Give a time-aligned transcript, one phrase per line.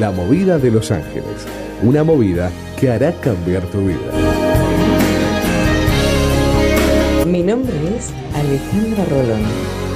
[0.00, 1.46] La movida de Los Ángeles.
[1.82, 3.98] Una movida que hará cambiar tu vida.
[7.26, 9.42] Mi nombre es Alejandra Rolón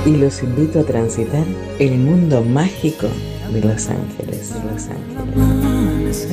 [0.05, 1.47] y los invito a transitar
[1.79, 3.09] el mundo mágico
[3.51, 4.53] de Los Ángeles.
[4.71, 6.29] Los Ángeles.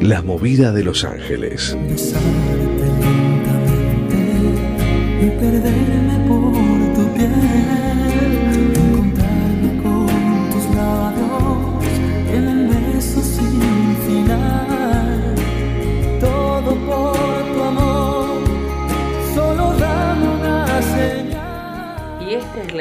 [0.00, 1.76] La movida de Los Ángeles.
[5.20, 6.43] y perderme por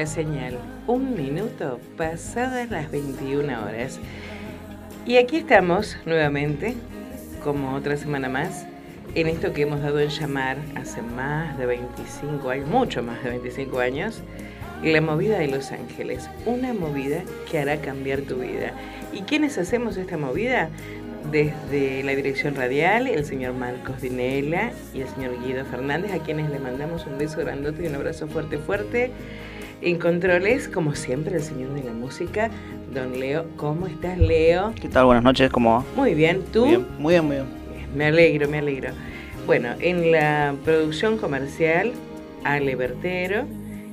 [0.05, 0.57] señal.
[0.87, 3.99] Un minuto pasadas las 21 horas.
[5.05, 6.75] Y aquí estamos nuevamente,
[7.43, 8.65] como otra semana más,
[9.15, 13.31] en esto que hemos dado en llamar hace más de 25 años, mucho más de
[13.31, 14.21] 25 años,
[14.81, 16.29] la movida de Los Ángeles.
[16.45, 18.73] Una movida que hará cambiar tu vida.
[19.11, 20.69] ¿Y quiénes hacemos esta movida?
[21.31, 26.49] Desde la dirección radial, el señor Marcos Dinela y el señor Guido Fernández, a quienes
[26.49, 29.11] le mandamos un beso grandote y un abrazo fuerte, fuerte.
[29.85, 32.49] En controles, como siempre, el señor de la música,
[32.93, 33.45] don Leo.
[33.57, 34.73] ¿Cómo estás, Leo?
[34.81, 35.03] ¿Qué tal?
[35.03, 35.85] Buenas noches, ¿cómo va?
[35.97, 36.65] Muy bien, ¿tú?
[36.65, 37.45] Muy bien, muy bien, muy bien.
[37.93, 38.91] Me alegro, me alegro.
[39.45, 41.91] Bueno, en la producción comercial,
[42.45, 43.43] Ale Bertero,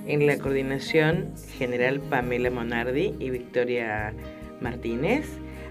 [0.07, 4.15] en la coordinación general Pamela Monardi y Victoria
[4.61, 5.27] Martínez,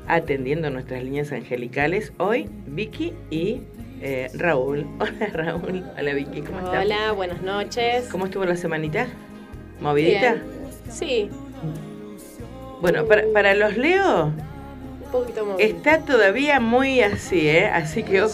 [0.05, 3.61] atendiendo nuestras líneas angelicales, hoy Vicky y
[4.01, 4.85] eh, Raúl.
[4.99, 6.83] Hola Raúl, hola Vicky, ¿cómo estás?
[6.83, 8.09] Hola, buenas noches.
[8.11, 9.07] ¿Cómo estuvo la semanita?
[9.81, 10.33] ¿Movidita?
[10.33, 10.43] Bien.
[10.89, 11.29] Sí,
[12.81, 15.59] Bueno, para, para los Leo un poquito más.
[15.59, 17.65] está todavía muy así, ¿eh?
[17.67, 18.33] Así que ojo,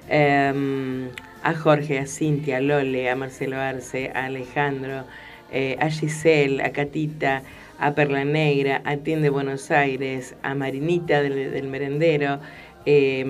[0.07, 1.09] Eh,
[1.43, 5.03] a Jorge, a Cintia, a Lole, a Marcelo Arce, a Alejandro,
[5.51, 7.43] eh, a Giselle, a Catita,
[7.77, 12.39] a Perla Negra, a Tien de Buenos Aires, a Marinita del, del Merendero,
[12.85, 13.25] eh,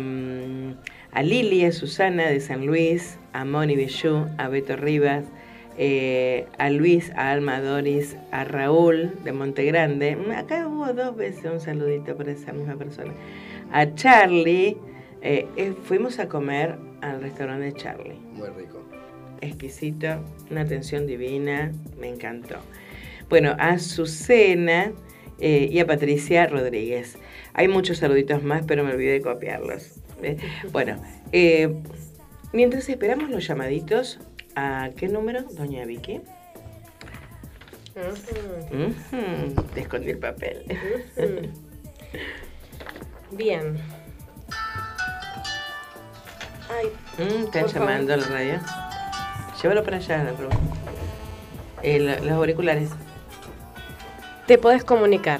[1.17, 5.25] a Lili, a Susana de San Luis, a Moni Bellú, a Beto Rivas,
[5.75, 10.15] eh, a Luis, a Alma Doris, a Raúl de Montegrande.
[10.15, 13.13] Mm, Acá hubo dos veces un saludito para esa misma persona.
[13.71, 14.77] A Charlie,
[15.23, 18.19] eh, eh, fuimos a comer al restaurante de Charlie.
[18.33, 18.87] Muy rico.
[19.41, 22.57] Exquisito, una atención divina, me encantó.
[23.27, 24.91] Bueno, a Azucena
[25.39, 27.17] y a Patricia Rodríguez.
[27.53, 29.96] Hay muchos saluditos más, pero me olvidé de copiarlos.
[30.23, 30.37] Eh,
[30.71, 30.97] Bueno,
[31.31, 31.73] eh,
[32.53, 34.19] mientras esperamos los llamaditos,
[34.55, 36.21] ¿a qué número, doña Vicky?
[37.95, 40.63] Ujú, Te escondí el papel.
[43.31, 43.77] Bien.
[46.69, 46.87] Ay,
[47.17, 48.59] Mm, están llamando a la radio.
[49.61, 50.49] Llévalo para allá, la pro.
[51.81, 52.89] Eh, lo- los auriculares.
[54.45, 55.39] te podés comunicar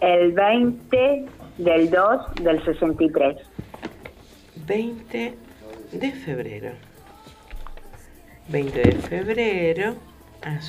[0.00, 1.24] el 20
[1.58, 3.36] del 2 del 63.
[4.68, 5.34] 20
[5.92, 6.70] de febrero.
[8.48, 9.94] 20 de febrero.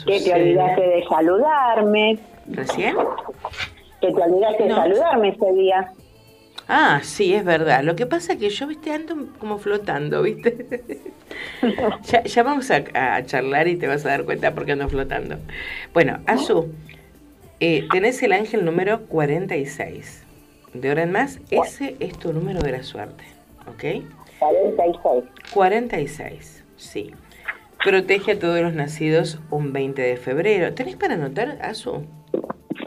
[0.05, 2.95] Que te olvidaste de saludarme, ¿Recién?
[4.01, 4.75] que te olvidaste No.
[4.75, 5.91] de saludarme ese día.
[6.67, 7.83] Ah, sí, es verdad.
[7.83, 11.01] Lo que pasa es que yo, viste, ando como flotando, viste.
[12.03, 14.87] ya, ya vamos a, a charlar y te vas a dar cuenta por qué ando
[14.87, 15.37] flotando.
[15.93, 16.71] Bueno, Azu,
[17.59, 20.23] eh, tenés el ángel número 46.
[20.73, 23.23] De ahora en más, ese es tu número de la suerte,
[23.69, 24.05] ¿ok?
[24.39, 25.23] 46.
[25.53, 27.11] 46, sí.
[27.83, 30.73] Protege a todos los nacidos un 20 de febrero.
[30.73, 32.05] ¿Tenés para anotar, Azu?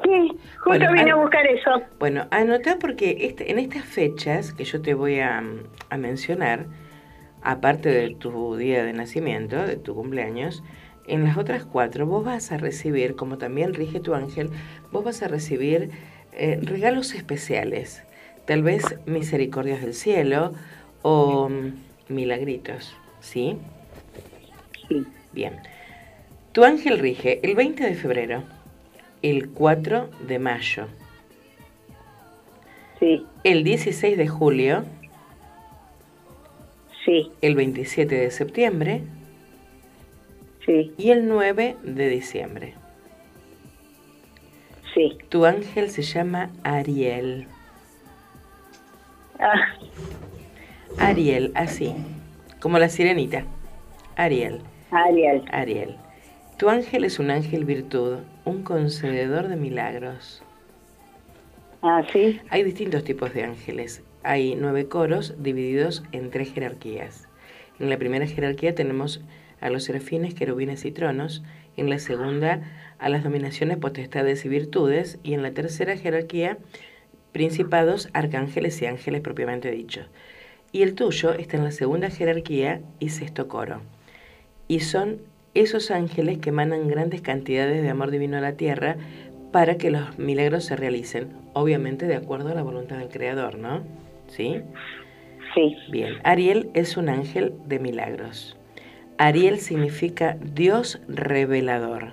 [0.05, 1.83] Sí, justo Bueno, vine a buscar eso.
[1.99, 5.43] Bueno, anota porque este, en estas fechas que yo te voy a,
[5.91, 6.67] a mencionar,
[7.43, 10.63] aparte de tu día de nacimiento, de tu cumpleaños,
[11.07, 14.51] en las otras cuatro vos vas a recibir, como también rige tu ángel,
[14.93, 15.91] vos vas a recibir
[16.33, 18.05] eh, regalos especiales,
[18.47, 20.53] tal vez misericordias del cielo
[21.03, 21.49] o
[22.09, 23.57] milagritos, ¿sí?
[24.89, 25.61] Sí, Bien.
[26.53, 28.45] Tu ángel rige el 20 de febrero,
[29.23, 30.87] el 4 de mayo,
[33.01, 34.85] sí, el 16 de julio,
[37.07, 39.03] sí, el 27 de septiembre
[40.67, 42.75] sí, y el 9 de diciembre.
[44.95, 45.17] sí.
[45.31, 47.47] Tu ángel se llama Ariel.
[49.45, 49.75] Ah,
[50.99, 51.95] Ariel, así,
[52.61, 53.45] como la sirenita.
[54.15, 54.61] Ariel,
[54.93, 55.43] Ariel.
[55.51, 55.97] Ariel.
[56.59, 60.45] Tu ángel es un ángel virtud, un concededor de milagros.
[61.83, 64.05] Ah, sí, Hay distintos tipos de ángeles.
[64.23, 67.27] Hay nueve coros divididos en tres jerarquías.
[67.81, 69.21] En la primera jerarquía tenemos
[69.61, 71.43] a los serafines, querubines y tronos.
[71.77, 72.63] En la segunda
[73.01, 75.19] a las dominaciones, potestades y virtudes.
[75.25, 76.59] Y en la tercera jerarquía,
[77.33, 80.07] principados, arcángeles y ángeles propiamente dichos.
[80.71, 83.81] Y el tuyo está en la segunda jerarquía y sexto coro.
[84.69, 85.19] Y son
[85.55, 88.97] esos ángeles que emanan grandes cantidades de amor divino a la tierra
[89.53, 93.83] para que los milagros se realicen, obviamente de acuerdo a la voluntad del Creador, ¿no?
[94.29, 94.63] ¿Sí?
[95.55, 98.57] sí, Bien, Ariel es un ángel de milagros.
[99.19, 102.13] Ariel significa Dios revelador.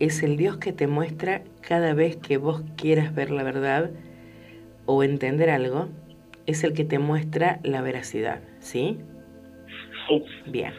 [0.00, 3.90] Es el Dios que te muestra cada vez que vos quieras ver la verdad
[4.86, 5.88] o entender algo,
[6.46, 8.98] es el que te muestra la veracidad, ¿sí?
[10.08, 10.24] sí.
[10.46, 10.72] Bien.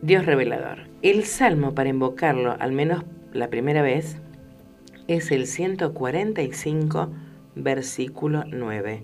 [0.00, 0.86] Dios revelador.
[1.02, 4.20] El salmo para invocarlo, al menos la primera vez,
[5.08, 7.10] es el 145,
[7.54, 9.02] versículo 9.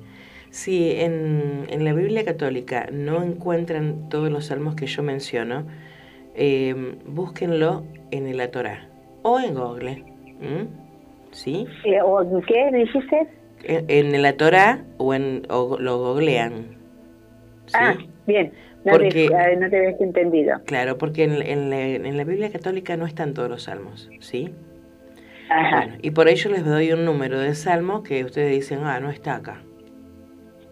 [0.50, 5.66] Si en, en la Biblia católica no encuentran todos los salmos que yo menciono,
[6.34, 8.88] eh, búsquenlo en la Torah
[9.22, 10.04] o en Google.
[10.40, 10.68] ¿m?
[11.30, 11.66] ¿Sí?
[11.84, 13.28] Eh, ¿o ¿Qué dijiste?
[13.66, 16.76] En, en la Torah o, en, o lo googlean.
[17.66, 17.72] ¿sí?
[17.74, 18.52] Ah, bien.
[18.84, 20.60] No, Porque- te, ah, no te habías entendido.
[20.66, 24.52] Claro, porque en, en la, en la Biblia católica no están todos los salmos, ¿sí?
[25.48, 25.78] Ajá.
[25.86, 29.10] Bueno, y por ello les doy un número de salmo que ustedes dicen, ah, no
[29.10, 29.62] está acá.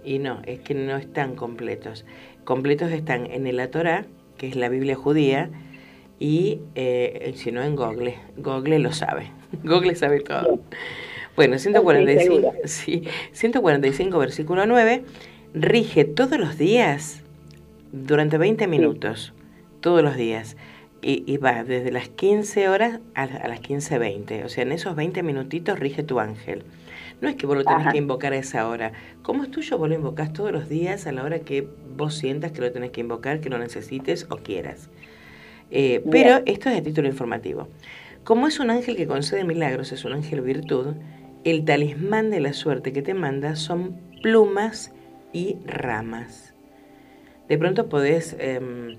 [0.04, 2.04] Y no, es que no están completos.
[2.44, 4.04] Completos están en el Torah,
[4.37, 5.49] que es la Biblia judía,
[6.18, 8.16] y eh, si no en Google.
[8.37, 9.30] Google lo sabe.
[9.64, 10.61] Google sabe todo.
[11.36, 12.52] Bueno, 145, seguro.
[12.64, 15.04] sí, 145 versículo 9,
[15.54, 17.22] rige todos los días
[17.92, 19.32] durante 20 minutos,
[19.80, 20.56] todos los días.
[21.04, 24.44] Y, y va desde las 15 horas a, a las 15.20.
[24.44, 26.62] O sea, en esos 20 minutitos rige tu ángel.
[27.20, 27.92] No es que vos lo tenés Ajá.
[27.92, 28.92] que invocar a esa hora.
[29.22, 32.52] Como es tuyo, vos lo invocás todos los días a la hora que vos sientas
[32.52, 34.90] que lo tenés que invocar, que lo necesites o quieras.
[35.72, 37.68] Eh, pero esto es de título informativo.
[38.24, 40.94] Como es un ángel que concede milagros, es un ángel virtud,
[41.44, 44.92] el talismán de la suerte que te manda son plumas
[45.32, 46.54] y ramas.
[47.49, 48.96] De pronto podés em,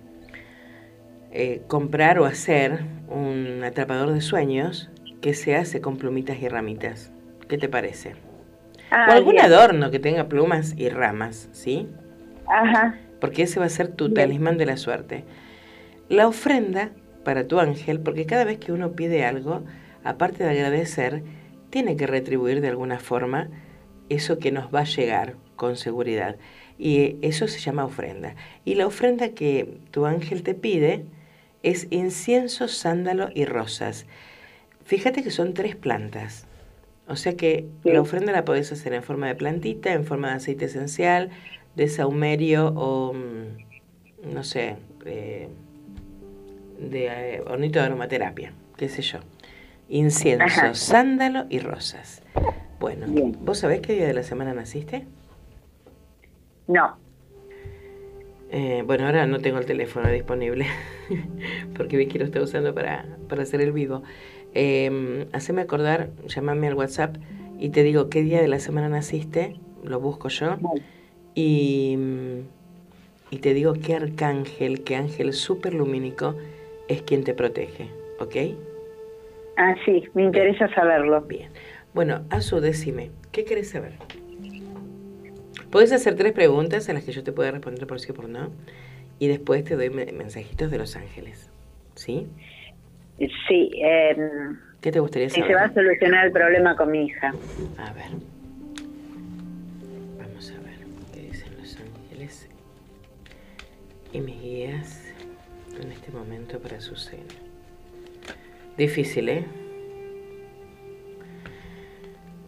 [1.31, 7.11] eh, comprar o hacer un atrapador de sueños que se hace con plumitas y ramitas.
[7.47, 8.15] ¿Qué te parece?
[8.89, 9.41] Ah, o algún bien.
[9.41, 11.89] adorno que tenga plumas y ramas, ¿sí?
[12.47, 12.99] Ajá.
[13.19, 14.13] Porque ese va a ser tu Bien.
[14.13, 15.25] talismán de la suerte.
[16.09, 16.91] La ofrenda
[17.23, 19.65] para tu ángel, porque cada vez que uno pide algo,
[20.03, 21.23] aparte de agradecer,
[21.73, 23.49] tiene que retribuir de alguna forma
[24.07, 26.35] eso que nos va a llegar con seguridad.
[26.77, 28.35] Y eso se llama ofrenda.
[28.63, 31.03] Y la ofrenda que tu ángel te pide
[31.63, 34.05] es incienso, sándalo y rosas.
[34.85, 36.45] Fíjate que son tres plantas.
[37.07, 37.89] O sea que Sí.
[37.91, 41.31] la ofrenda la podés hacer en forma de plantita, en forma de aceite esencial,
[41.75, 44.75] de saumerio o, mm, no sé,
[45.05, 45.47] eh,
[46.79, 49.19] de eh, hornito de aromaterapia, qué sé yo.
[49.93, 50.73] Incienso, Ajá.
[50.73, 52.23] sándalo y rosas.
[52.79, 53.37] Bueno, Bien.
[53.41, 55.05] ¿vos sabés qué día de la semana naciste?
[56.67, 56.97] No.
[58.49, 60.65] Eh, bueno, ahora no tengo el teléfono disponible
[61.77, 64.01] porque vi que lo estaba usando para, para hacer el vivo.
[64.55, 67.15] Eh, haceme acordar, llámame al WhatsApp
[67.59, 70.57] y te digo qué día de la semana naciste, lo busco yo,
[71.35, 71.99] y,
[73.29, 76.35] y te digo qué arcángel, qué ángel súper lumínico
[76.87, 78.72] es quien te protege, ¿ok?
[79.57, 81.21] Ah, sí, me interesa saberlo.
[81.21, 81.51] Bien.
[81.93, 83.93] Bueno, Azu, decime, ¿qué querés saber?
[85.69, 88.29] Puedes hacer tres preguntas a las que yo te pueda responder por sí o por
[88.29, 88.51] no,
[89.19, 91.49] y después te doy me- mensajitos de los ángeles,
[91.95, 92.27] ¿sí?
[93.47, 94.15] Sí, eh,
[94.81, 95.47] ¿Qué te gustaría saber?
[95.47, 97.33] se va a solucionar el problema con mi hija.
[97.77, 98.05] A ver.
[100.19, 100.77] Vamos a ver
[101.13, 102.49] qué dicen los ángeles
[104.11, 105.13] y mis guías
[105.79, 107.23] en este momento para su cena.
[108.77, 109.45] Difícil, ¿eh?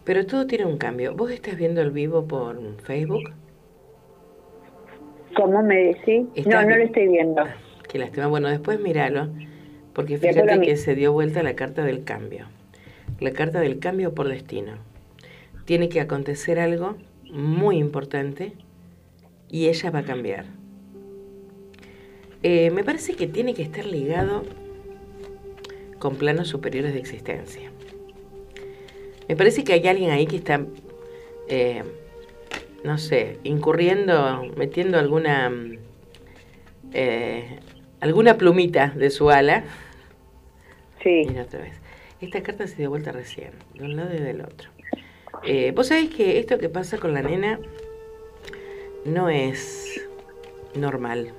[0.04, 1.14] Pero todo tiene un cambio.
[1.14, 3.32] ¿Vos estás viendo el vivo por Facebook?
[5.36, 6.26] ¿Cómo me decís?
[6.46, 7.42] No, no lo estoy viendo.
[7.42, 7.56] Ah,
[7.88, 8.26] Qué lástima.
[8.26, 9.28] Bueno, después míralo,
[9.92, 12.46] porque fíjate que se dio vuelta la carta del cambio.
[13.20, 14.74] La carta del cambio por destino.
[15.64, 16.96] Tiene que acontecer algo
[17.32, 18.52] muy importante
[19.48, 20.46] y ella va a cambiar.
[22.42, 24.42] Eh, me parece que tiene que estar ligado
[26.06, 27.68] con planos superiores de existencia.
[29.28, 30.64] Me parece que hay alguien ahí que está,
[31.48, 31.82] eh,
[32.84, 35.78] no sé, incurriendo, metiendo alguna, mm,
[36.92, 37.58] eh,
[37.98, 39.64] alguna plumita de su ala.
[41.02, 41.24] Sí.
[41.26, 41.74] Mira otra vez.
[42.20, 44.70] Esta carta se dio vuelta recién, de un lado y del otro.
[45.42, 47.58] Eh, Vos sabés que esto que pasa con la nena
[49.04, 50.06] no es
[50.76, 51.32] normal.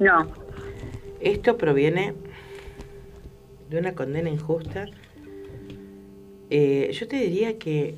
[0.00, 0.26] No.
[1.20, 2.14] Esto proviene
[3.70, 4.86] de una condena injusta.
[6.50, 7.94] Eh, yo te diría que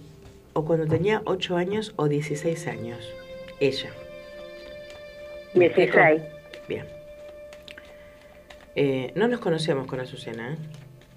[0.53, 3.11] o cuando tenía 8 años o 16 años.
[3.59, 3.91] Ella.
[5.55, 5.97] ¿Me explico?
[5.99, 6.23] 16.
[6.69, 6.87] Bien.
[8.75, 10.57] Eh, no nos conocemos con Azucena, ¿eh?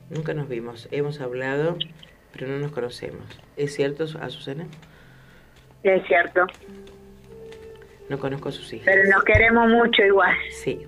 [0.10, 0.88] Nunca nos vimos.
[0.92, 1.78] Hemos hablado,
[2.32, 3.26] pero no nos conocemos.
[3.58, 4.68] ¿Es cierto, Azucena?
[5.84, 6.46] Es cierto.
[8.10, 8.86] No conozco a sus hijas.
[8.86, 10.36] Pero nos queremos mucho igual.
[10.52, 10.86] Sí.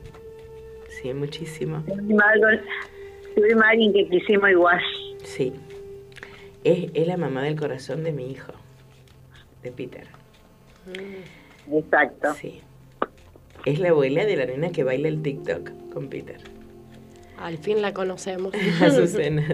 [0.90, 1.84] Sí, muchísimo.
[1.88, 2.62] Algo-
[3.38, 4.82] Tuvimos a alguien que quisimos igual.
[5.24, 5.54] Sí.
[6.64, 8.52] Es, es la mamá del corazón de mi hijo,
[9.62, 10.08] de Peter.
[11.72, 12.34] Exacto.
[12.34, 12.62] Sí.
[13.64, 16.42] Es la abuela de la nena que baila el TikTok con Peter.
[17.38, 18.56] Al fin la conocemos.
[18.82, 19.48] Azucena.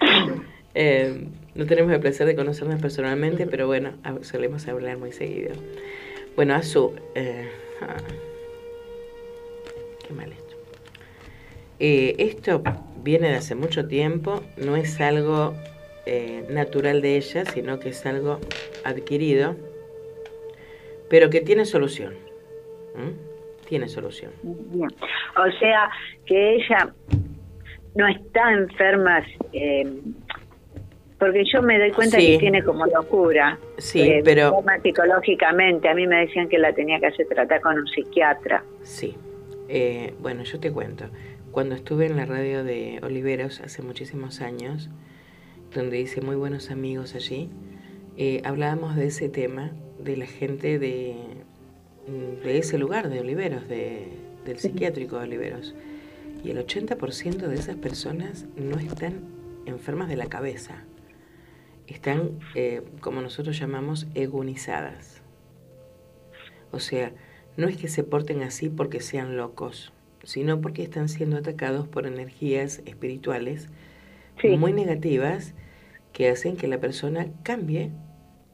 [0.00, 0.32] sí.
[0.78, 5.54] Eh, no tenemos el placer de conocernos personalmente, pero bueno, solemos hablar muy seguido.
[6.36, 7.48] Bueno, Azu, eh,
[7.80, 7.96] ah,
[10.06, 10.45] qué mal esto.
[11.78, 12.62] Eh, esto
[13.02, 15.54] viene de hace mucho tiempo, no es algo
[16.06, 18.38] eh, natural de ella, sino que es algo
[18.84, 19.56] adquirido,
[21.10, 22.14] pero que tiene solución.
[22.94, 23.66] ¿Mm?
[23.68, 24.30] Tiene solución.
[24.42, 24.88] Bien.
[25.36, 25.90] O sea,
[26.24, 26.94] que ella
[27.94, 29.86] no está enferma, eh,
[31.18, 32.32] porque yo me doy cuenta Sí.
[32.32, 33.58] que tiene como locura.
[33.78, 35.88] Sí, eh, pero- psicológicamente.
[35.88, 38.62] A mí me decían que la tenía que hacer tratar con un psiquiatra.
[38.82, 39.16] Sí.
[39.68, 41.06] Eh, bueno, yo te cuento.
[41.56, 44.90] Cuando estuve en la radio de Oliveros hace muchísimos años,
[45.74, 47.48] donde hice muy buenos amigos allí,
[48.18, 51.16] eh, hablábamos de ese tema, de la gente de,
[52.44, 54.06] de ese lugar, de Oliveros, de,
[54.44, 55.74] del psiquiátrico de Oliveros.
[56.44, 59.22] Y el 80% de esas personas no están
[59.64, 60.84] enfermas de la cabeza.
[61.86, 65.22] Están, eh, como nosotros llamamos, egonizadas.
[66.70, 67.12] O sea,
[67.56, 69.94] no es que se porten así porque sean locos,
[70.26, 73.68] sino porque están siendo atacados por energías espirituales
[74.40, 74.48] Sí.
[74.58, 75.54] muy negativas
[76.12, 77.90] que hacen que la persona cambie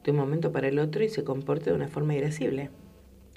[0.03, 2.69] de un momento para el otro y se comporte de una forma irascible,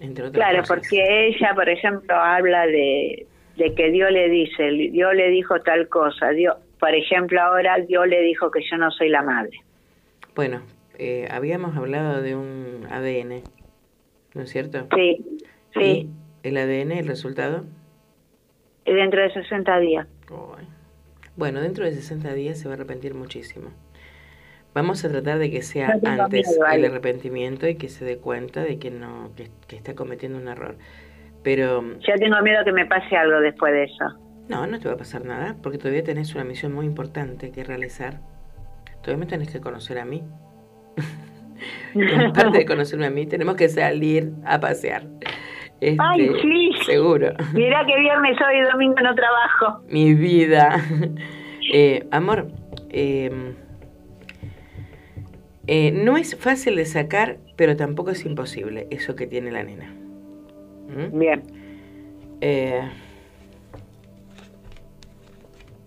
[0.00, 0.76] entre otras Claro, cosas.
[0.76, 3.26] porque ella, por ejemplo, habla de,
[3.57, 8.07] de que Dios le dice, Dios le dijo tal cosa, Dios, por ejemplo, ahora Dios
[8.07, 9.59] le dijo que yo no soy la madre.
[10.35, 10.61] Bueno,
[10.99, 13.43] eh, habíamos hablado de un ADN,
[14.35, 14.87] ¿no es cierto?
[14.95, 15.25] Sí,
[15.75, 15.81] sí.
[16.43, 17.64] ¿Y el ADN, el resultado?
[18.87, 20.07] Dentro de 60 días.
[21.37, 23.71] Bueno, dentro de 60 días se va a arrepentir muchísimo.
[24.75, 28.19] Vamos a tratar de que sea No antes miedo, el arrepentimiento y que se dé
[28.19, 30.76] cuenta de que no que, que está cometiendo un error.
[31.43, 34.05] Pero Yo tengo miedo que me pase algo después de eso.
[34.49, 37.64] no, no te va a pasar nada, porque todavía tenés una misión muy importante que
[37.64, 38.21] realizar.
[39.02, 40.23] Todavía me tenés que conocer a mí.
[41.95, 45.07] y aparte de conocerme a mí, tenemos que salir a pasear.
[45.81, 46.71] Este, Ay, sí.
[46.87, 47.35] Seguro.
[47.52, 49.83] Mirá que viernes, sábado y domingo no trabajo.
[49.88, 50.81] Mi vida.
[51.73, 52.47] Eh, amor,
[52.90, 53.28] eh,
[55.66, 59.93] eh, no es fácil de sacar, pero tampoco es imposible eso que tiene la nena.
[60.87, 61.19] ¿Mm?
[61.19, 61.43] Bien.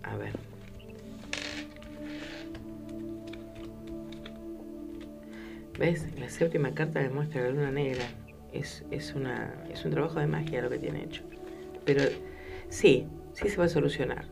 [0.02, 0.32] A ver.
[5.78, 6.20] ¿Ves?
[6.20, 8.04] La séptima carta demuestra la luna negra.
[8.52, 11.22] Es, es, una, es un trabajo de magia lo que tiene hecho.
[11.84, 12.02] Pero
[12.68, 14.24] sí, sí se va a solucionar.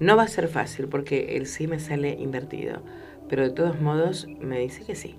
[0.00, 2.82] No va a ser fácil porque el sí me sale invertido.
[3.28, 5.16] Pero de todos modos me dice que sí.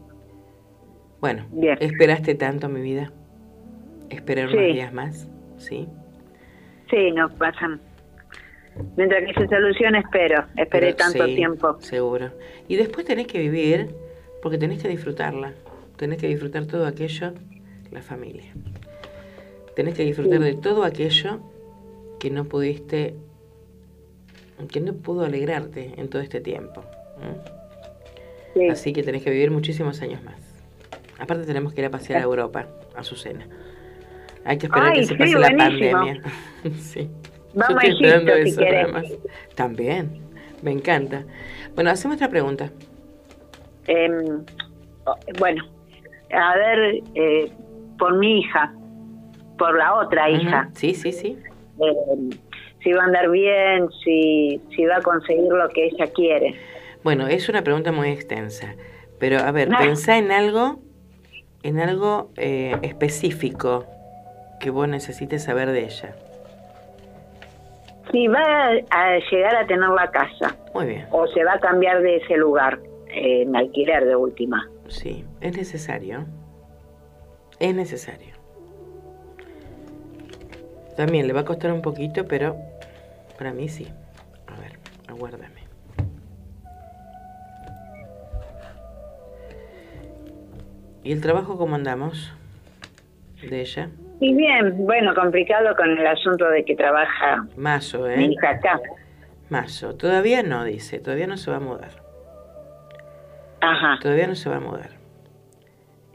[1.22, 1.78] Bueno, Bien.
[1.82, 3.12] esperaste tanto mi vida.
[4.10, 4.56] Esperar Sí.
[4.58, 5.88] unos días más, ¿sí?
[6.90, 7.82] Sí, no pasan.
[8.98, 10.44] Mientras que se solucione, espero.
[10.58, 11.78] Esperé Pero tanto sí, tiempo.
[11.82, 12.32] Seguro.
[12.68, 13.96] Y después tenés que vivir,
[14.42, 15.54] porque tenés que disfrutarla.
[15.98, 17.34] Tenés que disfrutar todo aquello,
[17.96, 18.52] la familia.
[19.76, 21.40] Tenés que disfrutar de todo aquello
[22.20, 23.16] que no pudiste,
[24.72, 26.84] que no pudo alegrarte en todo este tiempo.
[28.72, 30.36] Así que tenés que vivir muchísimos años más.
[31.20, 33.48] Aparte tenemos que ir a pasear a Europa, a su cena.
[34.46, 36.22] Hay que esperar Ay, que se sí, pase la pandemia.
[36.80, 37.10] sí.
[37.54, 39.06] Vamos Yo a estoy Egipto, si eso, nada más.
[39.56, 40.22] También,
[40.62, 41.24] me encanta.
[41.74, 42.70] Bueno, hacemos otra pregunta.
[43.88, 44.44] Em,
[45.40, 45.64] bueno,
[46.32, 47.52] a ver, eh,
[47.98, 48.74] por mi hija,
[49.58, 51.38] por la otra hija, Sí, sí, sí.
[51.80, 52.30] em,
[52.84, 56.56] si va a andar bien, si, si va a conseguir lo que ella quiere.
[57.04, 58.76] Bueno, es una pregunta muy extensa.
[59.20, 59.78] Pero a ver, No.
[59.78, 60.80] pensá en algo,
[61.64, 63.86] en algo eh, específico
[64.60, 66.16] que vos necesites saber de ella.
[68.12, 68.42] Si va
[68.92, 71.06] a llegar a tener la casa Muy bien.
[71.12, 72.80] o se va a cambiar de ese lugar
[73.10, 74.70] eh, en alquiler de última.
[74.88, 76.26] Sí, es necesario.
[77.60, 78.36] Es necesario.
[80.96, 82.56] También le va a costar un poquito, pero
[83.38, 83.88] para mí sí.
[84.48, 85.66] A ver, aguárdame.
[91.04, 92.34] ¿Y el trabajo cómo andamos?
[93.48, 93.90] De ella.
[94.20, 98.32] Y bien, bueno, complicado con el asunto de que trabaja Mazo, mi ¿eh?
[98.32, 98.80] hija acá.
[99.50, 99.96] Mazo.
[99.96, 101.00] Todavía no, dice.
[101.00, 101.92] Todavía no se va a mudar.
[103.62, 104.00] Ajá.
[104.02, 104.95] Todavía no se va a mudar.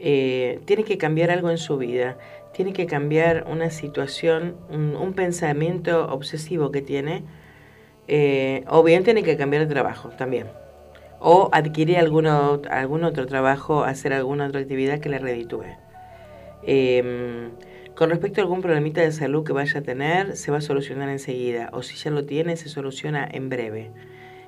[0.03, 2.17] Eh, tiene que cambiar algo en su vida.
[2.53, 7.23] Tiene que cambiar una situación, un, un pensamiento obsesivo que tiene.
[8.07, 10.47] Eh, o bien tiene que cambiar de trabajo también.
[11.19, 15.65] O adquirir alguno, algún otro trabajo, hacer alguna otra actividad que le reditúe.
[16.63, 17.49] Eh,
[17.95, 21.09] con respecto a algún problemita de salud que vaya a tener, se va a solucionar
[21.09, 21.69] enseguida.
[21.73, 23.91] O si ya lo tiene, se soluciona en breve.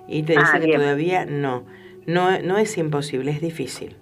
[0.07, 0.79] Y te Ah, dice que bien.
[0.81, 1.63] todavía no.
[2.07, 2.39] no.
[2.41, 3.95] No es imposible, es difícil.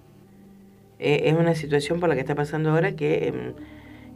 [1.04, 3.54] Eh, es una situación por la que está pasando ahora que em,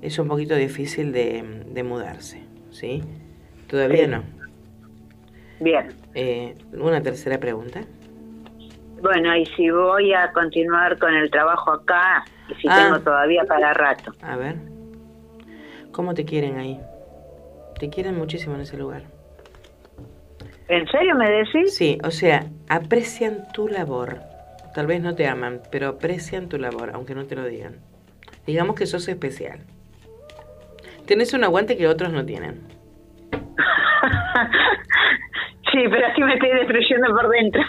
[0.03, 2.43] es un poquito difícil de, de mudarse.
[2.71, 3.03] ¿sí?
[3.69, 4.11] Todavía Sí.
[4.11, 4.23] no.
[5.59, 5.89] Bien.
[6.15, 7.81] Eh, una tercera pregunta.
[9.03, 12.85] Bueno, y si voy a continuar con el trabajo acá, y si Ah.
[12.85, 14.13] tengo todavía para rato.
[14.23, 14.57] A ver.
[15.93, 16.79] ¿Cómo te quieren ahí?
[17.81, 19.03] Te quieren muchísimo en ese lugar.
[20.69, 21.75] ¿En serio me decís?
[21.75, 24.21] Sí, o sea, aprecian tu labor.
[24.77, 27.77] Tal vez no te aman, pero aprecian tu labor, aunque no te lo digan.
[28.47, 29.61] Digamos que sos especial.
[31.07, 32.61] Tenés un aguante que otros no tienen.
[35.73, 37.63] sí, pero así me estoy destruyendo por dentro.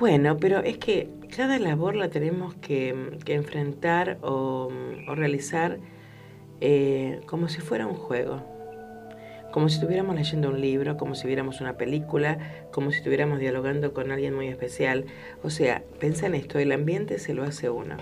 [0.00, 4.72] Bueno, pero es que cada labor la tenemos que, que enfrentar o,
[5.06, 5.76] o realizar
[6.62, 8.40] eh, como si fuera un juego.
[9.52, 12.38] Como si estuviéramos leyendo un libro, como si viéramos una película,
[12.72, 15.04] como si estuviéramos dialogando con alguien muy especial.
[15.42, 17.96] O sea, piensa en esto, el ambiente se lo hace uno.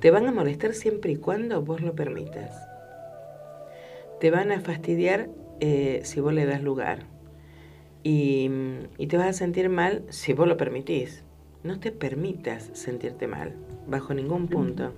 [0.00, 2.66] Te van a molestar siempre y cuando vos lo permitas.
[4.20, 5.28] Te van a fastidiar
[5.60, 7.00] eh, si vos le das lugar.
[8.02, 8.50] Y,
[8.96, 11.24] y te vas a sentir mal si vos lo permitís.
[11.62, 13.54] No te permitas sentirte mal,
[13.86, 14.94] bajo ningún punto.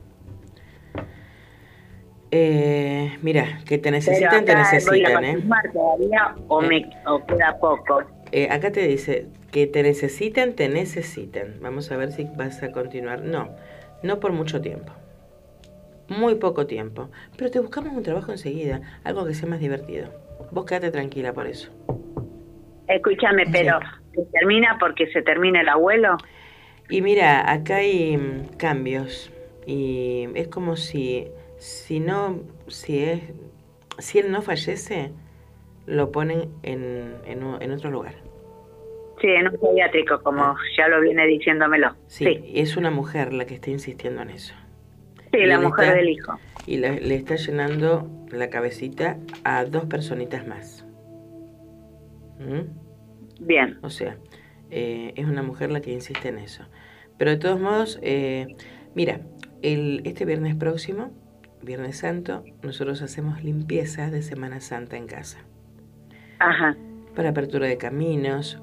[2.36, 5.38] Eh, mira, que te necesitan, te acá voy a necesitan, ¿eh?
[5.72, 6.66] todavía o, Eh.
[6.66, 8.02] me, o queda poco.
[8.32, 11.54] Eh, Acá te dice que te necesitan, te necesitan.
[11.60, 13.20] Vamos a ver si vas a continuar.
[13.22, 13.50] No,
[14.02, 14.92] no por mucho tiempo.
[16.08, 17.08] Muy poco tiempo.
[17.36, 20.08] Pero te buscamos un trabajo enseguida, algo que sea más divertido.
[20.50, 21.70] Vos quédate tranquila por eso.
[22.88, 23.78] Escúchame, pero
[24.12, 26.16] ¿se termina porque se termina el abuelo?
[26.90, 29.30] Y mira, acá hay mm, cambios
[29.66, 31.28] y es como si
[31.64, 33.22] si no si es
[33.98, 35.12] si él no fallece
[35.86, 38.14] lo ponen en, en, otro lugar.
[39.20, 41.94] Sí, en un pediátrico, como ya lo viene diciéndomelo.
[42.06, 44.54] Sí, es una mujer la que está insistiendo en eso.
[45.32, 46.38] sí, Y la mujer está- del hijo.
[46.66, 50.86] Y le, le está llenando la cabecita a dos personitas más.
[52.40, 53.44] ¿Mm?
[53.46, 54.16] Bien, O sea,
[54.70, 56.64] eh, es una mujer la que insiste en eso.
[57.18, 58.48] Pero de todos modos, eh,
[58.94, 59.20] mira,
[59.62, 61.10] el, este viernes próximo,
[61.64, 65.38] Viernes Santo, nosotros hacemos limpieza de Semana Santa en casa.
[66.38, 66.76] ajá,
[67.14, 68.60] Para apertura de caminos,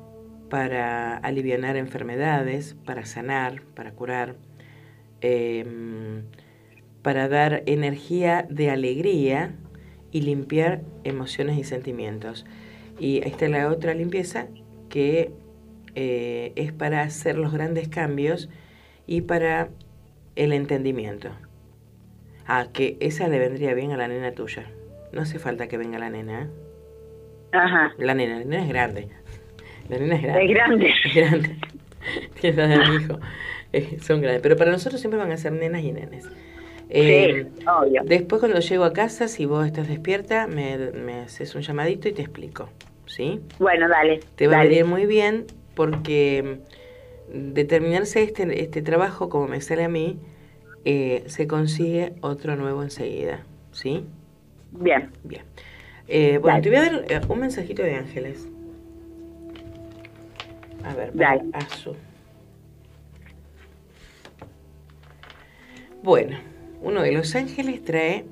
[0.50, 4.36] para aliviar enfermedades, para sanar, para curar,
[5.22, 6.24] em,
[7.02, 9.56] para dar energía de alegría
[10.12, 12.46] y limpiar emociones y sentimientos.
[13.00, 14.48] Y esta es la otra limpieza
[14.90, 15.32] que
[15.96, 18.50] eh, es para hacer los grandes cambios
[19.08, 19.70] y para
[20.36, 21.30] el entendimiento.
[22.54, 24.66] Ah, que esa le vendría bien a la nena tuya.
[25.14, 26.48] No hace falta que venga la nena, ¿eh?
[27.54, 27.94] ajá.
[27.98, 29.08] La nena, la nena es grande.
[29.88, 30.44] La nena es grande.
[30.44, 30.94] Es grande.
[31.06, 31.56] Es grande.
[32.42, 33.20] Tiene la de mi hijo.
[33.72, 34.42] Eh, son grandes.
[34.42, 36.28] Pero para nosotros siempre van a ser nenas y nenes.
[36.90, 38.02] Eh, sí, obvio.
[38.04, 42.12] Después cuando llego a casa, si vos estás despierta, me, me haces un llamadito y
[42.12, 42.68] te explico.
[43.06, 43.40] ¿Sí?
[43.60, 44.20] Bueno, dale.
[44.36, 46.58] Te va a venir muy bien porque
[47.34, 50.20] mm, de terminarse este, este trabajo, como me sale a mí,
[50.86, 53.44] eh, se consigue otro nuevo enseguida.
[53.72, 54.06] ¿Sí?
[54.72, 55.44] Bien, Bien.
[56.08, 56.64] Eh, bueno, Dale.
[56.64, 58.48] te voy a dar eh, un mensajito de ángeles.
[60.84, 61.50] A ver, para Dale.
[61.54, 61.96] Azu.
[66.04, 66.38] Bueno,
[66.82, 68.26] uno de los ángeles trae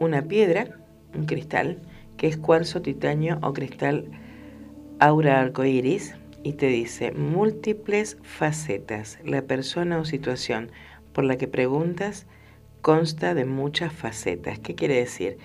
[0.00, 0.66] una piedra,
[1.14, 1.78] un cristal,
[2.16, 4.06] que es cuarzo, titanio o cristal
[4.98, 9.18] aura arcoíris, y te dice múltiples facetas.
[9.24, 10.70] La persona o situación
[11.14, 12.26] por la que preguntas
[12.82, 14.58] consta de muchas facetas.
[14.58, 15.38] ¿Qué quiere decir?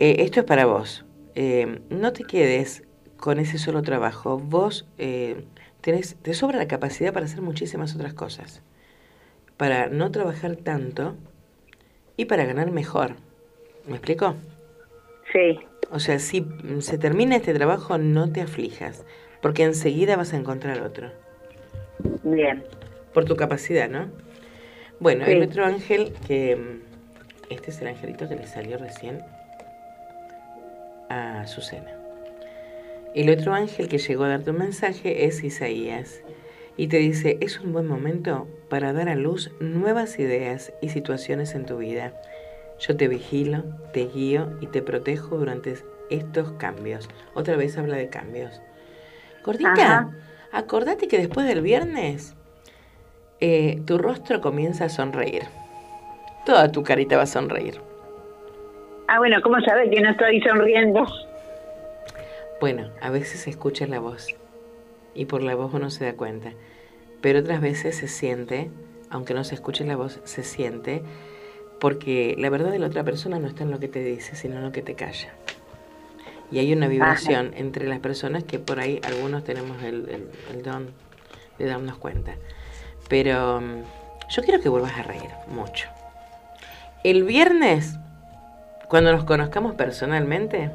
[0.00, 1.04] Eh, esto es para vos.
[1.34, 2.82] Eh, no te quedes
[3.18, 4.38] con ese solo trabajo.
[4.38, 5.44] Vos eh,
[5.82, 8.62] tenés, te sobra la capacidad para hacer muchísimas otras cosas.
[9.58, 11.14] Para no trabajar tanto
[12.16, 13.16] y para ganar mejor.
[13.86, 14.34] ¿Me explico?
[15.32, 15.58] sí,
[15.90, 16.46] O sea, si
[16.80, 19.04] se termina este trabajo, no te aflijas,
[19.42, 21.10] porque enseguida vas a encontrar otro.
[22.22, 22.64] bien.
[23.12, 24.08] Por tu capacidad, ¿no?
[25.00, 25.32] Bueno, Sí.
[25.32, 26.56] el otro ángel que...
[26.56, 26.86] mm,
[27.50, 29.20] Este es el angelito que le salió recién
[31.08, 31.92] a Azucena.
[33.14, 36.20] El otro ángel que llegó a darte un mensaje es Isaías
[36.76, 41.54] y te dice, es un buen momento para dar a luz nuevas ideas y situaciones
[41.54, 42.12] en tu vida.
[42.80, 45.76] Yo te vigilo, te guío y te protejo durante
[46.10, 47.08] estos cambios.
[47.34, 48.60] Otra vez habla de cambios.
[49.44, 50.10] Gordita, Ajá.
[50.52, 52.34] acordate que después del viernes
[53.40, 55.42] eh, tu rostro comienza a sonreír.
[56.44, 57.80] Toda tu carita va a sonreír.
[59.08, 61.06] Ah, bueno, ¿cómo sabes que no estoy sonriendo?
[62.60, 64.28] Bueno, a veces se escucha la voz
[65.14, 66.52] y por la voz uno se da cuenta,
[67.20, 68.70] pero otras veces se siente,
[69.10, 71.02] aunque no se escuche la voz, se siente
[71.80, 74.56] porque la verdad de la otra persona no está en lo que te dice, sino
[74.56, 75.34] en lo que te calla.
[76.50, 80.62] Y hay una vibración entre las personas que por ahí algunos tenemos el, el- el
[80.62, 80.90] don
[81.58, 82.36] de darnos cuenta.
[83.08, 83.82] Pero mm,
[84.28, 85.88] yo quiero que vuelvas a reír mucho.
[87.04, 87.96] El viernes,
[88.88, 90.70] cuando nos conozcamos personalmente,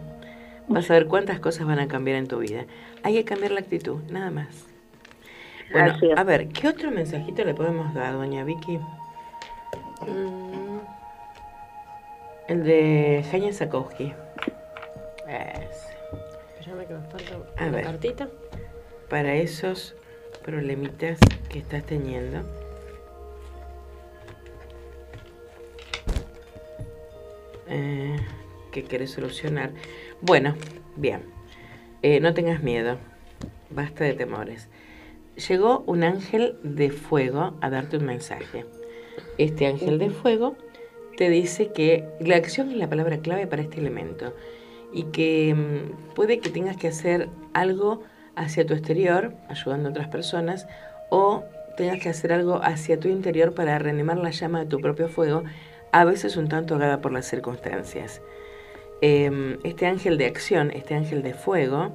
[0.67, 2.65] vas a ver cuántas cosas van a cambiar en tu vida.
[3.03, 4.47] Hay que cambiar la actitud, nada más.
[5.71, 8.77] Bueno, a ver, ¿qué otro mensajito le podemos dar, doña Vicky?
[10.07, 10.79] Mm,
[12.47, 14.13] El de Jaime Sakowski.
[15.27, 15.95] Ese.
[16.59, 17.83] espérame que me falta A ver.
[17.85, 18.27] cartita.
[19.09, 19.95] Para esos
[20.43, 22.43] problemitas que estás teniendo.
[27.71, 28.17] eh,
[28.71, 29.71] que querés solucionar.
[30.21, 30.56] Bueno,
[30.95, 31.21] bien.
[32.04, 32.97] Eh, no tengas miedo.
[33.69, 34.67] Basta de temores.
[35.47, 38.65] Llegó un ángel de fuego a darte un mensaje.
[39.38, 40.56] Este ángel de fuego
[41.17, 44.36] te dice que la acción es la palabra clave para este elemento
[44.93, 48.04] y que mm, puede que tengas que hacer algo
[48.41, 50.67] hacia tu exterior, ayudando a otras personas,
[51.10, 51.43] o
[51.77, 55.43] tengas que hacer algo hacia tu interior para reanimar la llama de tu propio fuego
[55.91, 58.21] a veces un tanto ahogada por las circunstancias.
[59.01, 61.91] Em, este ángel de acción, este ángel de fuego,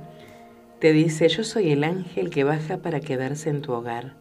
[0.81, 4.13] te dice, yo soy el ángel que baja para quedarse en tu hogar.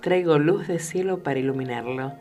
[0.00, 2.12] Traigo luz de cielo para iluminarlo.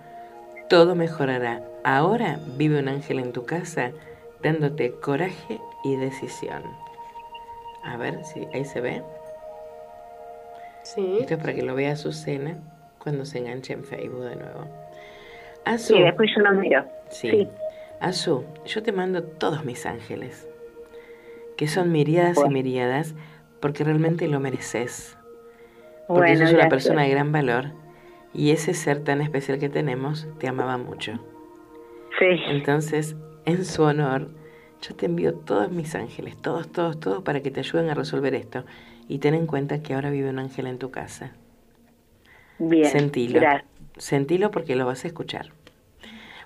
[0.70, 1.64] Todo mejorará.
[1.84, 3.92] Ahora vive un ángel en tu casa
[4.42, 6.83] dándote coraje y decisión.
[7.84, 9.02] A ver si ahí se ve.
[10.84, 11.18] Sí.
[11.22, 12.58] Esto es para que lo vea Azucena
[13.00, 14.68] cuando se enganche en Facebook de nuevo.
[15.78, 16.86] Sí, después yo lo miro.
[17.10, 17.30] Sí.
[17.30, 17.48] Sí.
[18.02, 20.46] Azú, yo te mando todos mis ángeles,
[21.56, 22.52] que son miriadas y Bueno.
[22.52, 23.16] miriadas,
[23.62, 25.18] porque realmente lo mereces.
[26.08, 26.70] Porque Bueno, sos una gracias.
[26.70, 27.66] persona de gran valor
[28.34, 31.14] y ese ser tan especial que tenemos te amaba mucho.
[32.20, 32.26] Sí.
[32.50, 33.16] Entonces,
[33.46, 34.28] en su honor,
[34.84, 38.36] yo te envío todos mis ángeles, todos, todos, todos, para que te ayuden a resolver
[38.36, 38.66] esto.
[39.08, 41.32] Y ten en cuenta que ahora vive un ángel en tu casa.
[42.60, 42.90] Bien.
[42.90, 43.40] Sentilo.
[43.40, 43.70] Gracias.
[43.98, 45.52] Sentilo porque lo vas a escuchar.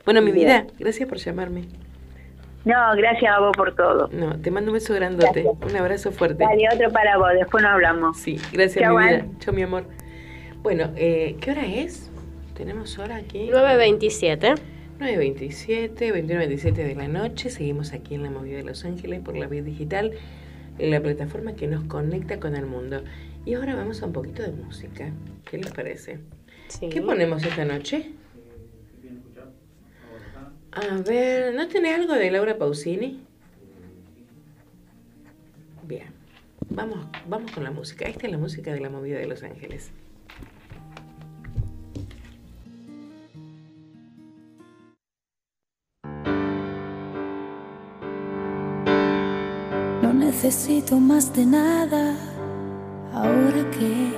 [0.05, 0.45] Bueno, mi Bien.
[0.45, 1.65] vida, gracias por llamarme.
[2.65, 4.09] No, gracias a vos por todo.
[4.11, 6.43] No, te mando un beso grandote, un abrazo fuerte.
[6.43, 8.17] Dale, otro para vos, después nos hablamos.
[8.17, 9.25] Sí, gracias Chau, mi vida.
[9.39, 9.85] Chao, mi amor.
[10.61, 12.11] Bueno, eh, ¿qué hora es?
[12.55, 13.47] Tenemos hora aquí.
[13.49, 14.55] 927.
[14.99, 17.51] 9.27, 21.27 de la noche.
[17.51, 20.13] Seguimos aquí en la Movida de Los Ángeles por la vía digital,
[20.79, 23.03] la plataforma que nos conecta con el mundo.
[23.45, 25.11] Y ahora vamos a un poquito de música.
[25.49, 26.19] ¿Qué les parece?
[26.69, 26.89] Sí.
[26.89, 28.11] ¿Qué ponemos esta noche?
[30.71, 33.21] A ver, ¿no tenés algo de Laura Pausini?
[35.83, 36.07] Bien,
[36.69, 38.05] vamos, vamos con la música.
[38.05, 39.91] Esta es la música de la movida de Los Ángeles.
[50.47, 52.15] Necesito más de nada.
[53.13, 54.16] Ahora que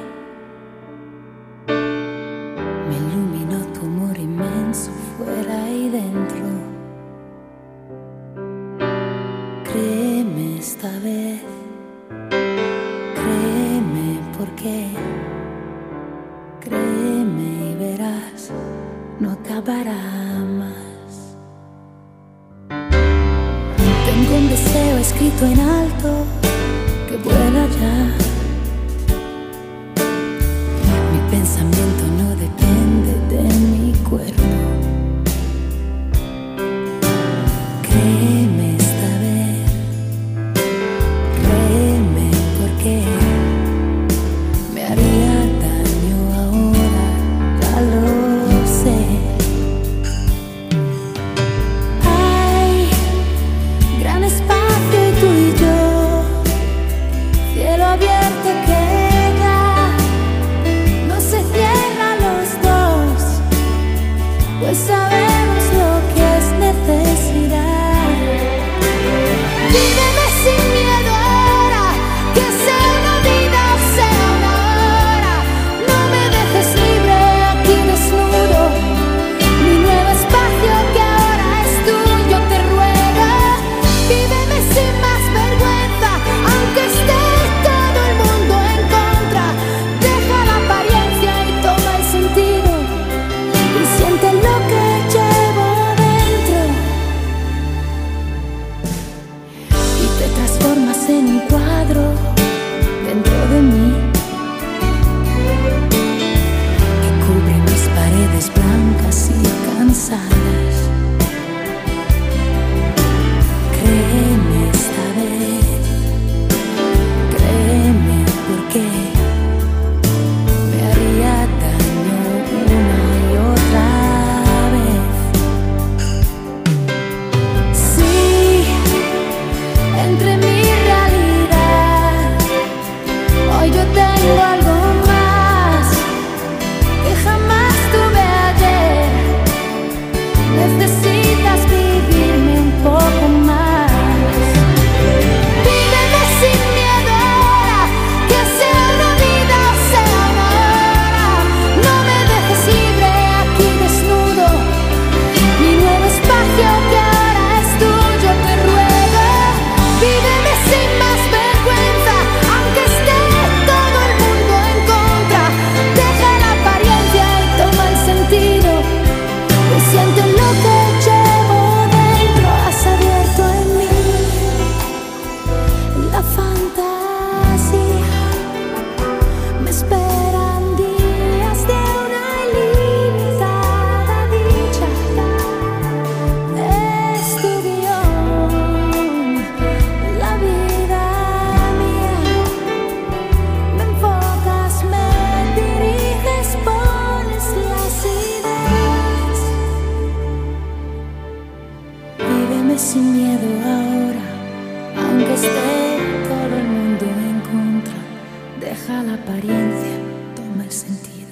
[210.72, 211.30] sentido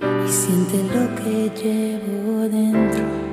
[0.00, 3.31] y siente lo que llevo dentro.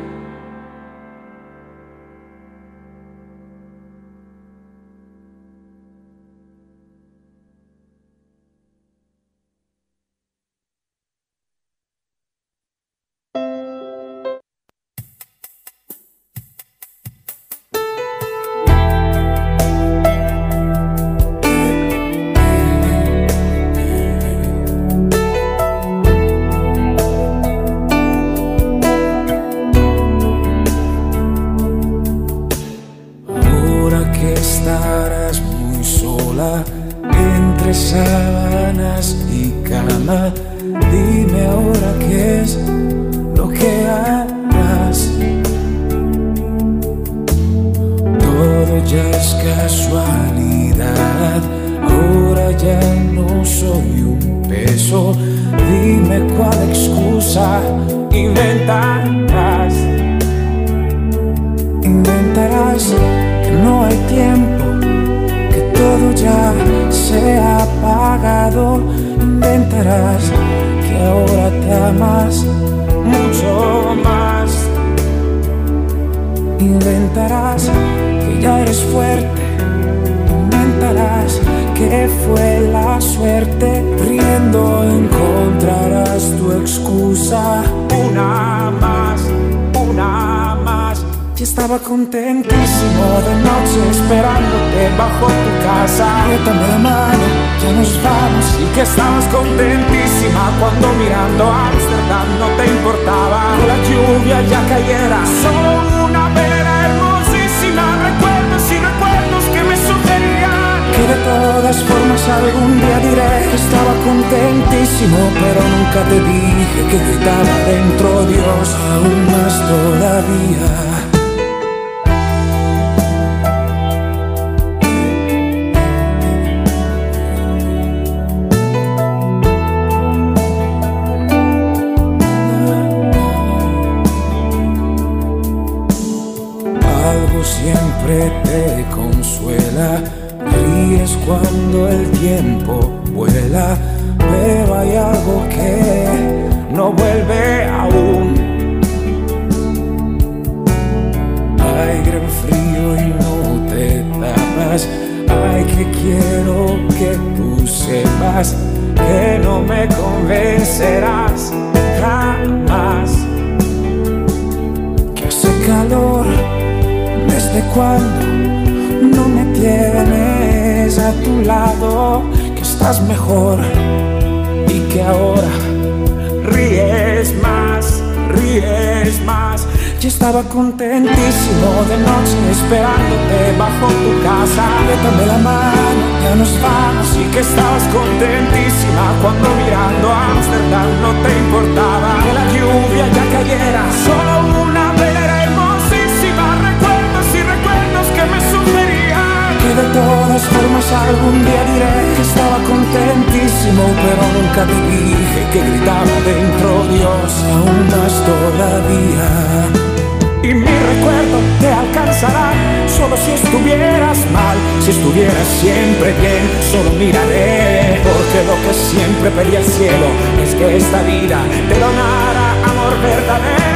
[223.02, 223.70] verdadera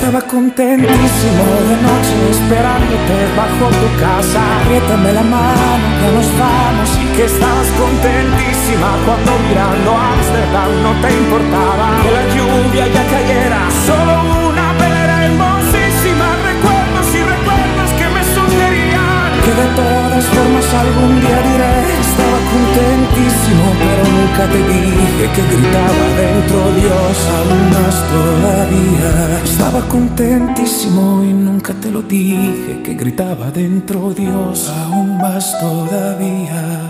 [0.00, 4.40] estaba contentísimo de noche esperándote bajo tu casa.
[4.62, 6.88] Apriétame la mano, ya nos vamos.
[6.98, 11.86] Y que estabas contentísima cuando mirando Amsterdam no te importaba.
[12.02, 14.14] Que la lluvia ya cayera, solo
[14.48, 16.26] una velera hermosísima.
[16.48, 23.64] Recuerdos y recuerdos que me sugerían Que de todas formas algún día diré Estaba contentísimo
[24.30, 29.42] Nunca te dije que gritaba dentro Dios, aún más todavía.
[29.42, 36.89] Estaba contentísimo y nunca te lo dije que gritaba dentro Dios, aún más todavía.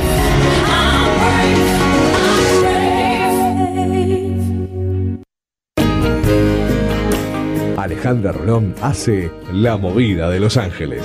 [7.91, 11.03] Alejandra Rolón hace La Movida de Los Ángeles.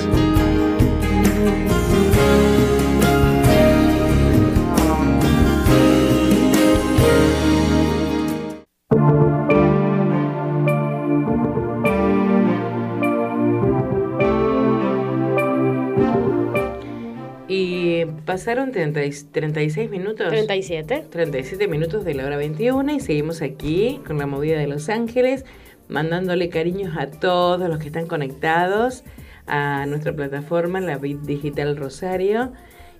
[17.48, 20.28] Y pasaron 30 y- 36 minutos.
[20.28, 21.04] 37.
[21.10, 25.44] 37 minutos de la hora 21 y seguimos aquí con la movida de Los Ángeles,
[25.88, 29.04] mandándole cariños a todos los que están conectados
[29.46, 32.52] a nuestra plataforma, la Bit Digital Rosario.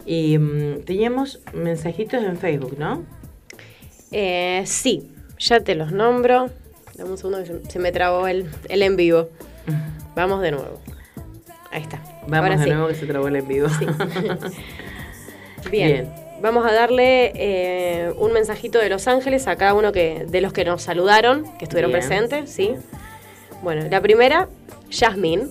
[0.04, 3.04] Y mm, teníamos mensajitos en Facebook, ¿no?
[4.12, 6.48] Eh, sí, ya te los nombro.
[6.94, 9.28] Dame un segundo que se- me trabó el, el en vivo.
[10.14, 10.80] Vamos de nuevo.
[11.72, 12.00] Ahí está.
[12.28, 12.70] Vamos Ahora de sí.
[12.70, 13.68] nuevo que se trabó el en vivo.
[15.70, 16.04] Bien.
[16.04, 16.25] Bien.
[16.40, 20.52] Vamos a darle eh, un mensajito de Los Ángeles a cada uno que, de los
[20.52, 22.00] que nos saludaron, que estuvieron Bien.
[22.00, 22.74] presentes, ¿sí?
[23.62, 24.48] Bueno, la primera,
[24.90, 25.50] Yasmín.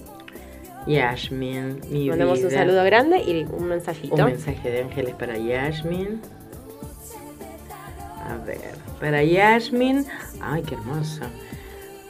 [0.86, 4.16] Yasmin, mi Mandamos un saludo grande y un mensajito.
[4.16, 6.22] Un mensaje de ángeles para Yasmin.
[8.24, 10.06] A ver, para Yasmin.
[10.40, 11.22] Ay, qué hermoso.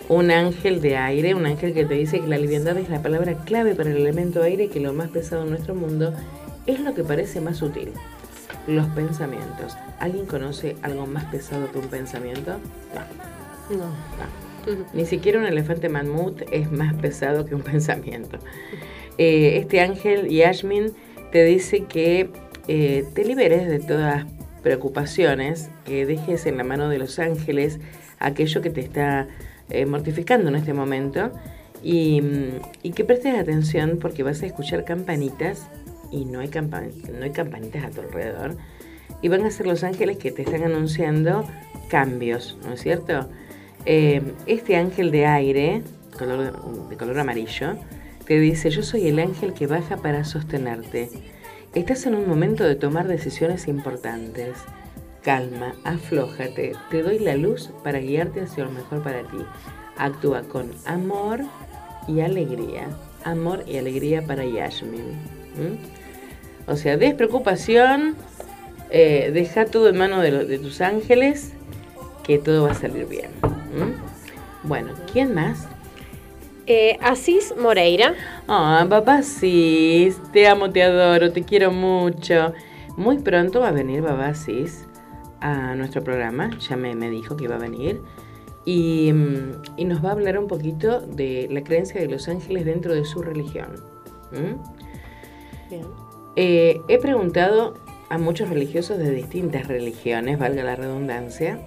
[0.09, 3.34] Un ángel de aire, un ángel que te dice que la liviandad es la palabra
[3.45, 6.13] clave para el elemento aire, que lo más pesado en nuestro mundo
[6.67, 7.91] es lo que parece más útil.
[8.68, 9.78] Los pensamientos.
[9.99, 12.57] ¿Alguien conoce algo más pesado que un pensamiento?
[13.70, 13.78] No.
[13.78, 13.86] No.
[13.86, 14.86] No.
[14.93, 18.39] Ni siquiera un elefante mamut es más pesado que un pensamiento.
[19.18, 20.93] Eh, este ángel Yasmin
[21.32, 22.30] te dice que
[22.68, 24.26] eh, te liberes de todas
[24.63, 27.80] preocupaciones, que dejes en la mano de los ángeles
[28.20, 29.28] aquello que te está
[29.70, 31.32] eh, mortificando en este momento
[31.84, 35.68] y, mm, y que prestes atención porque vas a escuchar campanitas
[36.12, 36.82] y no hay, campa-
[37.12, 38.56] no hay campanitas a tu alrededor
[39.22, 41.45] y van a ser los ángeles que te están anunciando
[41.89, 43.30] cambios, ¿no es cierto?
[43.86, 45.82] Eh, este ángel de aire,
[46.18, 47.76] color- de color amarillo,
[48.26, 51.10] te dice, yo soy el ángel que baja para sostenerte.
[51.76, 54.56] Estás en un momento de tomar decisiones importantes.
[55.22, 59.38] Calma, aflójate, te doy la luz para guiarte hacia lo mejor para ti.
[59.97, 61.41] Actúa con amor
[62.08, 62.88] y alegría.
[63.24, 65.01] Amor y alegría para Yasmin.
[65.58, 65.78] ¿m?
[66.68, 68.16] O sea, despreocupación,
[68.89, 71.53] eh, deja todo en manos de, lo- de tus ángeles,
[72.24, 73.30] que todo va a salir bien.
[74.63, 75.68] Bueno, ¿quién más?
[76.66, 78.16] Eh, Asís Moreira.
[78.47, 82.53] Ah, papá Cis, te amo, te adoro, te quiero mucho.
[82.97, 84.86] Muy pronto va a venir Babá Cis
[85.41, 88.01] a nuestro programa, ya me, me dijo que iba a venir.
[88.66, 92.66] Y, mm, y nos va a hablar un poquito de la creencia de los ángeles
[92.66, 93.76] dentro de su religión.
[94.32, 95.70] ¿Mm?
[95.70, 95.86] Bien.
[96.36, 97.76] Eh, he preguntado
[98.10, 101.60] a muchos religiosos de distintas religiones, valga la redundancia,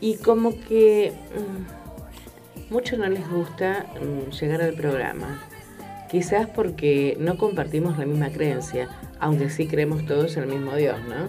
[0.00, 5.42] y como que mm, mucho no les gusta mm, llegar al programa.
[6.10, 8.88] Quizás porque no compartimos la misma creencia,
[9.20, 11.28] aunque sí creemos todos en el mismo Dios, ¿no?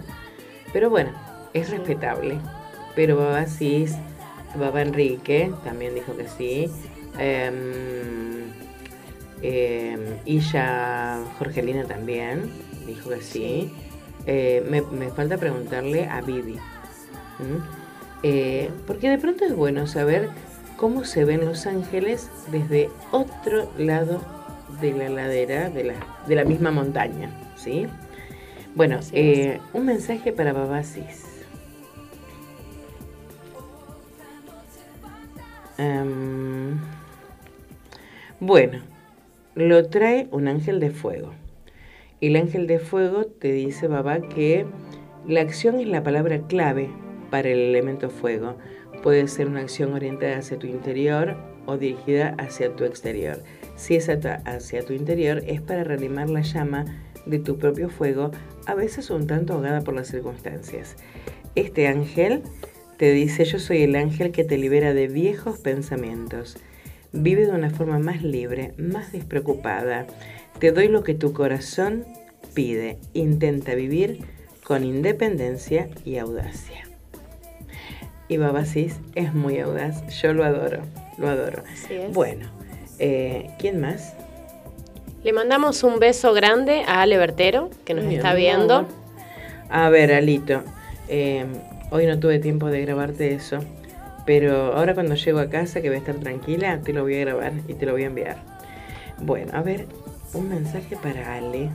[0.71, 1.11] Pero bueno,
[1.53, 2.39] es respetable.
[2.95, 3.95] Pero Baba Cis,
[4.57, 6.69] Baba Enrique también dijo que sí.
[7.17, 8.38] Em,
[9.41, 12.49] em, y ya Jorgelina también
[12.85, 13.73] dijo que sí.
[14.25, 16.19] Eh, me, me falta preguntarle a.
[16.19, 16.59] ¿m?
[18.21, 20.29] Eh, porque de pronto es bueno saber
[20.75, 24.21] cómo se ven los ángeles desde otro lado
[24.81, 25.95] de la ladera de la,
[26.27, 27.29] de la misma montaña.
[27.55, 27.87] ¿sí?
[28.75, 31.25] Bueno, eh, un mensaje para Babasis.
[35.77, 36.77] Em,
[38.39, 38.81] bueno,
[39.59, 41.33] lo trae un ángel de fuego.
[42.19, 44.65] Y el ángel de fuego te dice, Baba, que
[45.27, 46.89] la acción es la palabra clave
[47.29, 48.55] para el elemento fuego.
[49.03, 53.43] Puede ser una acción orientada hacia tu interior o dirigida hacia tu exterior.
[53.75, 56.85] Si es hacia tu interior, es para reanimar la llama
[57.25, 58.31] de tu propio fuego,
[58.65, 60.95] a veces un tanto ahogada por las circunstancias.
[61.55, 62.41] Este ángel
[62.97, 66.57] te dice, yo soy el ángel que te libera de viejos pensamientos.
[67.11, 70.05] Vive de una forma más libre, más despreocupada.
[70.59, 72.05] Te doy lo que tu corazón
[72.53, 72.97] pide.
[73.13, 74.19] Intenta vivir
[74.63, 76.83] con independencia y audacia.
[78.27, 80.05] Y Babasis es muy audaz.
[80.21, 80.81] Yo lo adoro,
[81.17, 81.63] lo adoro.
[81.73, 82.13] Así es.
[82.13, 82.47] Bueno,
[82.99, 84.13] eh, ¿quién más?
[85.23, 88.39] Le mandamos un beso grande a Ale Bertero, que nos Mi está amor.
[88.39, 88.87] viendo.
[89.69, 90.63] A ver, Alito,
[91.07, 91.45] eh,
[91.89, 93.59] hoy no tuve tiempo de grabarte eso,
[94.29, 97.21] pero ahora cuando llego a casa, que voy a estar tranquila, te lo voy a
[97.21, 98.37] grabar y te lo voy a enviar.
[99.17, 99.87] Bueno, a ver,
[100.35, 101.71] un mensaje para Ale.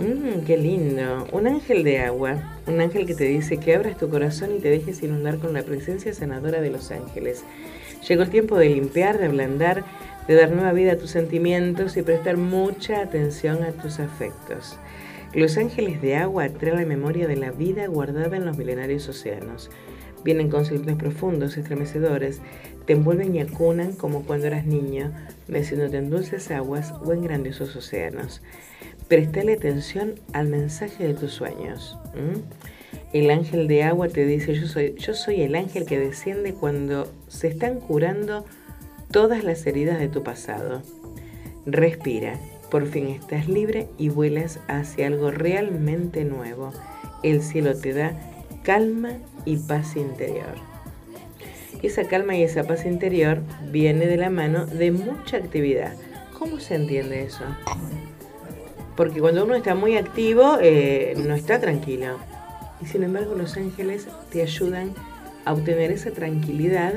[0.00, 1.28] Mmm, qué lindo.
[1.30, 2.58] Un ángel de agua.
[2.66, 5.62] Un ángel que te dice que abras tu corazón y te dejes inundar con la
[5.62, 7.44] presencia sanadora de los ángeles.
[8.08, 9.84] Llegó el tiempo de limpiar, de ablandar,
[10.26, 14.80] de dar nueva vida a tus sentimientos y prestar mucha atención a tus afectos.
[15.34, 19.68] Los ángeles de agua traen la memoria de la vida guardada en los milenarios océanos.
[20.24, 22.40] Vienen con silencios profundos, estremecedores,
[22.86, 25.12] te envuelven y acunan como cuando eras niño,
[25.48, 28.42] meciéndote en dulces aguas o en grandiosos océanos.
[29.08, 31.98] Prestale atención al mensaje de tus sueños.
[33.12, 37.12] El ángel de agua te dice, yo soy, yo soy el ángel que desciende cuando
[37.26, 38.44] se están curando
[39.10, 40.82] todas las heridas de tu pasado.
[41.66, 42.38] Respira,
[42.74, 46.72] por fin estás libre y vuelas hacia algo realmente nuevo.
[47.22, 48.18] El cielo te da
[48.64, 49.12] calma
[49.44, 50.56] y paz interior.
[51.84, 55.94] Esa calma y esa paz interior viene de la mano de mucha actividad.
[56.36, 57.44] ¿Cómo se entiende eso?
[58.96, 62.18] Porque cuando uno está muy activo, eh, no está tranquilo.
[62.82, 64.90] Y sin embargo, los ángeles te ayudan
[65.44, 66.94] a obtener esa tranquilidad,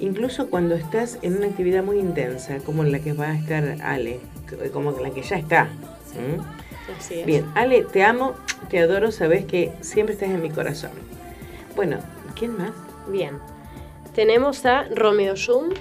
[0.00, 3.78] incluso cuando estás en una actividad muy intensa, como en la que va a estar
[3.80, 4.20] Ale,
[4.72, 5.68] como en la que ya está.
[7.26, 8.34] Bien, Ale, te amo,
[8.70, 10.90] te adoro, sabes que siempre estás en mi corazón.
[11.76, 11.98] Bueno,
[12.34, 12.72] ¿quién más?
[13.08, 13.38] Bien.
[14.14, 15.74] Tenemos a Romeo Jun.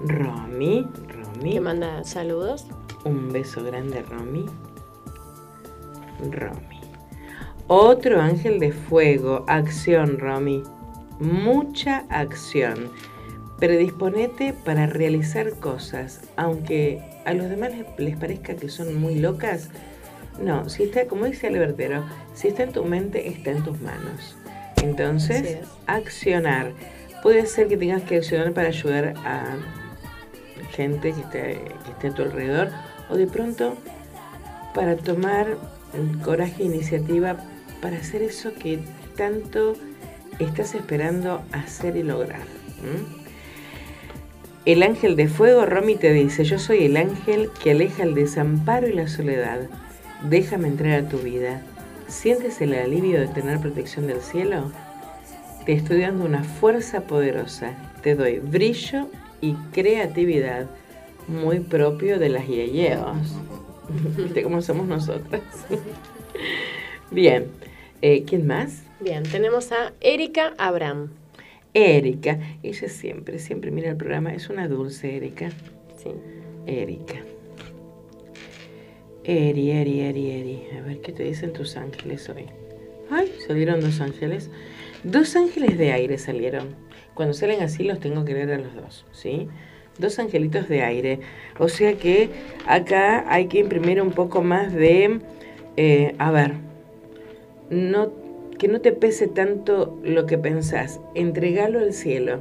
[0.00, 1.52] Romy, Romy.
[1.52, 2.66] Que manda saludos.
[3.04, 4.46] Un beso grande, Romy.
[6.30, 6.80] Romy.
[7.66, 9.44] Otro ángel de fuego.
[9.46, 10.62] Acción, Romy.
[11.20, 12.90] Mucha acción.
[13.58, 19.70] Predisponete para realizar cosas, aunque a los demás les, parezca que son muy locas.
[20.40, 24.36] No, si está, como dice Albertero, si está en tu mente, está en tus manos.
[24.82, 26.72] Entonces, accionar.
[27.22, 29.56] Puede ser que tengas que accionar para ayudar a
[30.72, 32.68] gente que esté, que esté a tu alrededor
[33.08, 33.76] o de pronto
[34.74, 35.56] para tomar
[36.22, 37.36] coraje e iniciativa
[37.80, 38.80] para hacer eso que
[39.16, 39.74] tanto
[40.38, 42.42] estás esperando hacer y lograr.
[44.64, 48.88] El ángel de fuego, Romy te dice, yo soy el ángel que aleja el desamparo
[48.88, 49.68] y la soledad.
[50.30, 51.60] Déjame entrar a tu vida.
[52.08, 54.72] ¿Sientes el alivio de tener protección del cielo?
[55.66, 57.74] Te estoy dando una fuerza poderosa.
[58.02, 59.08] Te doy brillo
[59.42, 60.66] y creatividad
[61.28, 63.18] muy propio de las yeyeos.
[64.16, 65.42] ¿Viste cómo somos nosotras?
[67.10, 67.48] Bien.
[68.00, 68.82] Eh, ¿Quién más?
[69.00, 71.10] Bien, tenemos a Erika Abraham.
[71.74, 72.38] Erika.
[72.62, 74.32] Ella siempre, siempre mira el programa.
[74.32, 75.50] Es una dulce Erika.
[75.96, 76.10] Sí.
[76.66, 77.16] Erika.
[79.24, 80.66] Eri, Eri, Eri, Eri.
[80.78, 82.46] A ver qué te dicen tus ángeles hoy.
[83.10, 84.50] Ay, salieron dos ángeles.
[85.02, 86.74] Dos ángeles de aire salieron.
[87.14, 89.48] Cuando salen así los tengo que leer a los dos, ¿sí?
[89.98, 91.20] dos angelitos de aire.
[91.58, 92.30] O sea que
[92.66, 95.20] acá hay que imprimir un poco más de,
[95.76, 96.54] eh, a ver,
[97.70, 98.12] no,
[98.64, 102.40] que no te pese tanto lo que pensás, entregalo al cielo,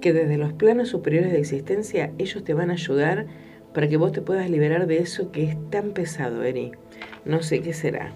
[0.00, 3.26] que desde los planos superiores de existencia ellos te van a ayudar
[3.74, 6.70] para que vos te puedas liberar de eso que es tan pesado, Eri.
[7.24, 8.12] No sé qué será.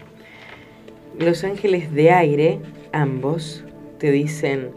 [1.18, 2.61] Los ángeles de aire,
[2.93, 3.64] ambos,
[3.99, 4.70] te dicen,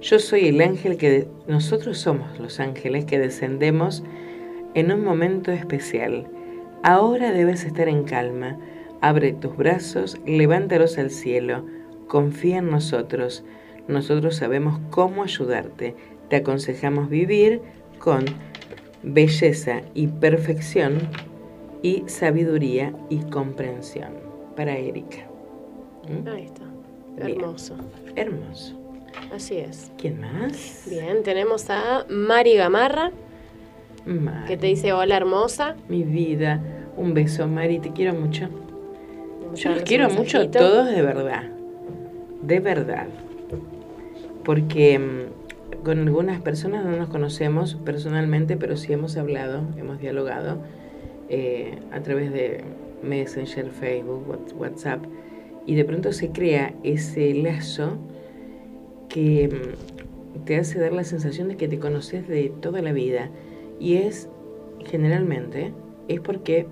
[0.00, 4.02] yo soy el ángel que nosotros somos los ángeles que descendemos
[4.72, 6.26] en un momento especial.
[6.82, 8.58] Ahora debes estar en calma.
[9.02, 11.66] Abre tus brazos, levántalos al cielo.
[12.06, 13.44] Confía en nosotros.
[13.88, 15.96] Nosotros sabemos cómo ayudarte.
[16.28, 17.60] Te aconsejamos vivir
[17.98, 18.24] con
[19.02, 21.00] belleza y perfección
[21.82, 24.12] y sabiduría y comprensión.
[24.54, 25.26] Para Erika.
[26.08, 26.28] ¿Mm?
[26.28, 26.62] Ahí está.
[27.16, 27.74] Hermoso.
[28.14, 28.78] Hermoso.
[29.34, 29.90] Así es.
[29.98, 30.86] ¿Quién más?
[30.88, 33.10] Bien, tenemos a Mari Gamarra,
[34.46, 35.74] que te dice hola hermosa.
[35.88, 36.60] Mi vida,
[36.96, 38.48] un beso Mari, te quiero mucho.
[39.54, 41.50] Yo los quiero mucho a todos de verdad,
[42.42, 43.06] de verdad.
[44.44, 50.58] Porque mm, con algunas personas no nos conocemos personalmente, pero sí hemos hablado, hemos dialogado
[51.28, 52.64] eh, a través de
[53.02, 54.24] Messenger, Facebook,
[54.56, 55.04] WhatsApp,
[55.66, 57.98] y de pronto se crea ese lazo
[59.08, 63.28] que mm, te hace dar la sensación de que te conoces de toda la vida.
[63.78, 64.28] Y es,
[64.86, 65.72] generalmente,
[66.08, 66.66] es porque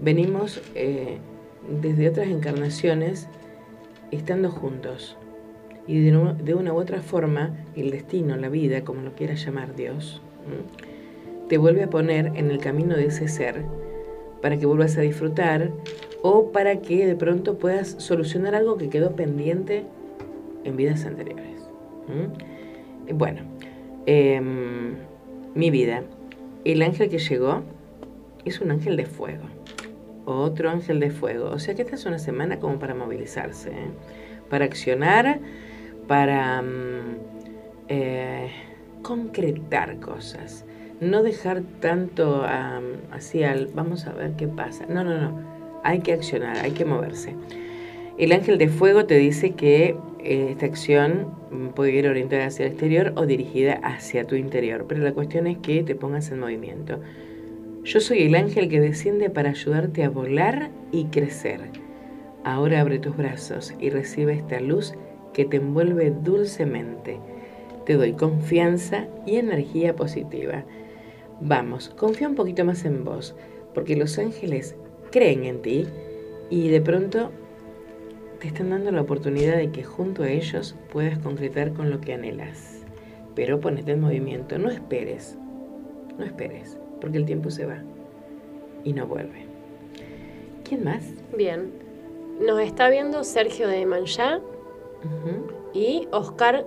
[0.00, 1.18] venimos eh,
[1.68, 3.28] desde otras encarnaciones
[4.10, 5.16] estando juntos.
[5.86, 10.20] Y de, una u otra forma, el destino, la vida, como lo quiera llamar Dios,
[11.48, 13.64] te vuelve a poner en el camino de ese ser
[14.42, 15.70] para que vuelvas a disfrutar
[16.22, 19.84] o para que de pronto puedas solucionar algo que quedó pendiente
[20.64, 21.68] en vidas anteriores.
[23.14, 23.42] Bueno,
[24.06, 24.96] em,
[25.54, 26.02] mi vida,
[26.64, 27.62] el ángel que llegó
[28.44, 29.44] es un ángel de fuego.
[30.26, 31.48] Otro ángel de fuego.
[31.50, 33.90] O sea que esta es una semana como para movilizarse, ¿eh?
[34.50, 35.38] para accionar,
[36.06, 37.16] para mm,
[37.88, 38.50] eh,
[39.02, 40.64] concretar cosas.
[41.00, 42.44] No dejar tanto
[43.12, 44.86] así al vamos a ver qué pasa.
[44.88, 45.40] No, no, no.
[45.84, 47.34] Hay que accionar, hay que moverse.
[48.18, 52.66] El ángel de fuego te dice que eh, esta acción mm, puede ir orientada hacia
[52.66, 56.40] el exterior o dirigida hacia tu interior, pero la cuestión es que te pongas en
[56.40, 56.98] movimiento.
[57.86, 61.60] Yo soy el ángel que desciende para ayudarte a volar y crecer.
[62.42, 64.94] Ahora abre tus brazos y recibe esta luz
[65.32, 67.20] que te envuelve dulcemente.
[67.84, 70.64] Te doy confianza y energía positiva.
[71.40, 73.36] Vamos, confía un poquito más en vos,
[73.72, 74.74] porque los ángeles
[75.12, 75.86] creen en ti
[76.50, 77.30] y de pronto
[78.40, 82.14] te están dando la oportunidad de que junto a ellos puedas concretar con lo que
[82.14, 82.84] anhelas.
[83.36, 85.38] Pero ponete en movimiento, no esperes,
[86.18, 87.78] no esperes, porque el tiempo se va
[88.84, 89.44] y no vuelve.
[90.68, 91.04] ¿Quién más?
[91.36, 91.70] Bien.
[92.46, 94.40] Nos está viendo Sergio de Manchá
[95.72, 96.66] y Oscar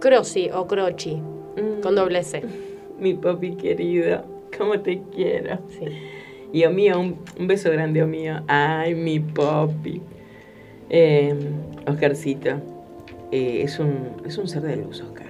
[0.00, 1.16] Croci o Croci,
[1.56, 1.80] Mm.
[1.82, 2.42] con doble C.
[3.00, 4.24] Mi papi querido,
[4.56, 5.58] cómo te quiero.
[5.70, 5.86] Sí.
[6.52, 8.42] Y Omío, un, un beso grande, Omío.
[8.46, 10.00] Ay, mi papi.
[10.90, 11.34] Eh,
[11.86, 12.50] Oscarcito,
[13.32, 15.26] eh, es, un, es un ser de luz, Oscar.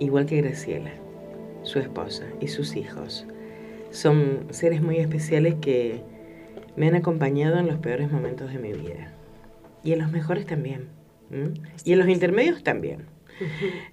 [0.00, 0.90] Igual que Graciela,
[1.64, 3.26] su esposa y sus hijos.
[3.90, 6.00] Son seres muy especiales que
[6.76, 9.12] me han acompañado en los peores momentos de mi vida.
[9.82, 10.88] Y en los mejores también.
[11.84, 13.06] Y en los intermedios también.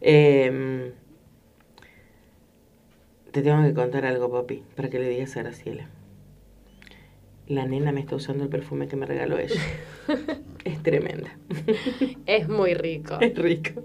[0.01, 0.91] Eh,
[3.31, 5.89] te tengo que contar algo, papi, para que le digas a Graciela.
[7.47, 9.59] La nena me está usando el perfume que me regaló ella.
[10.65, 11.37] es tremenda.
[12.25, 13.17] Es muy rico.
[13.19, 13.83] Es rico.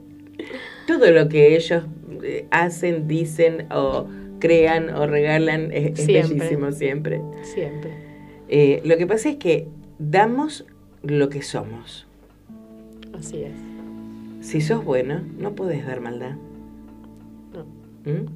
[0.86, 1.84] Todo lo que ellos
[2.22, 4.06] eh, hacen, dicen o
[4.38, 6.34] crean o regalan es, es Siempre.
[6.36, 7.20] bellísimo siempre.
[7.42, 7.90] Siempre.
[8.48, 9.68] Eh, lo que pasa es que
[9.98, 10.66] damos
[11.02, 12.06] lo que somos.
[13.12, 13.52] Así es.
[14.40, 16.36] Si sos bueno, no podés dar maldad.
[17.52, 17.64] No.
[18.10, 18.26] ¿Mm?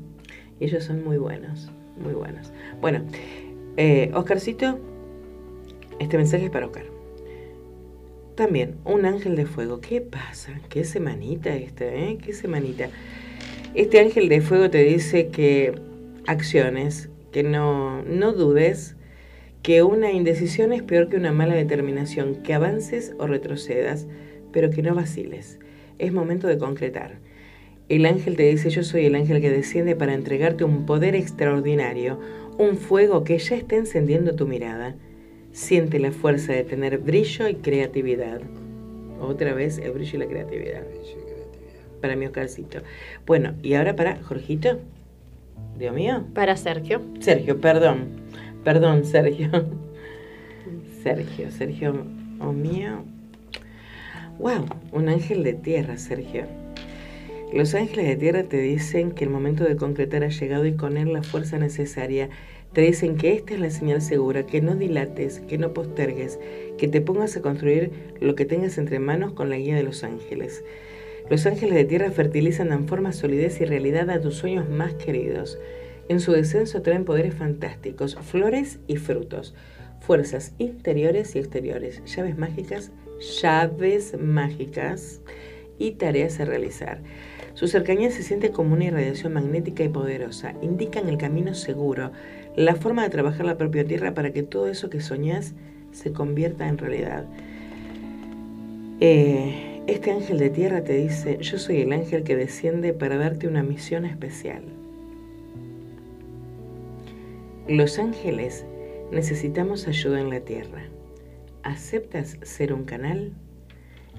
[0.58, 1.70] Y ellos son muy buenos,
[2.02, 2.52] muy buenos.
[2.80, 3.04] Bueno,
[3.76, 4.78] eh, Oscarcito,
[6.00, 6.89] este mensaje es para Oscar.
[8.34, 9.80] También, un ángel de fuego.
[9.80, 10.60] ¿Qué pasa?
[10.68, 12.18] ¿Qué semanita esta, eh?
[12.22, 12.88] ¿Qué semanita?
[13.74, 15.74] Este ángel de fuego te dice que
[16.26, 18.96] acciones, que no, no dudes,
[19.62, 24.06] que una indecisión es peor que una mala determinación, que avances o retrocedas,
[24.52, 25.58] pero que no vaciles.
[25.98, 27.18] Es momento de concretar.
[27.88, 32.18] El ángel te dice, yo soy el ángel que desciende para entregarte un poder extraordinario,
[32.56, 34.94] un fuego que ya está encendiendo tu mirada.
[35.52, 38.40] Siente la fuerza de tener brillo y creatividad.
[39.20, 40.82] Otra vez el brillo y la creatividad.
[42.00, 42.80] Para mi Oscarcito.
[43.26, 44.78] Bueno, y ahora para Jorgito.
[45.78, 46.24] Dios mío.
[46.34, 47.02] Para Sergio.
[47.20, 48.08] Sergio, perdón.
[48.64, 49.50] Perdón, Sergio.
[51.02, 52.04] Sergio, Sergio,
[52.40, 53.04] oh mío.
[54.38, 56.44] Wow, un ángel de tierra, Sergio.
[57.52, 60.96] Los ángeles de tierra te dicen que el momento de concretar ha llegado y con
[60.96, 62.28] él la fuerza necesaria.
[62.72, 66.38] Te dicen que esta es la señal segura, que no dilates, que no postergues,
[66.78, 67.90] que te pongas a construir
[68.20, 70.62] lo que tengas entre manos con la guía de los ángeles.
[71.28, 75.58] Los ángeles de tierra fertilizan, dan forma, solidez y realidad a tus sueños más queridos.
[76.08, 79.52] En su descenso traen poderes fantásticos, flores y frutos,
[79.98, 82.92] fuerzas interiores y exteriores, llaves mágicas,
[83.42, 85.22] llaves mágicas
[85.76, 87.00] y tareas a realizar.
[87.54, 90.54] Su cercanía se siente como una irradiación magnética y poderosa.
[90.62, 92.12] Indican el camino seguro,
[92.56, 95.54] la forma de trabajar la propia tierra para que todo eso que soñás
[95.92, 97.24] se convierta en realidad.
[99.00, 103.48] Eh, este ángel de tierra te dice, yo soy el ángel que desciende para darte
[103.48, 104.62] una misión especial.
[107.66, 108.64] Los ángeles
[109.10, 110.82] necesitamos ayuda en la tierra.
[111.62, 113.32] ¿Aceptas ser un canal?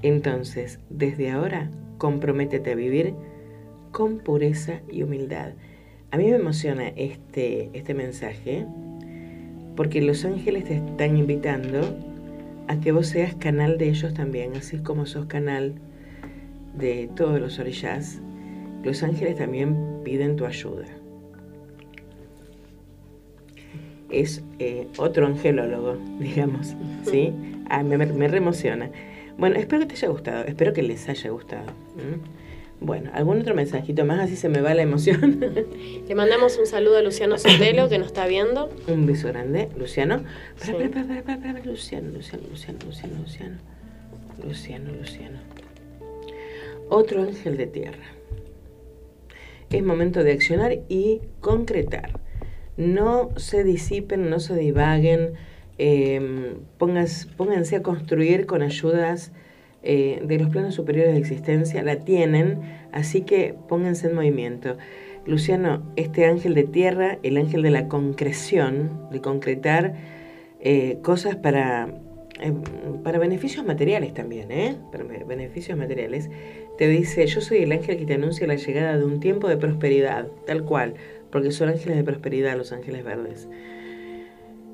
[0.02, 3.14] Entonces, desde ahora, comprométete a vivir
[3.92, 5.52] con pureza y humildad.
[6.12, 8.66] A mí me emociona este, este mensaje
[9.78, 11.80] porque los ángeles te están invitando
[12.68, 15.76] a que vos seas canal de ellos también, así como sos canal
[16.76, 18.22] de todos los orillas.
[18.84, 20.86] Los ángeles también piden tu ayuda.
[24.10, 26.76] Es eh, otro angelólogo, digamos,
[27.10, 27.34] ¿sí?
[27.70, 28.92] Ah, me, me reemociona.
[29.38, 31.68] Bueno, espero que te haya gustado, espero que les haya gustado.
[32.84, 35.40] Bueno, algún otro mensajito más, así se me va la emoción.
[36.08, 38.70] Le mandamos un saludo a Luciano Sotelo que nos está viendo.
[38.88, 40.24] Un beso grande, Luciano.
[40.60, 40.74] Para, Sí.
[40.90, 43.58] para, para, para, para, Luciano, Luciano, Luciano, Luciano, Luciano.
[44.44, 45.38] Luciano, Luciano.
[46.90, 48.04] Otro ángel de tierra.
[49.70, 52.20] Es momento de accionar y concretar.
[52.78, 55.34] No se disipen, no se divaguen.
[55.84, 59.32] eh, pongas- pónganse a construir con ayudas
[59.84, 62.60] eh, de los planos superiores de existencia, la tienen,
[62.92, 64.78] así que pónganse en movimiento.
[65.26, 69.94] Luciano, este ángel de tierra, el ángel de la concreción, de concretar
[70.60, 71.90] eh, cosas para,
[72.40, 72.54] eh,
[73.04, 74.76] para beneficios materiales también, ¿eh?
[74.92, 76.30] Para be- beneficios materiales,
[76.78, 79.58] te dice, yo soy el ángel que te anuncia la llegada de un tiempo de
[79.58, 80.96] prosperidad, tal cual,
[81.32, 83.48] porque son ángeles de prosperidad los ángeles verdes.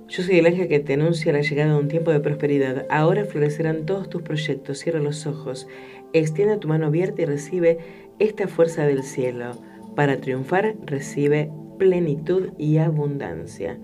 [0.09, 2.85] Yo soy el ángel que te anuncia la llegada de un tiempo de prosperidad.
[2.89, 4.79] Ahora florecerán todos tus proyectos.
[4.79, 5.67] Cierra los ojos.
[6.13, 7.77] Extiende tu mano abierta y recibe
[8.19, 9.51] esta fuerza del cielo.
[9.95, 13.77] Para triunfar, recibe plenitud y abundancia.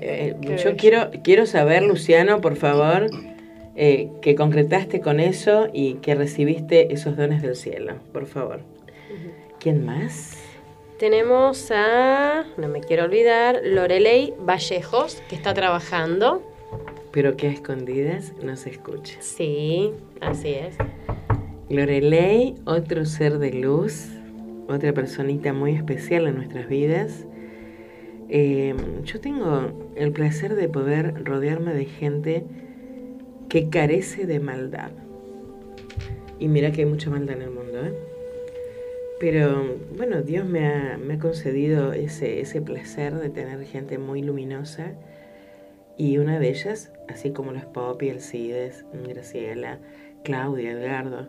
[0.00, 3.10] Eh, yo quiero, quiero saber, Luciano, por favor,
[3.74, 7.94] eh, que concretaste con eso y que recibiste esos dones del cielo.
[8.12, 8.60] Por favor.
[9.58, 10.45] ¿Quién más?
[10.98, 16.42] Tenemos a, no me quiero olvidar, Lorelei Vallejos, que está trabajando.
[17.12, 19.20] Pero que a escondidas no se escucha.
[19.20, 19.92] Sí,
[20.22, 20.74] así es.
[21.68, 24.06] Lorelei, otro ser de luz,
[24.68, 27.26] otra personita muy especial en nuestras vidas.
[28.30, 28.74] Eh,
[29.04, 32.44] yo tengo el placer de poder rodearme de gente
[33.50, 34.92] que carece de maldad.
[36.38, 38.15] Y mira que hay mucha maldad en el mundo, ¿eh?
[39.18, 44.22] Pero bueno, Dios me ha, me ha concedido ese, ese placer de tener gente muy
[44.22, 44.92] luminosa.
[45.96, 49.78] Y una de ellas, así como los Poppy, Alcides, Graciela,
[50.24, 51.28] Claudia, Edgardo,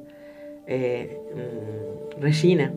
[0.66, 2.74] eh, mm, Regina,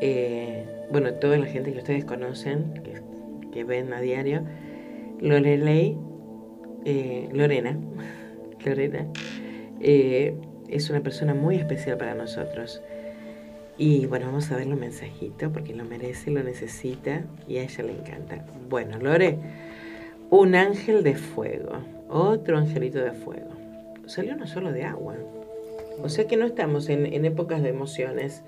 [0.00, 3.02] eh, bueno, toda la gente que ustedes conocen, que,
[3.50, 4.42] que ven a diario,
[5.20, 5.98] Lorelei,
[6.86, 7.78] eh, Lorena,
[8.64, 9.06] Lorena,
[9.80, 12.80] es una persona muy especial para nosotros.
[13.78, 17.84] Y bueno, vamos a darle un mensajito porque lo merece, lo necesita y a ella
[17.84, 18.44] le encanta.
[18.68, 19.38] Bueno, Lore,
[20.30, 21.72] un ángel de fuego,
[22.08, 23.50] otro angelito de fuego.
[24.06, 25.16] Salió uno solo de agua.
[26.02, 28.42] O sea que no estamos en, en épocas de emociones,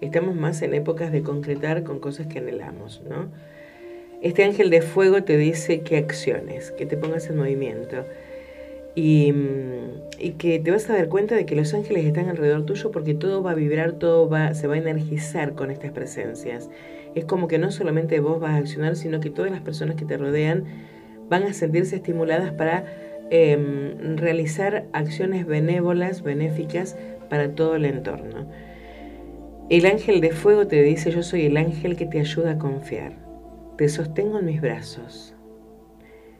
[0.00, 3.28] estamos más en épocas de concretar con cosas que anhelamos, ¿no?
[4.22, 8.04] Este ángel de fuego te dice que acciones, que te pongas en movimiento
[8.94, 12.64] y, mm, y que te vas a dar cuenta de que los ángeles están alrededor
[12.64, 16.70] tuyo porque todo va a vibrar, todo va, se va a energizar con estas presencias.
[17.14, 20.04] Es como que no solamente vos vas a accionar, sino que todas las personas que
[20.04, 20.64] te rodean
[21.28, 22.84] van a sentirse estimuladas para
[23.30, 26.96] em, realizar acciones benévolas, benéficas
[27.28, 28.48] para todo el entorno.
[29.70, 33.12] El ángel de fuego te dice, yo soy el ángel que te ayuda a confiar.
[33.78, 35.34] Te sostengo en mis brazos.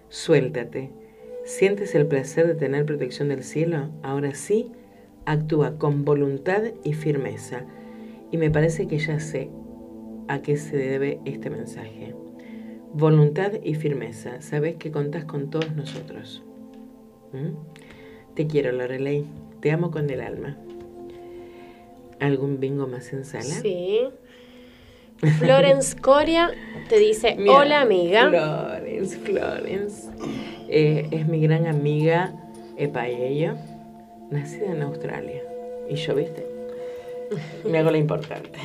[0.08, 1.03] Suéltate.
[1.44, 3.90] ¿Sientes el placer de tener protección del cielo?
[4.02, 4.72] Ahora sí,
[5.26, 7.64] actúa con voluntad y firmeza.
[8.30, 9.50] Y me parece que ya sé
[10.26, 12.14] a qué se debe este mensaje.
[12.94, 14.40] Voluntad y firmeza.
[14.40, 16.42] Sabes que contás con todos nosotros.
[17.32, 18.34] ¿Mm?
[18.34, 19.26] Te quiero, Lorelei.
[19.60, 20.56] Te amo con el alma.
[22.20, 23.42] ¿Algún bingo más en sala?
[23.44, 24.00] Sí.
[25.38, 26.50] Florence Coria
[26.88, 28.73] te dice, Mira, hola amiga.
[29.04, 30.10] Florence, Florence.
[30.68, 32.32] Eh, es mi gran amiga
[32.76, 33.54] Epaello,
[34.30, 35.42] nacida en Australia.
[35.88, 36.46] Y yo, viste,
[37.70, 38.58] me hago la importante.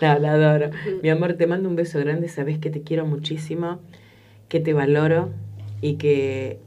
[0.00, 0.70] No, la adoro.
[1.02, 2.28] Mi amor, te mando un beso grande.
[2.28, 3.78] Sabes que te quiero muchísimo,
[4.48, 5.30] que te valoro
[5.80, 6.58] y que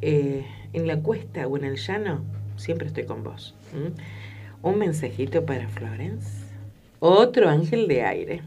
[0.00, 2.22] eh, en la cuesta o en el llano
[2.56, 3.54] siempre estoy con vos.
[4.62, 6.44] Un mensajito para Florence.
[7.00, 8.42] Otro ángel de aire.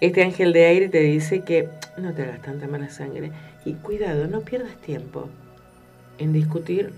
[0.00, 3.32] Este ángel de aire te dice que no te hagas tanta mala sangre
[3.64, 5.28] y cuidado, no pierdas tiempo
[6.18, 6.92] en discutir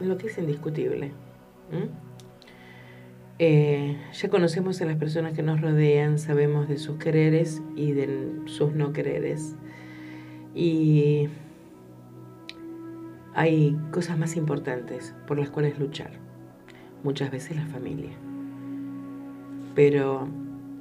[0.00, 1.12] lo que es indiscutible.
[3.38, 8.32] Eh, ya conocemos a las personas que nos rodean, sabemos de sus quereres y de
[8.46, 9.54] sus no quereres.
[10.54, 11.28] Y
[13.34, 16.10] hay cosas más importantes por las cuales luchar.
[17.04, 18.10] Muchas veces la familia.
[19.74, 20.26] Pero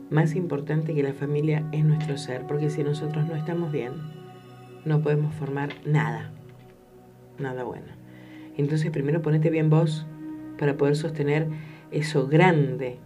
[0.10, 3.93] más importante que la familia es nuestro ser, porque si nosotros no estamos bien,
[4.86, 6.32] no podemos formar nada,
[7.39, 7.88] nada bueno.
[8.58, 10.05] Entonces primero ponete bien vos
[10.58, 11.47] para poder sostener
[11.91, 12.97] eso grande,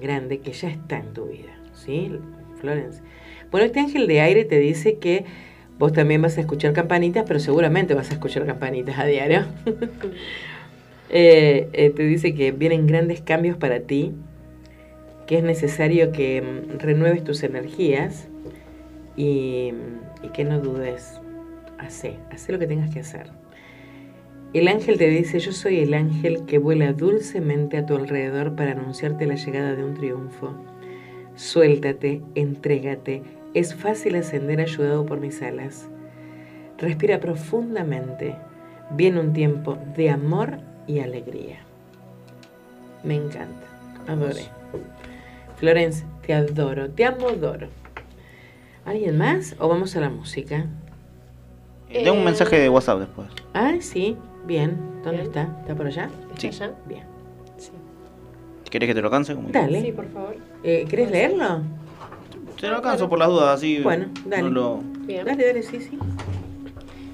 [0.00, 2.12] grande que ya está en tu vida, ¿sí,
[2.60, 3.02] Florence?
[3.50, 5.24] Bueno, este ángel de aire te dice que
[5.78, 9.44] vos también vas a escuchar campanitas, pero seguramente vas a escuchar campanitas a diario.
[11.12, 14.14] Eh, eh, te dice que vienen grandes cambios para ti,
[15.30, 18.26] que es necesario que mm, renueves tus energías
[19.16, 19.72] y,
[20.24, 21.20] y que no dudes.
[21.78, 23.30] Hacé, hacé lo que tengas que hacer.
[24.54, 28.72] El ángel te dice, yo soy el ángel que vuela dulcemente a tu alrededor para
[28.72, 30.52] anunciarte la llegada de un triunfo.
[31.36, 33.22] Suéltate, entrégate,
[33.54, 35.88] Es fácil ascender ayudado por mis alas.
[36.76, 38.34] Respira profundamente.
[38.96, 40.58] Viene un tiempo de amor
[40.88, 41.60] y alegría.
[43.04, 43.68] Me encanta.
[44.08, 44.59] Adoré.
[45.60, 47.68] Florence, te adoro, te amo, adoro.
[48.84, 50.64] ¿Alguien más o vamos a la música?
[51.90, 53.28] Eh, Tengo un mensaje de WhatsApp después.
[53.54, 54.78] Ah, sí, bien.
[55.04, 55.26] ¿Dónde Bien.
[55.26, 55.42] está?
[55.60, 56.08] ¿Está por allá?
[56.38, 56.48] Sí.
[56.48, 56.72] ¿Allá?
[56.86, 57.04] Bien.
[57.58, 57.70] Sí.
[58.70, 59.34] ¿Querés que te lo alcance?
[59.34, 59.82] Como- Dale.
[59.82, 60.36] Sí, por favor.
[60.62, 61.62] Eh, ¿Querés leerlo?
[62.60, 63.80] Te lo alcanzo por las dudas, así.
[63.82, 64.42] Bueno, dale.
[64.44, 64.80] No lo...
[65.06, 65.24] Bien.
[65.24, 65.98] Dale, dale, sí, sí.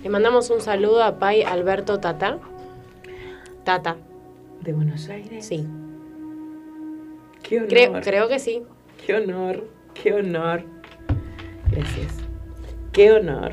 [0.03, 2.38] Le mandamos un saludo a Pai Alberto Tata.
[3.64, 3.97] Tata,
[4.62, 5.44] ¿De Buenos Aires?
[5.47, 5.66] sí.
[7.49, 7.68] Qué honor.
[7.68, 8.62] Creo, creo que sí.
[9.05, 10.64] Qué honor, qué honor.
[11.70, 12.14] Gracias.
[12.92, 13.53] Qué honor.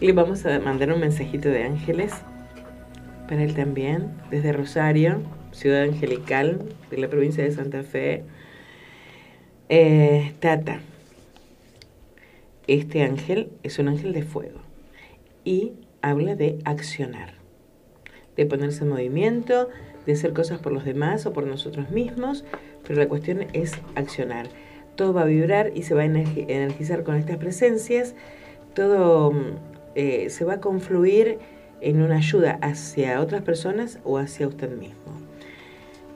[0.00, 2.12] Y le vamos a mandar un mensajito de ángeles
[3.28, 8.24] para él también, desde Rosario, ciudad angelical de la provincia de Santa Fe.
[9.68, 10.80] Eh, Tata,
[12.66, 14.60] este ángel es un ángel de fuego
[15.44, 17.34] y habla de accionar,
[18.36, 19.68] de ponerse en movimiento,
[20.06, 22.44] de hacer cosas por los demás o por nosotros mismos,
[22.86, 24.46] pero la cuestión es accionar.
[24.96, 28.14] Todo va a vibrar y se va a energi- energizar con estas presencias,
[28.74, 29.40] todo mm,
[29.94, 31.38] eh, se va a confluir
[31.80, 34.94] en una ayuda hacia otras personas o hacia usted mismo.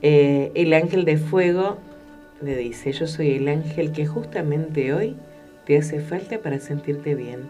[0.03, 1.79] Eh, el ángel de fuego
[2.43, 5.17] le dice, yo soy el ángel que justamente hoy
[5.65, 7.41] te hace falta para sentirte bien.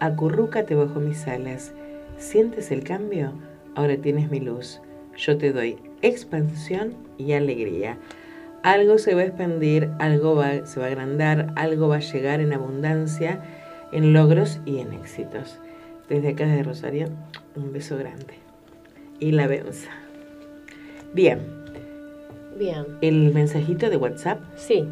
[0.00, 1.72] Acurrúcate bajo mis alas.
[2.18, 3.32] ¿Sientes el cambio?
[3.74, 4.80] Ahora tienes mi luz.
[5.16, 7.98] Yo te doy expansión y alegría.
[8.62, 12.40] Algo se va a expandir, algo va- se va a agrandar, algo va a llegar
[12.40, 13.40] en abundancia,
[13.92, 15.58] en logros y en éxitos.
[16.08, 17.08] Desde acá de Rosario,
[17.56, 18.34] un beso grande.
[19.20, 19.90] Y la benza.
[21.12, 21.40] Bien,
[22.58, 22.84] Bien.
[23.02, 24.40] el mensajito de WhatsApp.
[24.56, 24.84] Sí.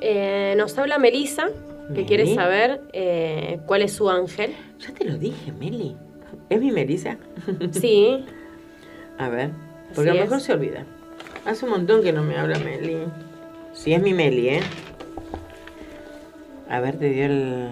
[0.00, 1.46] Eh, nos habla Melissa,
[1.88, 2.04] que Meli.
[2.06, 4.52] quiere saber eh, cuál es su ángel.
[4.80, 5.96] Ya te lo dije, Meli.
[6.50, 7.16] ¿Es mi Melissa?
[7.72, 8.24] Sí,
[9.18, 9.50] A ver,
[9.94, 10.44] porque Así a lo mejor es.
[10.44, 10.84] se olvida.
[11.44, 12.98] Hace un montón que no me habla Meli.
[13.72, 14.60] Sí, es mi Meli, ¿eh?
[16.68, 17.68] A ver, te dio el...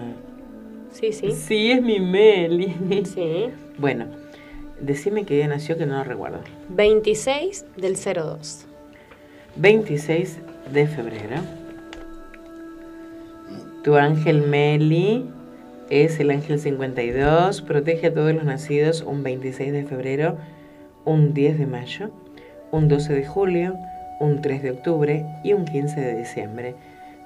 [0.91, 1.31] sí, sí.
[1.31, 2.73] Sí, es mi Meli.
[3.05, 3.49] Sí.
[3.77, 4.05] Bueno,
[4.79, 6.39] decime qué día nació que no lo recuerdo.
[6.69, 8.65] 26 del 02.
[9.55, 10.39] 26
[10.71, 11.35] de febrero.
[13.83, 15.25] Tu ángel Meli
[15.89, 17.61] es el ángel 52.
[17.63, 20.37] Protege a todos los nacidos un 26 de febrero,
[21.05, 22.11] un 10 de mayo,
[22.71, 23.77] un 12 de julio,
[24.19, 26.75] un 3 de octubre y un 15 de diciembre.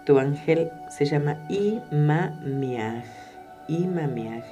[0.05, 3.05] Tu ángel se llama Imamiaj.
[3.67, 4.43] Imamiaj.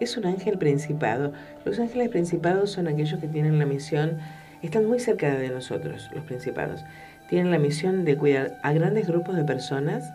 [0.00, 1.32] Es un ángel principado.
[1.64, 4.18] Los ángeles principados son aquellos que tienen la misión,
[4.62, 6.84] están muy cerca de nosotros, los principados.
[7.28, 10.12] Tienen la misión de cuidar a grandes grupos de personas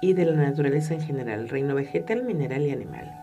[0.00, 3.19] y de la naturaleza en general, reino vegetal, mineral y animal.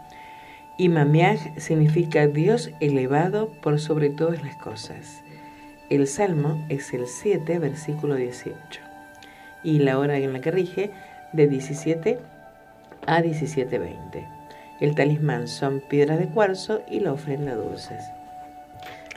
[0.77, 5.23] Imamiaj significa Dios elevado por sobre todas las cosas.
[5.89, 8.55] El salmo es el 7, versículo 18.
[9.63, 10.91] Y la hora en la que rige,
[11.33, 12.19] de 17
[13.05, 14.27] a 17.20.
[14.79, 18.03] El talismán son piedras de cuarzo y la ofrenda dulces.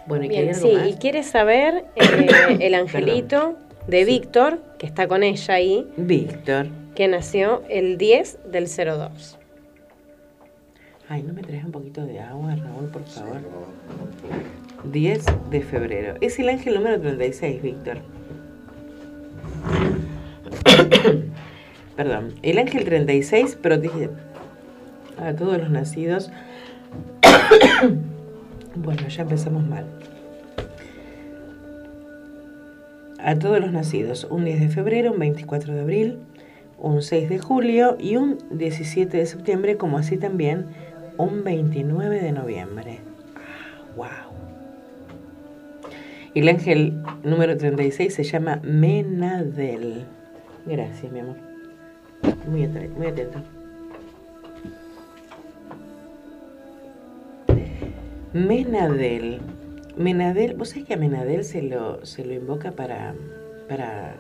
[0.07, 0.89] Bueno, ¿y Bien, algo sí, más?
[0.89, 6.69] y quiere saber eh, el angelito de Víctor, que está con ella ahí, Víctor.
[6.95, 9.40] que nació el 10 del 02.
[11.11, 13.39] Ay, ¿no me traes un poquito de agua, Raúl, por favor?
[14.85, 16.15] 10 de febrero.
[16.21, 17.99] Es el ángel número 36, Víctor.
[21.97, 22.35] Perdón.
[22.43, 24.11] El ángel 36 protege
[25.19, 26.31] a todos los nacidos.
[28.77, 29.87] bueno, ya empezamos mal.
[33.19, 36.19] A todos los nacidos, un 10 de febrero, un 24 de abril,
[36.79, 40.67] un 6 de julio y un 17 de septiembre, como así también
[41.21, 42.99] un 29 de noviembre.
[43.97, 44.07] Wow.
[46.35, 50.05] El ángel número 36 se llama Menadel.
[50.67, 51.37] Gracias, mi amor.
[52.47, 52.65] Muy
[53.07, 53.43] atento.
[58.33, 59.41] Menadel.
[59.97, 63.15] Menadel, vos sabés que a Menadel se lo, se lo invoca para,
[63.69, 64.15] para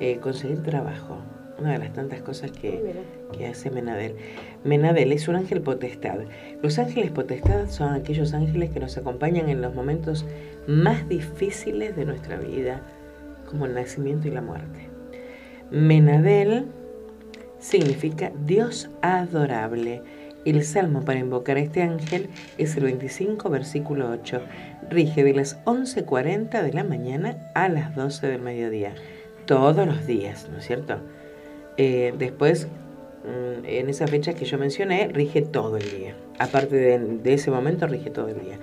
[0.00, 1.18] eh, conseguir trabajo.
[1.58, 2.94] Una de las tantas cosas que.
[3.32, 4.14] Que hace Menadel.
[4.64, 6.18] Menadel es un ángel potestad.
[6.62, 10.24] Los ángeles potestad son aquellos ángeles que nos acompañan en los momentos
[10.66, 12.82] más difíciles de nuestra vida,
[13.48, 14.88] como el nacimiento y la muerte.
[15.70, 16.66] Menadel
[17.58, 20.02] significa Dios adorable.
[20.44, 24.40] El salmo para invocar a este ángel es el 25, versículo 8.
[24.90, 28.94] Rige de las 11.40 de la mañana a las 12 del mediodía.
[29.44, 30.98] Todos los días, ¿no es cierto?
[31.76, 32.68] Eh, después
[33.64, 36.14] en esas fechas que yo mencioné, rige todo el día.
[36.38, 38.58] Aparte de, de ese momento, rige todo el día.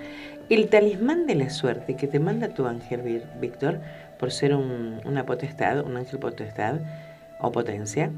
[0.49, 3.79] El talismán de la suerte que te manda tu ángel, Víctor,
[4.19, 6.79] por ser un- una potestad, un ángel potestad
[7.39, 8.11] o potencia,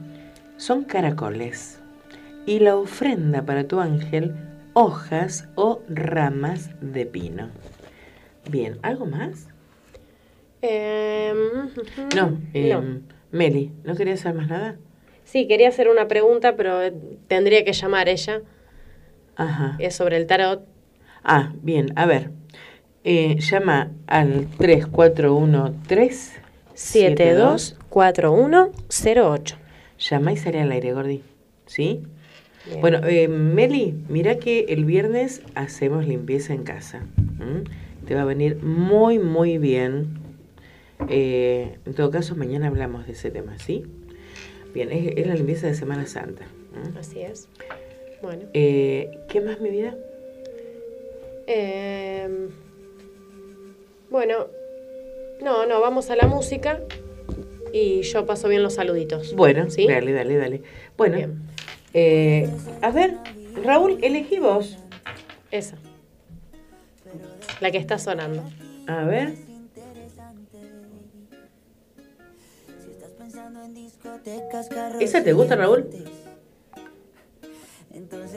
[0.58, 1.80] son caracoles.
[2.46, 4.34] Y la ofrenda para tu ángel,
[4.74, 7.50] hojas o ramas de pino.
[8.50, 9.48] Bien, ¿algo más?
[10.62, 11.38] Em,
[12.16, 12.84] No, eh, no.
[13.32, 14.76] Meli, ¿no querías hacer más nada?
[15.26, 16.93] Sí, quería hacer una pregunta, pero eh,
[17.28, 18.41] tendría que llamar ella.
[19.36, 19.76] Ajá.
[19.80, 20.63] Es sobre el tarot.
[21.23, 22.30] Ah, bien, a ver.
[23.03, 26.39] Eh, llama al 3413
[26.73, 29.57] 724108.
[29.97, 31.23] Llama y sale al aire, Gordi.
[31.65, 32.03] ¿Sí?
[32.65, 32.82] Bien.
[32.82, 37.01] Bueno, eh, Meli, mira que el viernes hacemos limpieza en casa.
[38.07, 40.19] Te va a venir muy, muy bien.
[41.09, 43.84] Eh, en todo caso, mañana hablamos de ese tema, ¿sí?
[44.76, 46.45] Bien, es, es la limpieza de Semana Santa.
[46.99, 47.47] Así es.
[48.21, 48.43] Bueno.
[48.53, 49.95] Eh, ¿Qué más, mi vida?
[51.47, 52.49] Em,
[54.09, 54.47] bueno,
[55.41, 56.82] no, no, vamos a la música
[57.71, 59.34] y yo paso bien los saluditos.
[59.34, 59.88] Bueno, ¿Sí?
[59.88, 60.61] dale, dale, dale.
[60.97, 61.19] Bueno,
[61.93, 62.49] eh,
[62.82, 63.13] a ver,
[63.63, 64.78] Raúl, elegí vos.
[65.51, 65.78] Esa.
[67.61, 68.43] La que está sonando.
[68.88, 69.36] A ver.
[74.99, 75.88] ¿Esa te gusta, Raúl?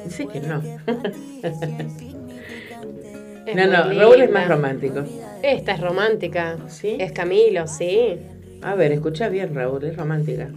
[0.04, 0.62] Dice que no.
[3.54, 5.04] No, no, Raúl es más romántico.
[5.42, 6.58] Esta es romántica.
[6.68, 6.96] ¿Sí?
[6.98, 8.18] Es Camilo, sí.
[8.62, 10.50] A ver, escucha bien, Raúl, es romántica.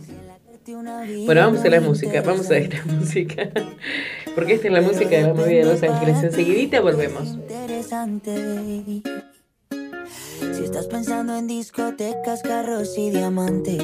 [1.25, 3.49] Bueno, vamos a la música, vamos a ir a la música.
[4.35, 6.23] Porque esta es la música de la movida de Los Ángeles.
[6.23, 7.37] Enseguidita volvemos.
[10.39, 13.83] Si estás pensando en discotecas, carros y diamantes,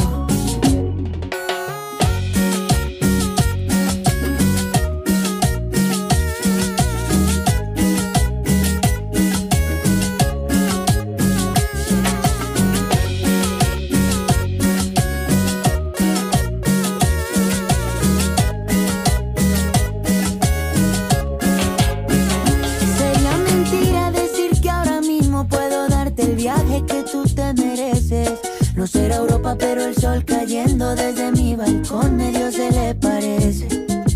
[28.91, 33.67] Será Europa, pero el sol cayendo desde mi balcón medio se le parece.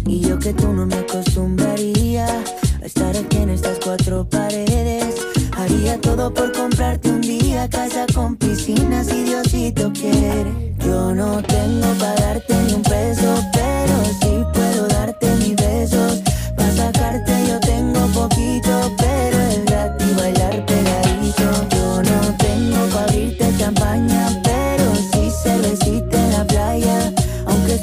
[0.05, 5.15] Y yo que tú no me acostumbraría a estar aquí en estas cuatro paredes.
[5.57, 10.75] Haría todo por comprarte un día casa con piscina si Diosito quiere.
[10.79, 13.33] Yo no tengo para darte ni un peso,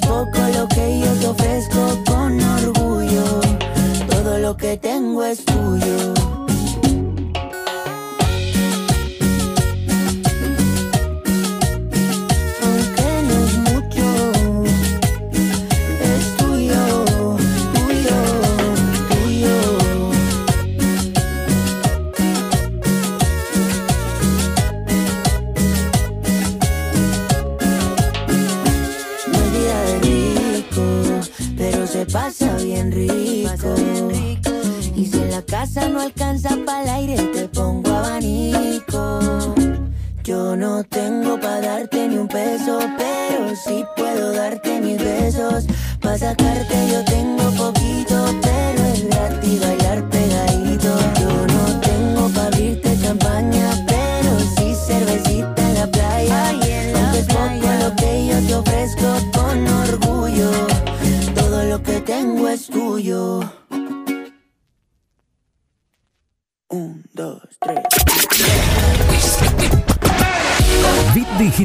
[0.02, 0.41] poco
[33.56, 34.50] rico.
[34.94, 37.31] Y si en la casa no alcanza para el aire,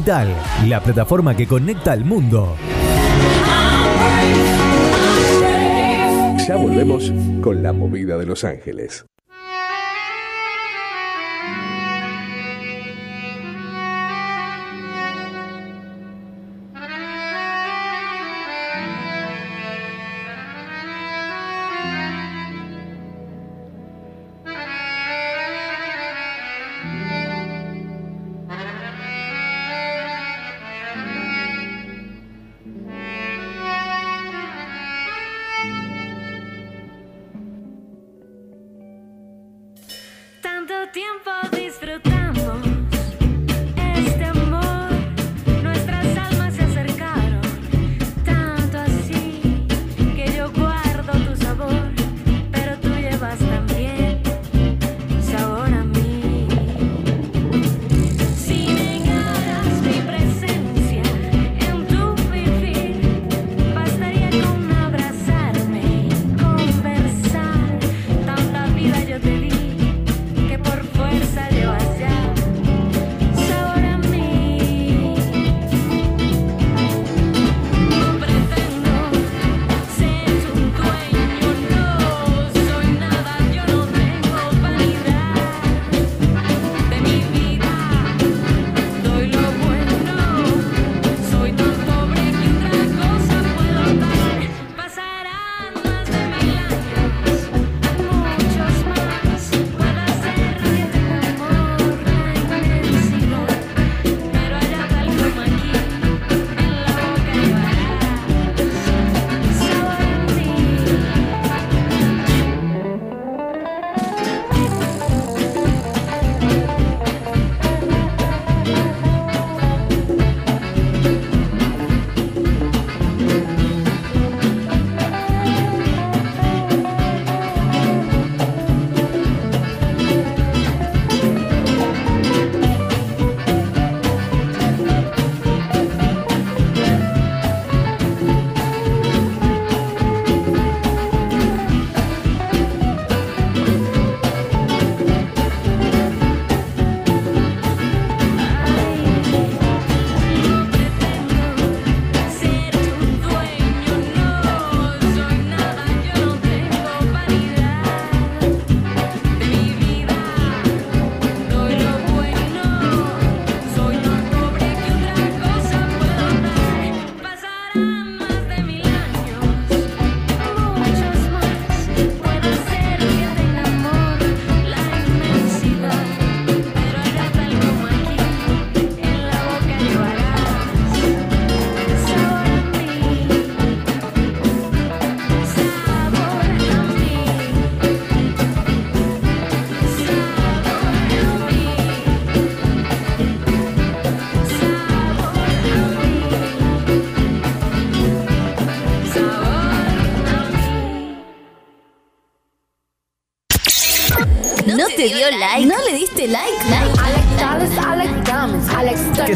[0.08, 2.56] La plataforma que conecta al mundo.
[6.46, 9.04] Ya volvemos con la movida de Los Ángeles.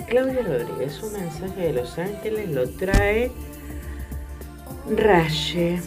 [0.09, 3.31] Claudia Rodríguez, un mensaje de Los Ángeles lo trae
[4.91, 5.81] Raye.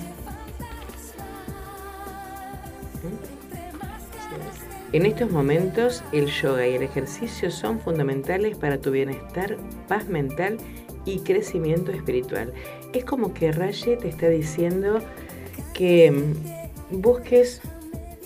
[4.94, 9.56] En estos momentos, el yoga y el ejercicio son fundamentales para tu bienestar,
[9.88, 10.58] paz mental
[11.06, 12.52] y crecimiento espiritual.
[12.92, 15.00] Es como que Raye te está diciendo
[15.74, 17.62] que mm, busques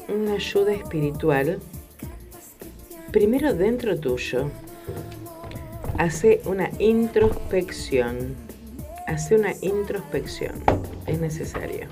[0.07, 1.59] una ayuda espiritual
[3.11, 4.49] primero dentro tuyo.
[5.99, 8.35] Hace una introspección.
[9.05, 10.55] Hace una introspección.
[11.05, 11.87] Es necesario.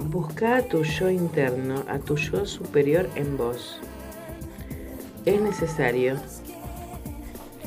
[0.00, 3.80] Busca a tu yo interno, a tu yo superior en vos.
[5.24, 6.16] Es necesario.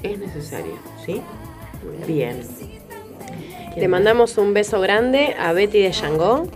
[0.01, 0.73] Es necesario,
[1.05, 1.21] ¿sí?
[2.07, 2.41] Bien.
[3.75, 6.47] Le mandamos un beso grande a Betty de Yangó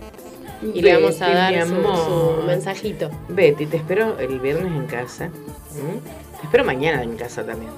[0.74, 3.10] y le vamos a dar su, mensajito.
[3.28, 5.30] Betty, te espero el viernes en casa.
[6.40, 7.72] Te espero mañana en casa también.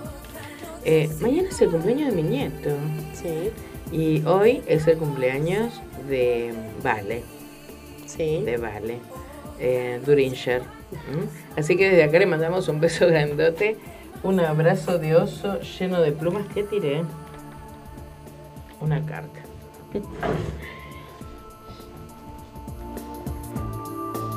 [0.84, 2.70] Eh, mañana es el cumpleaños de mi nieto.
[3.14, 3.50] Sí.
[3.92, 6.52] Y hoy es el cumpleaños de
[6.82, 7.22] Vale.
[8.18, 8.98] De Vale.
[9.58, 10.62] Eh, Duringer.
[11.12, 11.26] ¿m?
[11.56, 13.76] Así que desde acá le mandamos un beso grandote.
[14.22, 16.46] Un abrazo de oso lleno de plumas.
[16.52, 17.02] ¿Qué tiré?
[18.80, 19.40] Una carta.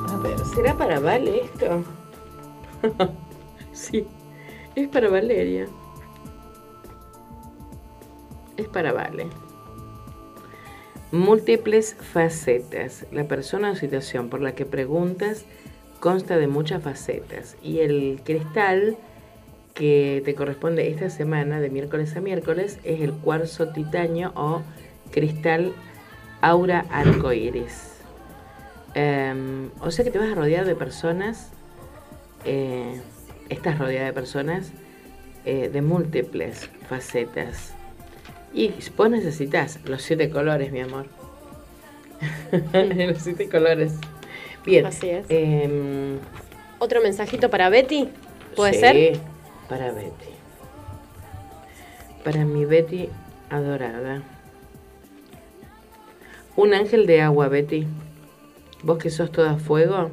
[0.08, 1.84] A ver, ¿será para Vale esto?
[3.72, 4.06] sí,
[4.74, 5.66] es para Valeria.
[8.56, 9.26] Es para Vale.
[11.12, 13.06] Múltiples facetas.
[13.12, 15.44] La persona o situación por la que preguntas
[16.00, 17.56] consta de muchas facetas.
[17.62, 18.96] Y el cristal
[19.74, 24.62] que te corresponde esta semana, de miércoles a miércoles, es el cuarzo titanio o
[25.10, 25.72] cristal
[26.40, 27.94] aura arcoiris.
[28.94, 31.50] Em, o sea que te vas a rodear de personas,
[32.44, 33.00] eh,
[33.48, 34.72] estás rodeada de personas
[35.44, 37.74] eh, de múltiples facetas.
[38.54, 41.06] Y vos necesitas los siete colores, mi amor.
[42.72, 43.94] los siete colores.
[44.64, 44.86] Bien.
[44.86, 45.26] Así es.
[45.28, 46.18] em,
[46.78, 48.08] Otro mensajito para Betty,
[48.54, 49.20] ¿puede sí, ser?
[49.68, 50.30] Para Betty.
[52.24, 53.08] Para mi Betty
[53.50, 54.22] adorada.
[56.56, 57.86] Un ángel de agua, Betty.
[58.84, 60.10] Vos que sos toda fuego,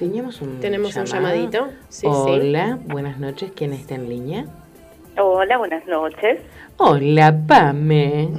[0.00, 1.68] Teníamos un Tenemos un llamadito.
[1.90, 2.06] Sí, sí.
[2.06, 3.52] Hola, buenas noches.
[3.54, 4.46] ¿Quién está en línea?
[5.18, 6.40] Hola, buenas noches.
[6.78, 8.30] Hola, Pame.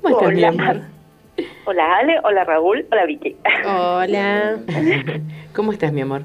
[0.00, 0.48] ¿Cómo estás, mi Hola.
[0.48, 0.80] amor?
[1.66, 3.36] Hola Ale, hola Raúl, hola Vicky.
[3.66, 4.60] Hola.
[5.54, 6.22] ¿Cómo estás, mi amor?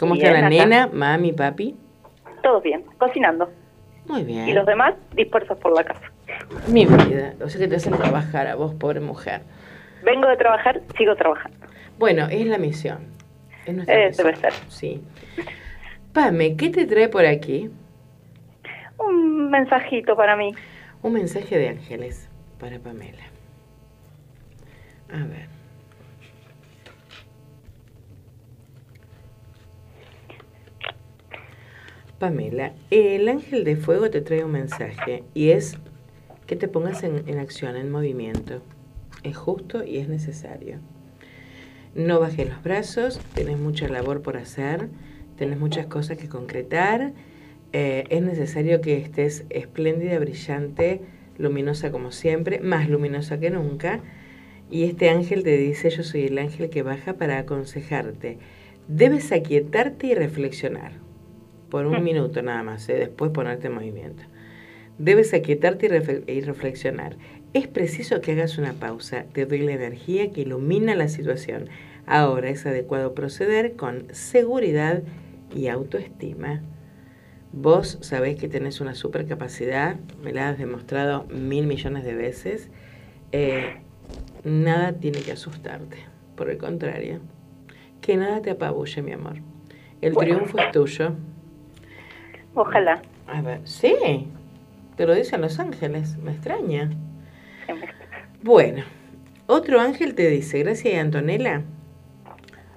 [0.00, 0.48] ¿Cómo Bien, está la acá.
[0.66, 1.76] nena, mami, papi?
[2.42, 3.48] Todo bien, cocinando.
[4.06, 4.48] Muy bien.
[4.48, 6.02] Y los demás dispersos por la casa.
[6.66, 7.34] Mi vida.
[7.40, 9.42] O sea que te hacen trabajar a vos, pobre mujer.
[10.02, 11.56] Vengo de trabajar, sigo trabajando.
[12.00, 12.98] Bueno, es la misión.
[13.68, 14.52] Es nuestra Eh, debe ser.
[14.68, 15.02] Sí.
[16.14, 17.70] Pame, ¿qué te trae por aquí?
[18.98, 20.54] Un mensajito para mí.
[21.02, 23.24] Un mensaje de ángeles para Pamela.
[25.12, 25.48] A ver.
[32.18, 35.76] Pamela, el ángel de fuego te trae un mensaje y es
[36.46, 38.62] que te pongas en, en acción, en movimiento.
[39.22, 40.78] Es justo y es necesario.
[41.94, 44.88] No bajes los brazos, tenés mucha labor por hacer,
[45.36, 47.12] tenés muchas cosas que concretar.
[47.72, 51.02] eh, es necesario que estés espléndida, brillante,
[51.38, 54.00] luminosa como siempre, más luminosa que nunca.
[54.70, 58.38] Y este ángel te dice, yo soy el ángel que baja para aconsejarte.
[58.86, 60.92] Debes aquietarte y reflexionar.
[61.70, 62.94] Por un minuto nada más, ¿eh?
[62.94, 64.22] después ponerte en movimiento.
[64.98, 65.86] Debes aquietarte
[66.26, 67.16] y reflexionar.
[67.54, 69.24] Es preciso que hagas una pausa.
[69.32, 71.68] Te doy la energía que ilumina la situación.
[72.06, 75.02] Ahora es adecuado proceder con seguridad
[75.54, 76.60] y autoestima.
[77.52, 82.68] Vos sabés que tenés una super capacidad, me la has demostrado mil millones de veces.
[83.32, 83.76] Eh,
[84.44, 85.96] nada tiene que asustarte,
[86.36, 87.20] por el contrario.
[88.02, 89.36] Que nada te apabulle, mi amor.
[90.02, 90.36] El Bueno.
[90.36, 91.14] triunfo es tuyo.
[92.54, 93.02] Ojalá.
[93.26, 93.94] A ver, sí,
[94.96, 96.90] te lo dicen los ángeles, me extraña.
[98.42, 98.84] Bueno,
[99.46, 101.62] otro ángel te dice, Gracia y Antonella,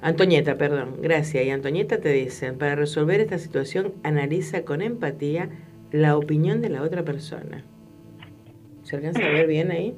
[0.02, 5.50] Antonieta, perdón, Gracia y Antonieta te dicen, para resolver esta situación analiza con empatía
[5.92, 7.64] la opinión de la otra persona.
[8.84, 9.96] ¿Se alcanza a ver bien ahí?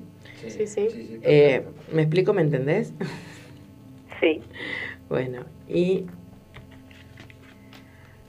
[0.47, 1.19] Sí, sí.
[1.21, 1.63] Eh,
[1.93, 2.93] ¿Me explico, me entendés?
[4.19, 4.41] Sí.
[5.09, 6.05] Bueno, y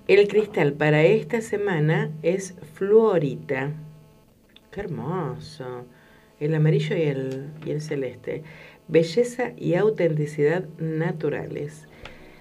[0.07, 3.73] el cristal para esta semana es fluorita.
[4.71, 5.87] Qué hermoso.
[6.41, 8.43] El amarillo y el, y el celeste.
[8.89, 11.87] Belleza y autenticidad naturales.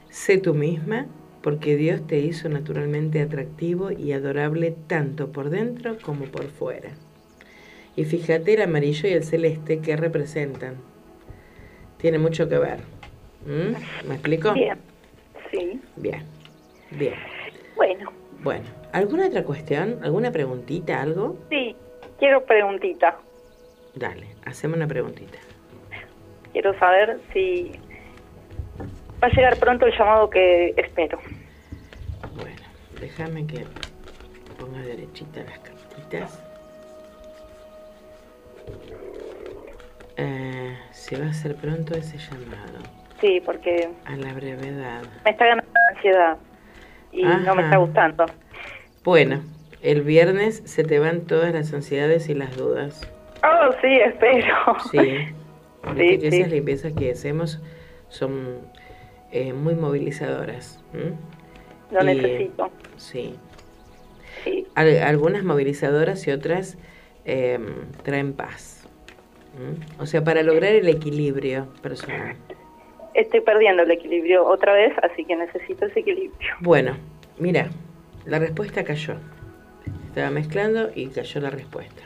[0.09, 1.07] Sé tú misma
[1.41, 6.91] porque Dios te hizo naturalmente atractivo y adorable tanto por dentro como por fuera.
[7.95, 10.75] Y fíjate el amarillo y el celeste que representan.
[11.97, 12.79] Tiene mucho que ver.
[13.45, 14.07] ¿Mm?
[14.07, 14.53] ¿Me explico?
[14.53, 14.77] Bien.
[15.51, 15.79] Sí.
[15.97, 16.23] Bien.
[16.91, 17.15] Bien.
[17.75, 18.11] Bueno,
[18.43, 19.99] Bueno, ¿alguna otra cuestión?
[20.01, 21.01] ¿Alguna preguntita?
[21.01, 21.37] ¿Algo?
[21.49, 21.75] sí.
[22.19, 23.17] Quiero preguntita.
[23.95, 25.37] Dale, hacemos una preguntita.
[26.51, 27.71] Quiero saber si
[29.21, 31.19] va a llegar pronto el llamado que espero.
[32.35, 32.61] Bueno,
[32.99, 33.65] déjame que
[34.59, 36.43] ponga derechita las cartitas.
[40.17, 42.79] Eh, si va a ser pronto ese llamado.
[43.19, 45.01] Sí, porque A la brevedad.
[45.25, 46.37] me está ganando ansiedad
[47.11, 48.25] y no me está gustando.
[49.03, 49.41] Bueno,
[49.81, 53.07] el viernes se te van todas las ansiedades y las dudas.
[53.43, 54.55] Oh, sí, espero.
[54.91, 55.17] Sí.
[55.95, 56.37] Viste Sí, sí.
[56.39, 57.61] esas limpiezas que hacemos
[58.07, 58.59] son
[59.31, 60.81] eh, muy movilizadoras.
[60.93, 61.15] ¿m?
[61.91, 62.71] Lo Y, necesito.
[62.97, 63.35] Sí.
[64.43, 64.65] Sí.
[64.75, 66.77] Al- algunas movilizadoras y otras
[67.25, 67.59] eh,
[68.03, 68.87] traen paz.
[69.59, 69.75] ¿m?
[69.99, 72.35] O sea, para lograr el equilibrio personal.
[73.13, 76.55] Estoy perdiendo el equilibrio otra vez, así que necesito ese equilibrio.
[76.61, 76.95] Bueno,
[77.37, 77.69] mira,
[78.25, 79.15] la respuesta cayó.
[80.07, 82.03] Estaba mezclando y cayó la respuesta.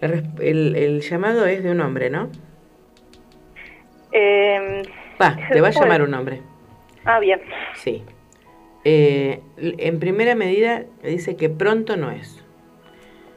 [0.00, 2.30] El, el llamado es de un hombre, ¿no?
[4.12, 4.82] Eh,
[5.20, 6.40] Va, te va a llamar un hombre.
[7.04, 7.40] ah, bien.
[7.74, 8.02] Sí.
[8.84, 12.42] Eh, en primera medida dice que pronto no es,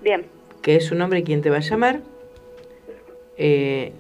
[0.02, 0.26] Bien.
[0.62, 2.00] que es un hombre quien te va a llamar
[3.38, 3.92] eh,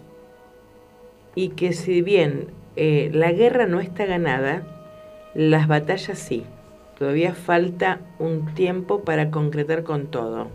[1.36, 4.64] y que si bien eh, la guerra no está ganada,
[5.34, 6.46] las batallas sí.
[6.98, 10.48] Todavía falta un tiempo para concretar con todo.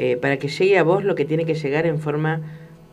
[0.00, 2.40] Eh, para que llegue a vos lo que tiene que llegar en forma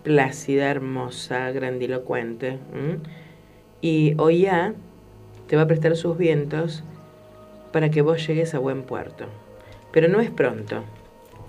[0.03, 2.57] plácida, hermosa, grandilocuente.
[2.73, 2.97] ¿m?
[3.79, 4.73] Y Oya
[5.47, 6.83] te va a prestar sus vientos
[7.71, 9.25] para que vos llegues a buen puerto.
[9.91, 10.83] Pero no es pronto.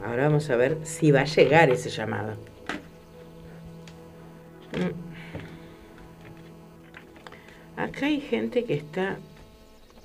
[0.05, 2.35] Ahora vamos a ver si va a llegar ese llamado.
[4.73, 5.07] Mm.
[7.81, 9.17] Acá hay gente que está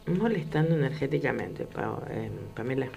[0.07, 2.01] molestando energéticamente, Pa-
[2.55, 2.87] Pamela.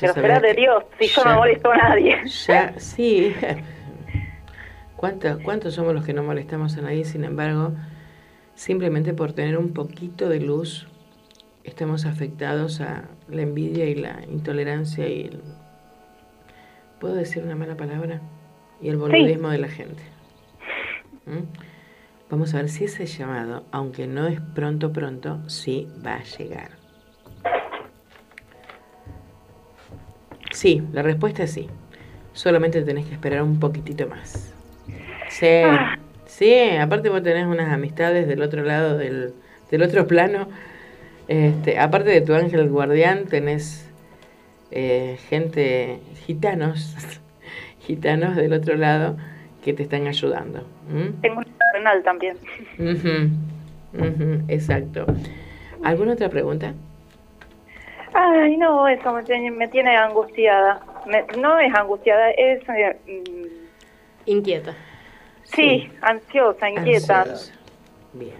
[0.00, 2.22] Pero será de Dios, si yo no molesto a nadie.
[2.46, 3.34] ya, sí.
[4.96, 7.04] ¿Cuántos, ¿Cuántos somos los que no molestamos a nadie?
[7.04, 7.72] Sin embargo,
[8.54, 10.86] simplemente por tener un poquito de luz,
[11.64, 15.42] estamos afectados a la envidia y la intolerancia y el...
[17.00, 18.20] ¿Puedo decir una mala palabra?
[18.80, 20.02] Y el boludismo de la gente.
[21.26, 21.46] ¿Mm?
[22.30, 26.81] Vamos a ver si ese llamado, aunque no es pronto pronto, sí va a llegar.
[30.52, 31.68] Sí, la respuesta es sí.
[32.32, 34.54] Solamente tenés que esperar un poquitito más.
[35.28, 35.62] Sí,
[36.26, 39.34] sí, aparte vos tenés unas amistades del otro lado del,
[39.70, 40.48] del otro plano.
[41.28, 43.88] Este, aparte de tu ángel guardián, tenés
[44.70, 46.96] eh, gente, gitanos,
[47.80, 49.16] gitanos del otro lado
[49.64, 50.66] que te están ayudando.
[51.20, 52.36] Tengo un renal también.
[54.48, 55.06] Exacto.
[55.82, 56.74] ¿Alguna otra pregunta?
[58.14, 60.80] Ay, no, eso me tiene, me tiene angustiada.
[61.06, 62.62] Me- no es angustiada, es...
[62.68, 64.74] eh, mm, Inquieta.
[65.44, 67.22] sí, ansiosa, inquieta.
[67.22, 67.54] Ansiosa.
[68.12, 68.36] Bien.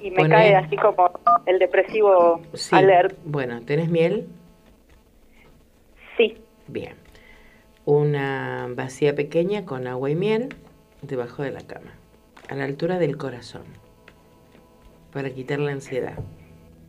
[0.00, 1.10] Y me Poné- cae así como
[1.46, 2.74] el depresivo Sí.
[2.74, 3.16] alert.
[3.24, 4.28] Bueno, ¿tenés miel?
[6.16, 6.36] Sí,
[6.68, 6.94] Bien.
[7.84, 10.50] Una vacía pequeña con agua y miel
[11.02, 11.92] debajo de la cama,
[12.48, 13.64] a la altura del corazón,
[15.12, 16.14] para quitar la ansiedad.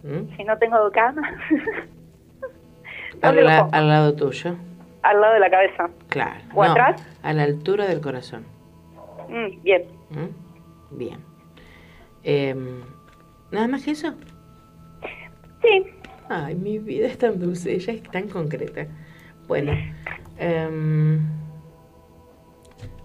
[0.04, 0.36] ¿Mm?
[0.36, 1.22] si no tengo cama,
[3.22, 4.56] Al, ¿Dónde lo la- al lado tuyo,
[5.02, 5.90] al lado de la cabeza.
[6.10, 6.42] claro.
[6.54, 7.06] ¿O No, atrás?
[7.24, 8.44] A la altura del corazón.
[9.30, 9.84] Mm, bien.
[10.10, 10.98] ¿Mm?
[10.98, 11.20] Bien.
[12.24, 12.82] Em,
[13.52, 14.14] ¿Nada más que eso?
[15.62, 15.86] Sí.
[16.30, 18.88] Ay, mi vida es tan dulce, ella es tan concreta.
[19.48, 19.72] Bueno,
[20.38, 21.22] em,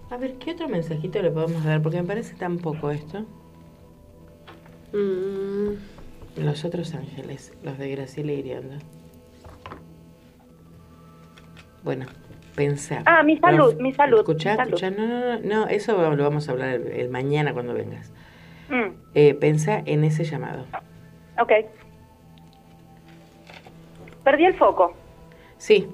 [0.09, 1.81] a ver, ¿qué otro mensajito le podemos dar?
[1.81, 3.19] Porque me parece tan poco esto.
[4.93, 5.73] Mm,
[6.37, 8.75] Los otros ángeles, los de Graciela Iriondo.
[11.83, 12.05] Bueno,
[12.55, 13.03] pensar.
[13.05, 14.73] Ah, mi salud, mi salud, Escuchá, mi salud.
[14.75, 18.11] escuchá, no, no, no, no, eso lo vamos a hablar el, el mañana cuando vengas.
[18.69, 20.65] Mm, Eh, pensá en ese llamado.
[21.41, 21.51] ok.
[24.23, 24.93] Perdí el foco.
[25.57, 25.87] Sí,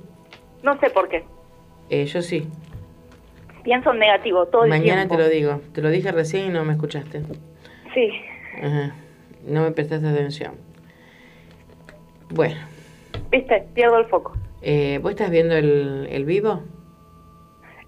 [0.64, 1.24] No sé por qué.
[1.90, 2.48] eh, yo sí.
[3.64, 5.16] Pienso en negativo todo el Mañana tiempo.
[5.18, 5.62] te lo digo.
[5.74, 7.24] Te lo dije recién y no me escuchaste.
[7.94, 8.12] Sí.
[8.62, 8.94] Ajá.
[9.46, 10.54] No me prestaste atención.
[12.30, 12.56] Bueno,
[13.32, 14.34] Viste, pierdo el foco.
[14.62, 16.64] eh, ¿vos estás viendo el, el vivo?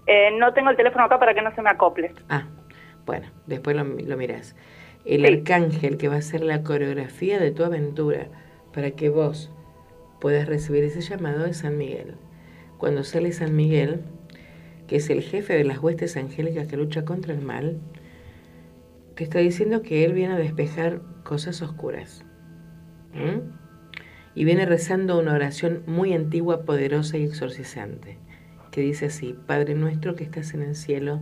[0.06, 2.12] Eh, no tengo el teléfono acá para que no se me acople.
[2.28, 2.44] Ah,
[3.04, 4.56] bueno, después lo, lo mirás.
[5.04, 8.26] El arcángel que va a hacer la coreografía de tu aventura
[8.72, 9.50] para que vos
[10.20, 12.14] puedas recibir ese llamado es San Miguel.
[12.78, 14.02] Cuando sale San Miguel,
[14.86, 17.78] que es el jefe de las huestes angélicas que lucha contra el mal,
[19.14, 22.24] te está diciendo que él viene a despejar cosas oscuras.
[24.34, 28.16] Y viene rezando una oración muy antigua, poderosa y exorcizante,
[28.70, 31.20] que dice así, Padre nuestro que estás en el cielo,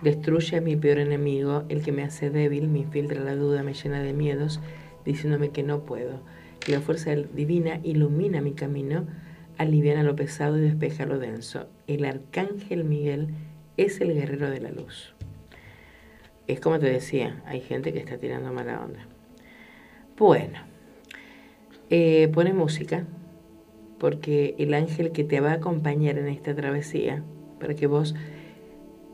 [0.00, 3.74] destruye a mi peor enemigo, el que me hace débil, me infiltra la duda, me
[3.74, 4.60] llena de miedos,
[5.04, 6.20] diciéndome que no puedo.
[6.58, 9.06] Que la fuerza divina ilumina mi camino,
[9.58, 11.68] aliviana lo pesado y despeja lo denso.
[11.86, 13.28] El arcángel Miguel
[13.76, 15.14] es el guerrero de la luz.
[16.46, 19.06] Es como te decía, hay gente que está tirando mala onda.
[20.18, 20.58] Bueno,
[21.90, 23.04] eh, pone música,
[23.98, 27.22] porque el ángel que te va a acompañar en esta travesía,
[27.60, 28.14] para que vos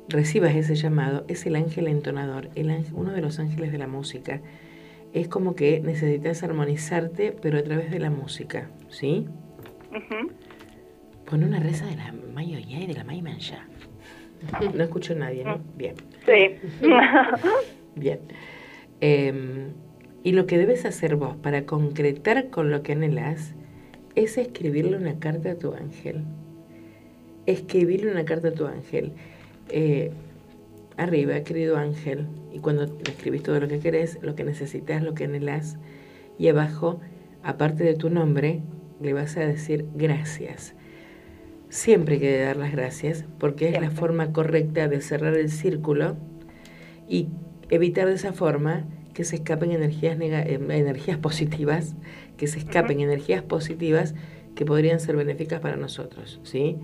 [0.09, 3.87] recibas ese llamado, es el ángel entonador, el ángel- uno de los ángeles de la
[3.87, 4.41] música.
[5.13, 9.27] Es como que necesitas armonizarte, pero a través de la música, ¿sí?
[9.91, 10.31] Ujú.
[11.31, 13.67] Pone una reza de la Mayo Ya y de la May Mancha.
[14.75, 15.59] No escucho a nadie, ¿no?
[15.77, 15.95] Bien.
[16.27, 16.59] Sí.
[17.95, 18.21] Bien.
[19.01, 19.73] Eh,
[20.25, 23.53] y lo que debes hacer vos para concretar con lo que anhelas
[24.15, 26.23] es escribirle una carta a tu ángel.
[27.45, 29.13] Escribirle una carta a tu ángel.
[29.69, 30.13] Eh,
[30.97, 35.15] arriba, querido ángel, y cuando le escribís todo lo que querés, lo que necesitas, lo
[35.15, 35.77] que anhelas,
[36.39, 37.01] y abajo,
[37.43, 38.63] aparte de tu nombre,
[39.03, 40.75] le vas a decir gracias.
[41.69, 46.17] Siempre hay que dar las gracias, porque es la forma correcta de cerrar el círculo
[47.09, 47.29] y
[47.69, 51.95] evitar de esa forma que se escapen energías, nega- eh, energías positivas,
[52.37, 54.15] que se escapen energías positivas
[54.55, 56.77] que podrían ser benéficas para nosotros, ¿sí?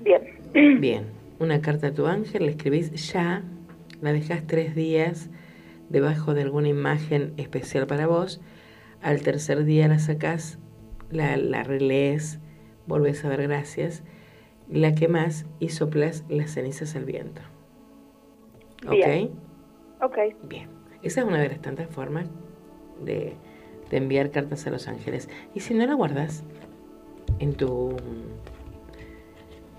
[0.00, 0.22] Bien.
[0.80, 1.06] Bien,
[1.38, 3.42] una carta a tu ángel, la escribís ya,
[4.00, 5.30] la dejas tres días
[5.88, 8.40] debajo de alguna imagen especial para vos,
[9.02, 10.58] al tercer día la sacás,
[11.10, 12.38] la, la relees,
[12.86, 14.02] volvés a dar gracias,
[14.68, 17.40] la quemás y soplas las cenizas al viento.
[18.86, 18.92] ¿Ok?
[18.92, 19.30] Bien.
[20.00, 20.18] Ok.
[20.44, 20.79] Bien.
[21.02, 22.26] Esa es una de las tantas formas
[23.04, 23.34] de,
[23.90, 25.28] de enviar cartas a los ángeles.
[25.54, 26.44] Y si no la guardas
[27.38, 27.96] en tu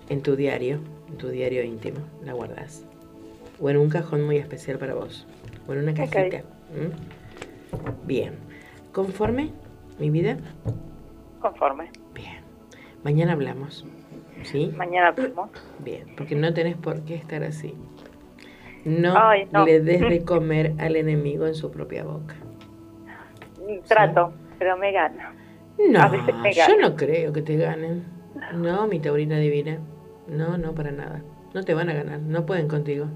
[0.10, 0.80] en tu diario,
[1.10, 2.86] en tu diario íntimo, la guardas.
[3.62, 5.26] O en un cajón muy especial para vos.
[5.68, 6.40] O en una cajita.
[6.74, 8.08] ¿Mm?
[8.08, 8.34] Bien.
[8.92, 9.52] ¿Conforme,
[10.00, 10.38] mi vida?
[11.40, 11.92] Conforme.
[13.04, 13.86] Mañana hablamos.
[14.44, 14.72] ¿Sí?
[14.76, 15.50] Mañana vemos.
[15.80, 17.74] Bien, porque no tenés por qué estar así.
[18.86, 19.66] No, Ay, no.
[19.66, 22.36] le des de comer al enemigo en su propia boca.
[23.88, 25.34] Trato, pero me gana.
[25.78, 26.12] No,
[26.52, 28.04] yo no creo que te ganen.
[28.54, 29.80] No, mi taurina divina.
[30.28, 31.24] No, no, para nada.
[31.54, 33.08] No te van a ganar, no pueden contigo.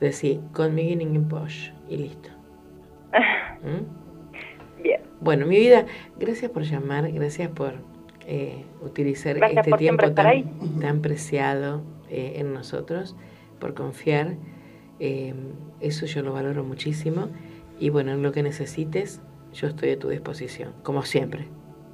[0.00, 2.30] Decí, conmigo en Posh y listo.
[3.62, 4.82] ¿Mm?
[4.82, 5.00] Bien.
[5.20, 5.84] Bueno, mi vida,
[6.18, 7.74] gracias por llamar, gracias por
[8.26, 13.16] eh, utilizar Gracias este por tiempo tan, tan preciado eh, en nosotros,
[13.60, 14.34] por confiar.
[14.98, 15.34] Eh,
[15.80, 17.28] eso yo lo valoro muchísimo.
[17.78, 19.22] Y bueno, en lo que necesites,
[19.52, 21.46] yo estoy a tu disposición, como siempre.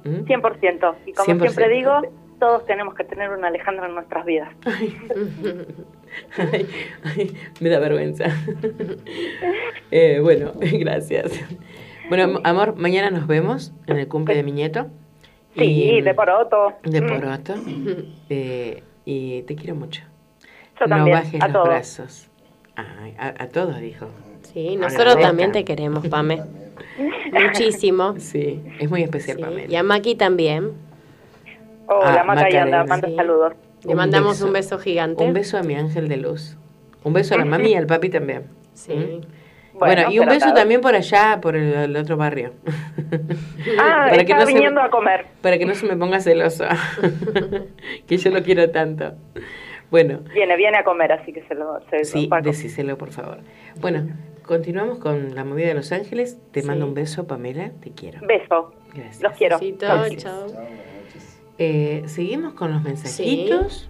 [0.03, 0.25] ¿Mm?
[0.25, 0.95] 100%.
[1.05, 1.39] Y como 100%.
[1.41, 1.91] siempre digo,
[2.39, 4.49] todos tenemos que tener un Alejandro en nuestras vidas.
[6.37, 6.65] Ay,
[7.03, 8.25] ay, me da vergüenza.
[9.91, 11.31] Eh, bueno, gracias.
[12.09, 14.87] Bueno, am- amor, mañana nos vemos en el cumple de mi nieto.
[15.57, 16.73] Sí, Y- de poroto.
[16.83, 17.07] De Mm.
[17.07, 17.55] poroto.
[18.29, 20.03] Eh, y te quiero mucho.
[20.79, 21.67] Yo no bajes a los todos.
[21.67, 22.27] brazos.
[22.75, 24.07] Ay, a, a todos, dijo.
[24.53, 26.41] Sí, nosotros también te queremos, Pame.
[27.31, 28.15] Muchísimo.
[28.19, 29.63] Sí, es muy especial para mí.
[29.67, 30.71] Y a Maki también.
[31.87, 33.15] Oh, Ah, la Maca y anda, manda Sí.
[33.15, 33.53] saludos.
[33.83, 35.23] Le mandamos un beso gigante.
[35.23, 36.57] Un beso a mi ángel de luz.
[37.03, 38.43] Un beso a la mami y al papi también.
[38.73, 38.93] Sí.
[38.93, 39.21] ¿Mm?
[39.77, 42.53] Bueno, Bueno, y un beso también por allá, por el, el otro barrio.
[43.79, 45.27] Ah, Para que no se- viniendo a comer.
[45.41, 46.65] Para que no se me ponga celoso.
[48.07, 49.13] que yo lo quiero tanto.
[49.89, 53.39] Bueno, Viene, viene a comer, así que se lo, se sí, lo decíselo, por favor.
[53.79, 54.07] Bueno,
[54.45, 56.37] continuamos con la movida de Los Ángeles.
[56.51, 57.71] Te mando un beso, Pamela.
[57.81, 58.19] Te quiero.
[58.27, 58.73] Beso.
[58.93, 59.21] Gracias.
[59.21, 59.59] Los quiero.
[59.59, 60.23] Besito, Gracias.
[60.23, 60.47] chao.
[61.57, 63.89] Eh, Seguimos con los mensajitos.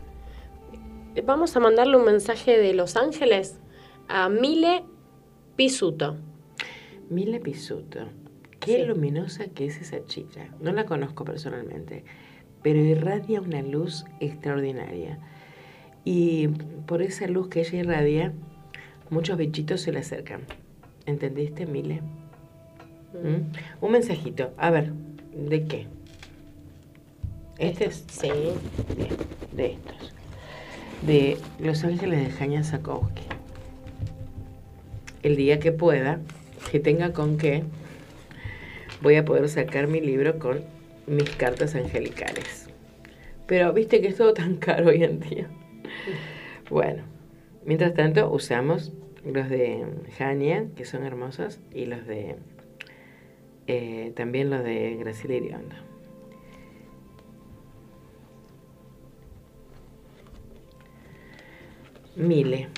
[1.25, 3.59] Vamos a mandarle un mensaje de Los Ángeles
[4.07, 4.83] a Mile
[5.55, 6.15] Pisuto.
[7.09, 8.07] Mile Pisuto.
[8.59, 8.85] Qué Sí.
[8.85, 10.47] luminosa que es esa chica.
[10.59, 12.03] No la conozco personalmente,
[12.61, 15.17] pero irradia una luz extraordinaria.
[16.09, 16.47] Y
[16.85, 18.31] por esa luz que ella irradia,
[19.09, 20.39] muchos bichitos se le acercan.
[21.05, 21.99] ¿Entendiste, Mile?
[23.11, 23.83] ¿Mm?
[23.85, 24.53] Un mensajito.
[24.55, 24.93] A ver,
[25.35, 25.87] ¿de qué?
[27.57, 28.05] ¿Este es?
[28.09, 28.29] Sí.
[28.95, 29.17] Bien,
[29.51, 30.13] de estos.
[31.05, 33.23] De Los Ángeles de Jaña Sakowski.
[35.23, 36.21] El día que pueda,
[36.71, 37.65] que tenga con qué,
[39.01, 40.61] voy a poder sacar mi libro con
[41.05, 42.69] mis cartas angelicales.
[43.45, 45.49] Pero viste que es todo tan caro hoy en día.
[46.69, 47.03] Bueno,
[47.65, 48.93] mientras tanto usamos
[49.23, 49.85] los de
[50.17, 52.35] Jania, que son hermosos, y los de
[53.67, 55.75] eh, también los de Graciela Iriondo.
[62.15, 62.69] Mile,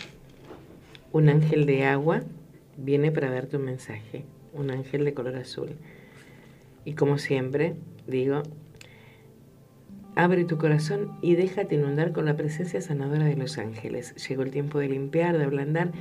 [1.13, 2.23] un ángel de agua
[2.75, 5.77] viene para darte un mensaje, un ángel de color azul.
[6.83, 7.75] Y como siempre,
[8.07, 8.43] digo,
[10.23, 14.13] abre tu corazón y déjate inundar con la presencia sanadora de los ángeles.
[14.27, 15.93] Llegó el tiempo de limpiar, de ablandar,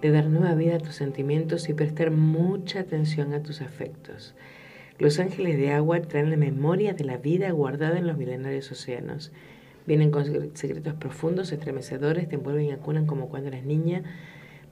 [0.00, 4.34] de dar nueva vida a tus sentimientos y prestar mucha atención a tus afectos.
[4.98, 9.32] Los ángeles de agua traen la memoria de la vida guardada en los milenarios océanos.
[9.86, 14.02] Vienen con secre- secretos profundos, estremecedores, te envuelven y acunan como cuando eras niña,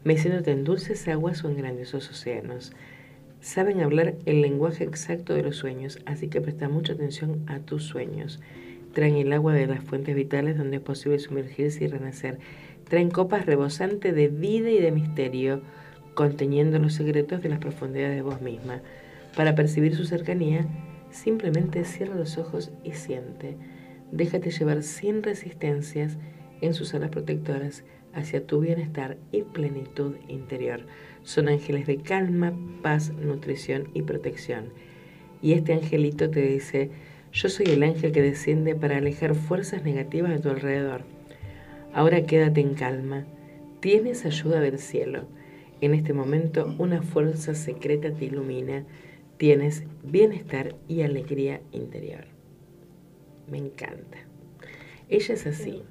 [0.04, 2.72] meciéndote en dulces aguas o en grandiosos océanos.
[3.42, 7.84] Saben hablar el lenguaje exacto de los sueños, así que presta mucha atención a tus
[7.84, 8.40] sueños.
[8.92, 12.38] Traen el agua de las fuentes vitales donde es posible sumergirse y renacer.
[12.88, 15.62] Traen copas rebosantes de vida y de misterio,
[16.14, 18.80] conteniendo los secretos de las profundidades de vos misma.
[19.36, 20.66] Para percibir su cercanía,
[21.10, 23.56] simplemente cierra los ojos y siente.
[24.10, 26.18] Déjate llevar sin resistencias
[26.60, 30.80] en sus alas protectoras hacia tu bienestar y plenitud interior.
[31.22, 32.52] Son ángeles de calma,
[32.82, 34.70] paz, nutrición y protección.
[35.42, 36.90] Y este angelito te dice,
[37.32, 41.02] yo soy el ángel que desciende para alejar fuerzas negativas de tu alrededor.
[41.94, 43.24] Ahora quédate en calma.
[43.80, 45.24] Tienes ayuda del cielo.
[45.80, 48.84] En este momento una fuerza secreta te ilumina.
[49.38, 52.24] Tienes bienestar y alegría interior.
[53.50, 54.18] Me encanta.
[55.08, 55.82] Ella es así.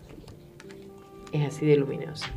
[1.34, 2.28] Es así de luminosa.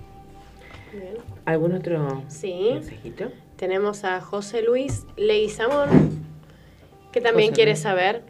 [0.92, 1.14] Bien.
[1.44, 2.70] ¿Algún otro Sí.
[2.74, 3.30] mensajito?
[3.56, 5.88] Tenemos a José Luis Leguizamón,
[7.12, 7.80] que también José quiere Luis.
[7.80, 8.22] saber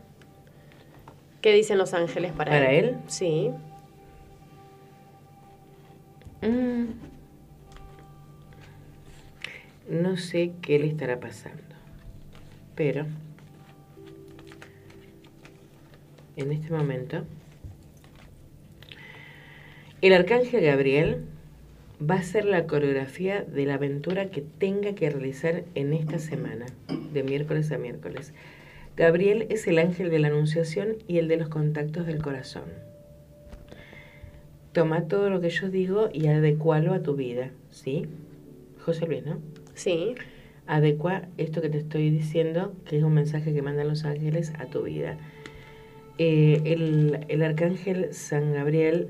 [1.42, 2.96] qué dicen los ángeles para, ¿Para él?
[3.08, 3.50] Sí.
[6.40, 6.84] Mm.
[9.90, 11.62] No sé qué le estará pasando,
[12.74, 13.04] pero
[16.36, 17.24] en este momento
[20.00, 21.24] el arcángel Gabriel
[22.00, 26.66] va a hacer la coreografía de la aventura que tenga que realizar en esta semana,
[27.12, 28.32] de miércoles a miércoles.
[28.96, 32.64] Gabriel es el ángel de la anunciación y el de los contactos del corazón.
[34.72, 38.06] Toma todo lo que yo digo y adecualo a tu vida, ¿sí?
[38.80, 39.38] José Luis, ¿no?
[39.74, 40.14] Sí.
[40.66, 44.66] Adecua esto que te estoy diciendo, que es un mensaje que mandan los ángeles a
[44.66, 45.16] tu vida.
[46.18, 49.08] Eh, el, el arcángel San Gabriel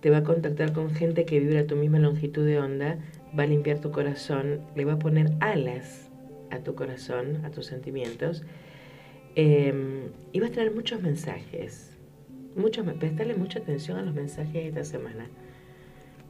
[0.00, 2.98] te va a contactar con gente que vibra a tu misma longitud de onda,
[3.38, 6.10] va a limpiar tu corazón, le va a poner alas
[6.50, 8.44] a tu corazón, a tus sentimientos,
[9.36, 11.90] eh, y va a traer muchos mensajes.
[12.56, 15.28] Muchos, prestarle mucha atención a los mensajes de esta semana.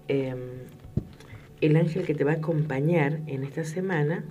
[0.08, 0.34] Eh,
[1.60, 4.24] el ángel que te va a acompañar en esta semana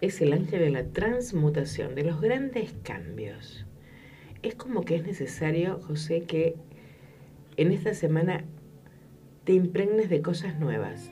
[0.00, 3.66] es el ángel de la transmutación, de los grandes cambios.
[4.42, 6.56] Es como que es necesario, José, que
[7.56, 8.44] en esta semana
[9.44, 11.10] te impregnes de cosas nuevas,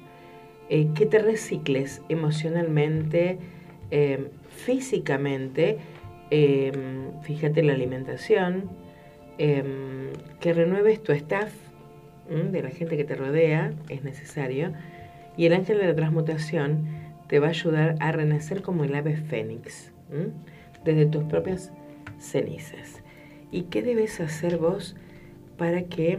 [0.68, 3.38] eh, que te recicles emocionalmente,
[3.90, 5.78] eh, físicamente,
[6.30, 6.72] eh,
[7.22, 8.68] fíjate la alimentación,
[9.38, 9.62] eh,
[10.40, 11.52] que renueves tu staff
[12.28, 14.72] de la gente que te rodea, es necesario,
[15.36, 16.84] y el ángel de la transmutación
[17.28, 19.93] te va a ayudar a renacer como el ave fénix,
[20.84, 21.72] desde tus propias
[22.18, 23.02] cenizas.
[23.52, 24.97] ¿Y qué debes hacer vos
[25.56, 26.18] para que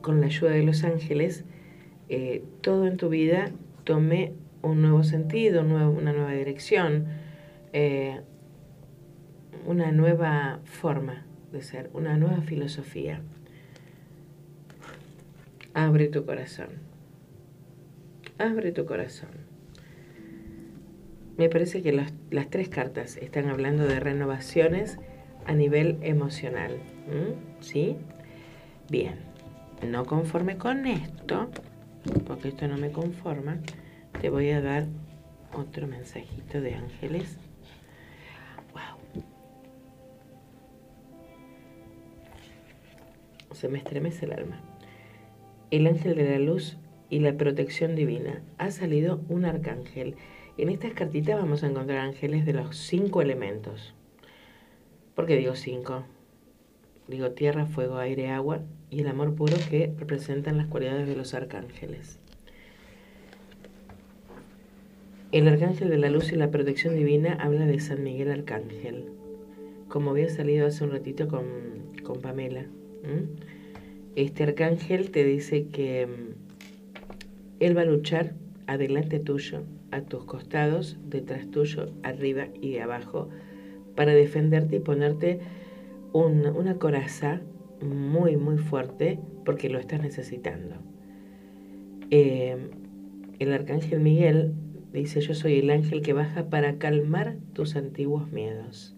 [0.00, 1.44] con la ayuda de los ángeles
[2.14, 3.50] eh, todo en tu vida
[3.84, 7.06] tome un nuevo sentido, una nueva dirección,
[7.72, 8.20] eh,
[9.64, 13.22] una nueva forma de ser, una nueva filosofía.
[15.72, 16.68] Abre tu corazón.
[18.36, 19.30] Abre tu corazón.
[21.38, 22.12] Me parece que las,
[22.50, 24.98] tres cartas están hablando de renovaciones
[25.46, 26.76] a nivel emocional.
[27.60, 27.96] ¿Sí?
[28.90, 29.14] Bien.
[29.90, 31.48] No conforme con esto,
[32.26, 33.58] porque esto no me conforma,
[34.20, 34.86] te voy a dar
[35.52, 37.38] otro mensajito de ángeles.
[38.72, 39.22] Wow.
[43.52, 44.60] Se me estremece el alma.
[45.70, 46.76] El ángel de la luz
[47.10, 48.42] y la protección divina.
[48.58, 50.16] Ha salido un arcángel.
[50.58, 53.94] En estas cartitas vamos a encontrar ángeles de los cinco elementos.
[55.14, 56.04] ¿Por qué digo cinco?
[57.08, 58.60] Digo tierra, fuego, aire, agua
[58.90, 62.18] y el amor puro que representan las cualidades de los arcángeles.
[65.32, 69.06] El arcángel de la luz y la protección divina habla de San Miguel Arcángel,
[69.88, 71.44] como había salido hace un ratito con,
[72.02, 72.66] con Pamela.
[74.14, 76.34] Este arcángel te dice que mm,
[77.60, 78.34] él va a luchar
[78.66, 83.30] adelante tuyo, a tus costados, detrás tuyo, arriba y abajo,
[83.96, 85.40] para defenderte y ponerte
[86.12, 87.40] un- una coraza
[87.80, 90.76] muy, muy fuerte porque lo estás necesitando.
[92.10, 92.56] Eh,
[93.38, 94.52] el arcángel Miguel
[94.92, 98.94] dice, yo soy el ángel que baja para calmar tus antiguos miedos.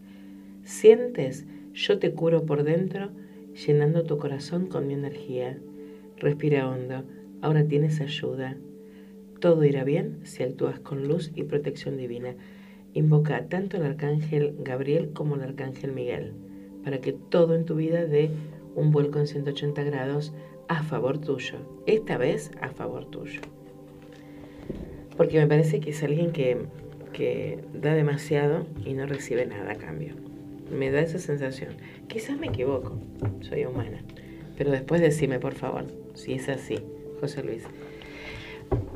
[0.65, 1.47] ¿Sientes?
[1.73, 3.11] Yo te curo por dentro,
[3.67, 5.59] llenando tu corazón con mi energía.
[6.17, 7.05] Respira hondo,
[7.41, 8.57] ahora tienes ayuda.
[9.41, 12.35] Todo irá bien si actúas con luz y protección divina.
[12.95, 16.33] Invoca tanto al arcángel Gabriel como al arcángel Miguel,
[16.85, 18.31] para que todo en tu vida dé
[18.75, 20.33] un vuelco en 180 grados
[20.69, 21.57] a favor tuyo.
[21.87, 23.41] Esta vez a favor tuyo.
[25.17, 26.67] Porque me parece que es alguien que,
[27.13, 30.15] que da demasiado y no recibe nada a cambio.
[30.71, 31.75] Me da esa sensación.
[32.09, 32.99] Quizás me equivoco,
[33.41, 34.03] soy humana.
[34.57, 35.85] Pero después decime, por favor,
[36.15, 36.79] si es así,
[37.21, 37.65] José Luis.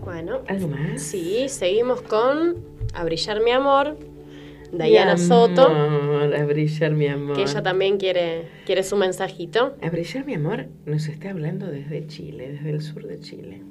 [0.05, 0.41] Bueno.
[0.49, 1.03] ¿Algo más?
[1.03, 2.57] Sí, seguimos con
[2.95, 3.97] A Brillar Mi Amor,
[4.73, 7.37] Dayana Mi Soto, amor, a brillar mi amor.
[7.37, 9.77] que ella también quiere, quiere su mensajito.
[9.83, 13.63] A brillar mi amor nos está hablando desde Chile, desde el sur de Chile.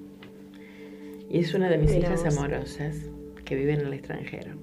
[1.30, 2.95] Y es una de mis hijas amorosas
[3.45, 4.53] que vive en el extranjero.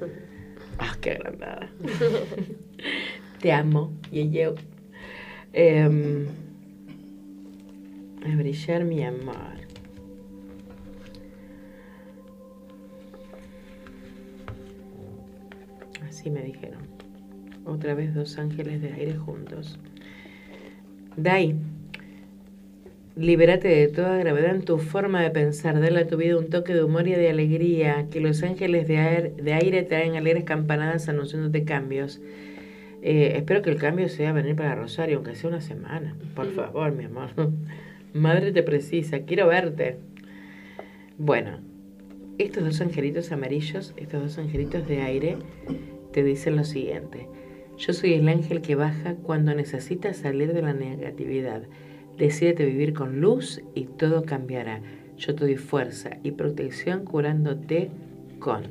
[0.78, 1.70] ¡Ah, qué agrandada!
[3.40, 4.54] Te amo, Yeyeo.
[5.52, 6.26] Em,
[8.24, 9.57] a brillar mi amor.
[16.18, 16.80] Así me dijeron.
[17.64, 19.78] Otra vez dos ángeles de aire juntos.
[21.16, 21.54] Dai,
[23.14, 25.80] libérate de toda gravedad en tu forma de pensar.
[25.80, 28.08] Dale a tu vida un toque de humor y de alegría.
[28.10, 32.20] Que los ángeles de aire, de aire traen alegres campanadas anunciándote cambios.
[33.00, 36.16] Eh, espero que el cambio sea venir para Rosario, aunque sea una semana.
[36.34, 37.28] Por favor, mi amor.
[38.12, 39.98] Madre te precisa, quiero verte.
[41.16, 41.60] Bueno,
[42.38, 45.36] estos dos angelitos amarillos, estos dos angelitos de aire,
[46.18, 47.28] te dicen lo siguiente.
[47.76, 51.62] Yo soy el ángel que baja cuando necesitas salir de la negatividad.
[52.16, 54.82] Decídete vivir con luz y todo cambiará.
[55.16, 57.90] Yo te doy fuerza y protección curándote
[58.40, 58.64] con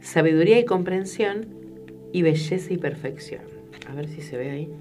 [0.00, 1.48] sabiduría y comprensión
[2.14, 3.42] y belleza y perfección.
[3.86, 4.72] A ver si se ve ahí.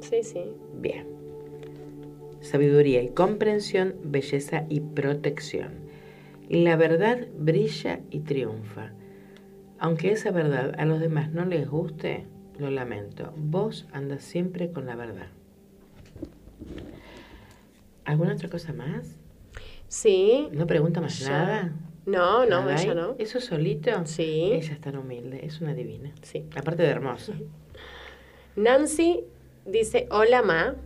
[0.00, 0.40] Sí, sí.
[0.80, 1.06] Bien.
[2.40, 5.74] Sabiduría y comprensión, belleza y protección.
[6.48, 8.95] La verdad brilla y triunfa.
[9.78, 12.26] Aunque esa verdad a los demás no les guste,
[12.58, 13.32] lo lamento.
[13.36, 15.26] Vos andas siempre con la verdad.
[18.04, 19.16] ¿Alguna otra cosa más?
[19.88, 20.48] Sí.
[20.52, 21.28] ¿No pregunta más Ya.
[21.30, 21.72] nada?
[22.06, 23.16] No, no, ¿Nada ella no.
[23.18, 23.90] ¿Eso solito?
[24.06, 24.50] Sí.
[24.52, 26.12] Ella es tan humilde, es una divina.
[26.22, 26.46] Sí.
[26.56, 27.32] Aparte de hermosa.
[28.56, 29.24] Nancy
[29.66, 30.76] dice, hola ma,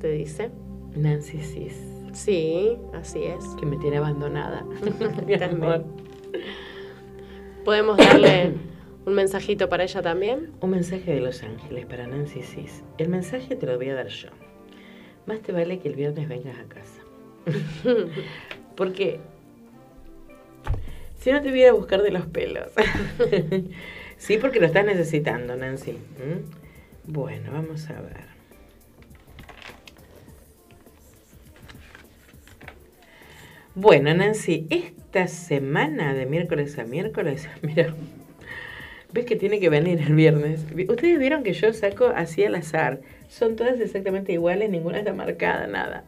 [0.00, 0.50] te dice.
[0.96, 1.76] Nancy Cis,
[2.12, 3.44] Sí, así es.
[3.58, 4.64] que me tiene abandonada.
[5.26, 5.84] Mi amor.
[7.64, 8.52] Podemos darle
[9.06, 10.52] un mensajito para ella también.
[10.60, 12.82] Un mensaje de Los Ángeles para Nancy Cis.
[12.98, 14.28] El mensaje te lo voy a dar yo.
[15.26, 17.02] Más te vale que el viernes vengas a casa.
[18.76, 19.20] Porque
[21.20, 22.68] si no te voy a buscar de los pelos.
[24.18, 25.92] sí, porque lo estás necesitando, Nancy.
[25.92, 27.10] ¿Mm?
[27.10, 28.26] Bueno, vamos a ver.
[33.74, 34.66] Bueno, Nancy,
[35.14, 37.94] esta semana de miércoles a miércoles, mira,
[39.12, 40.66] ves que tiene que venir el viernes.
[40.88, 42.98] Ustedes vieron que yo saco así al azar.
[43.28, 46.02] Son todas exactamente iguales, ninguna está marcada, nada.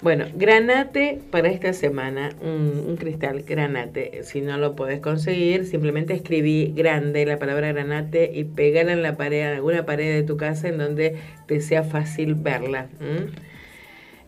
[0.00, 4.22] Bueno, granate para esta semana, un, cristal granate.
[4.22, 9.18] Si no lo podés conseguir, simplemente escribí grande la palabra granate y pegala en la
[9.18, 11.16] pared, en alguna pared de tu casa en donde
[11.46, 12.88] te sea fácil verla.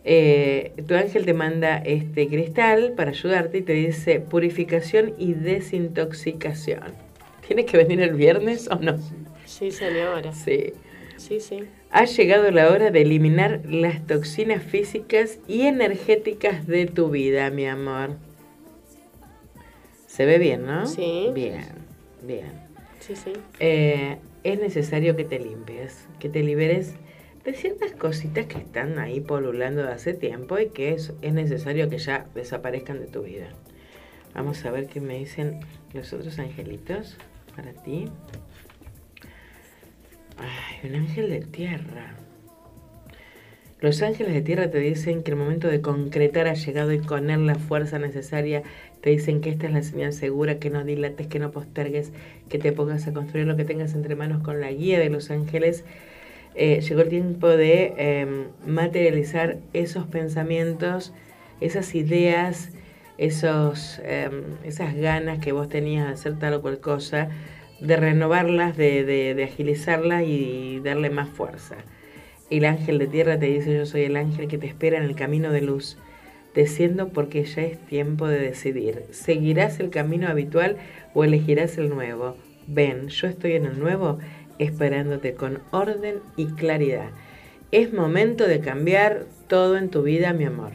[0.09, 6.93] Eh, tu ángel te manda este cristal para ayudarte y te dice purificación y desintoxicación.
[7.45, 8.97] ¿Tiene que venir el viernes o no?
[9.43, 10.31] Sí, señora.
[10.31, 10.71] Sí.
[11.17, 11.65] Sí, sí.
[11.91, 17.67] Ha llegado la hora de eliminar las toxinas físicas y energéticas de tu vida, mi
[17.67, 18.11] amor.
[20.07, 20.87] Se ve bien, ¿no?
[20.87, 21.31] Sí.
[21.33, 21.65] Bien,
[22.23, 22.51] bien.
[23.01, 23.33] Sí, sí.
[23.59, 26.93] Eh, es necesario que te limpies, que te liberes
[27.47, 31.89] de ciertas cositas que están ahí polulando de hace tiempo y que es, es necesario
[31.89, 33.47] que ya desaparezcan de tu vida.
[34.35, 35.61] Vamos a ver qué me dicen
[35.93, 37.15] los otros angelitos
[37.55, 38.09] para ti.
[40.37, 42.15] Ay, un ángel de tierra.
[43.79, 47.29] Los ángeles de tierra te dicen que el momento de concretar ha llegado y con
[47.29, 48.63] él la fuerza necesaria.
[48.99, 52.11] Te dicen que esta es la señal segura, que no dilates, que no postergues,
[52.49, 55.31] que te pongas a construir lo que tengas entre manos con la guía de los
[55.31, 55.85] ángeles.
[56.59, 61.13] Eh, llegó el tiempo de eh, materializar esos pensamientos,
[61.61, 62.71] esas ideas,
[63.19, 64.31] esos, eh,
[64.63, 67.29] esas ganas que vos tenías de hacer tal o cual cosa,
[67.79, 71.75] de renovarlas, de, de, de agilizarlas y darle más fuerza.
[72.49, 75.15] El ángel de tierra te dice, yo soy el ángel que te espera en el
[75.15, 75.99] camino de luz.
[76.55, 79.03] Desciendo porque ya es tiempo de decidir.
[79.11, 80.77] ¿Seguirás el camino habitual
[81.13, 82.35] o elegirás el nuevo?
[82.65, 84.17] Ven, yo estoy en el nuevo
[84.59, 87.09] esperándote con orden y claridad.
[87.71, 90.73] Es momento de cambiar todo en tu vida, mi amor.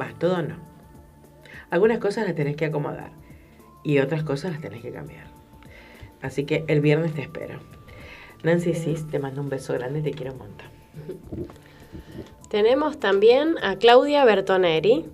[0.00, 0.56] Va, todo no.
[1.70, 3.10] Algunas cosas las tenés que acomodar
[3.84, 5.26] y otras cosas las tenés que cambiar.
[6.22, 7.60] Así que el viernes te espero.
[8.42, 10.68] Nancy Cis, te mando un beso grande y te quiero un montón.
[12.48, 15.04] Tenemos también a Claudia Bertoneri,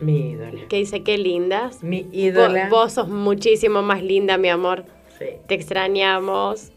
[0.00, 0.68] Mi ídola.
[0.68, 1.82] que dice qué lindas.
[1.82, 2.68] Mi ídola.
[2.68, 4.84] Vos, vos sos muchísimo más linda, mi amor.
[5.22, 5.36] Sí.
[5.46, 6.70] Te extrañamos.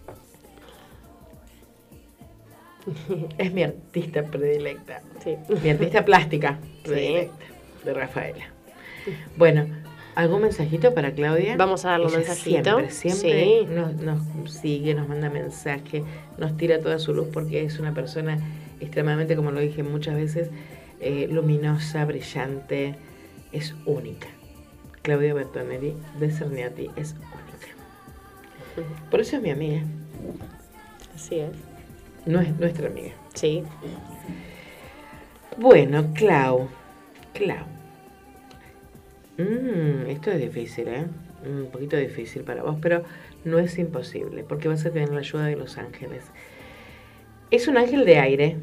[3.38, 5.01] Es mi artista predilecta.
[5.23, 5.35] Sí.
[5.63, 6.89] Mi artista plástica Sí.
[6.89, 7.45] predilecta.
[7.84, 8.45] De Rafaela.
[9.38, 9.67] Bueno,
[10.15, 11.55] ¿algún mensajito para Claudia?
[11.57, 12.80] Vamos a darle un mensajito.
[12.89, 13.67] Siempre, siempre Sí.
[13.69, 16.03] nos, nos sigue, nos manda mensaje,
[16.38, 18.39] nos tira toda su luz porque es una persona
[18.80, 20.49] extremadamente, como lo dije muchas veces,
[20.99, 22.95] eh, luminosa, brillante,
[23.51, 24.27] es única.
[25.03, 27.35] Claudia Bertonelli de Cerniati es única.
[29.10, 29.81] Por eso es mi amiga,
[31.15, 31.52] Así es.
[32.26, 33.14] no es nuestra amiga.
[33.34, 33.64] Sí.
[35.57, 36.68] Bueno, Clau.
[37.34, 37.65] Clau.
[39.38, 41.06] Mm, esto es difícil, ¿eh?
[41.45, 43.03] Un poquito difícil para vos, pero
[43.43, 46.23] no es imposible, porque vas a tener la ayuda de los ángeles.
[47.52, 48.57] Es un ángel de aire.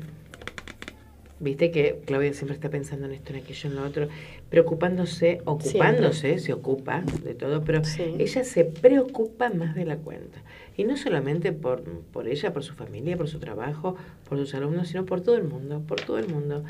[1.42, 4.06] Viste que Claudia siempre está pensando en esto, en aquello, en lo otro,
[4.48, 8.14] preocupándose, ocupándose, se ocupa de todo, pero Sí.
[8.18, 10.38] ella se preocupa más de la cuenta.
[10.76, 13.96] Y no solamente por, por ella, por su familia, por su trabajo,
[14.28, 16.62] por sus alumnos, sino por todo el mundo, por todo el mundo.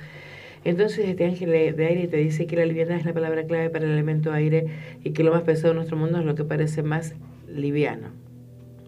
[0.65, 3.85] Entonces este ángel de aire te dice que la liviandad es la palabra clave para
[3.85, 4.69] el elemento aire
[5.05, 7.15] y que lo más pesado de nuestro mundo es lo que parece más
[7.47, 8.09] liviano.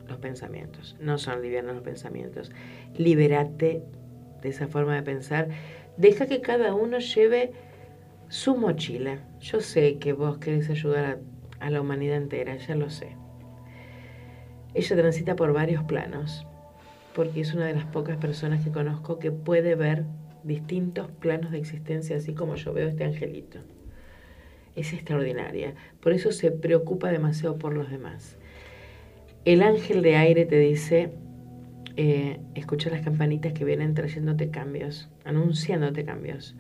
[0.09, 0.97] Los pensamientos.
[1.01, 2.53] No son livianos los pensamientos.
[2.97, 3.83] Libérate
[4.49, 5.49] esa forma de pensar.
[5.97, 7.53] Deja que cada uno lleve
[8.29, 9.19] su mochila.
[9.41, 11.05] Yo sé que vos querés ayudar
[11.61, 13.17] a, a la humanidad entera, ya lo sé.
[14.75, 16.47] Ella transita por varios planos,
[17.15, 20.05] porque es una de las pocas personas que conozco que puede ver
[20.43, 23.61] distintos planos de existencia, así como yo veo este angelito.
[24.77, 28.37] Es extraordinaria, por eso se preocupa demasiado por los demás.
[29.45, 31.13] El ángel de aire te dice,
[31.97, 36.57] eh, escucha las campanitas que vienen trayéndote cambios, anunciándote cambios.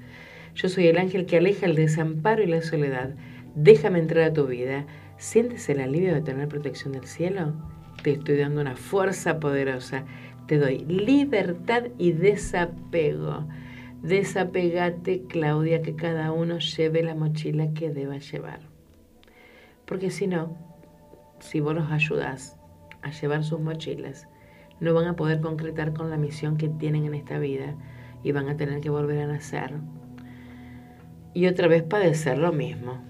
[0.54, 3.14] Yo soy el ángel que aleja el desamparo y la soledad.
[3.56, 4.86] Déjame entrar a tu vida.
[5.16, 7.54] ¿Sientes el alivio de tener protección del cielo?
[8.02, 10.04] Te estoy dando una fuerza poderosa.
[10.46, 13.48] Te doy libertad y desapego.
[14.02, 18.60] Desapegate, Claudia, que cada uno lleve la mochila que deba llevar.
[19.86, 20.56] Porque si no,
[21.40, 22.56] si vos los ayudás
[23.02, 24.28] a llevar sus mochilas,
[24.84, 27.74] no van a poder concretar con la misión que tienen en esta vida
[28.22, 29.72] y van a tener que volver a nacer
[31.34, 33.02] y otra vez padecer lo mismo.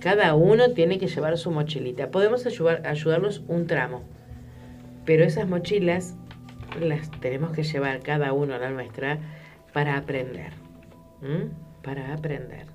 [0.00, 2.10] Cada uno tiene que llevar su mochilita.
[2.10, 4.02] Podemos ayudar, ayudarlos un tramo,
[5.04, 6.16] pero esas mochilas
[6.80, 9.18] las tenemos que llevar cada uno a la nuestra
[9.72, 10.54] para aprender.
[11.82, 12.66] Para aprender.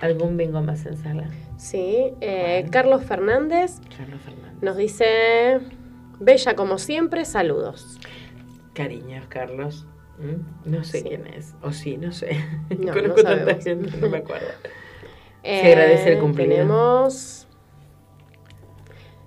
[0.00, 1.28] ¿Algún bingo más en sala?
[1.56, 4.62] Sí, eh, Carlos Fernández Carlos Fernández.
[4.62, 5.58] nos dice,
[6.20, 7.98] bella como siempre, saludos.
[8.74, 9.86] Cariños, Carlos.
[10.18, 10.70] ¿Mm?
[10.70, 11.08] No sé Sí.
[11.08, 11.54] quién es.
[11.62, 12.30] O sí, no sé.
[12.78, 14.46] No, Conozco no tanta gente, no me acuerdo.
[15.48, 16.50] Eh, Se agradece el cumplido.
[16.50, 17.46] Tenemos,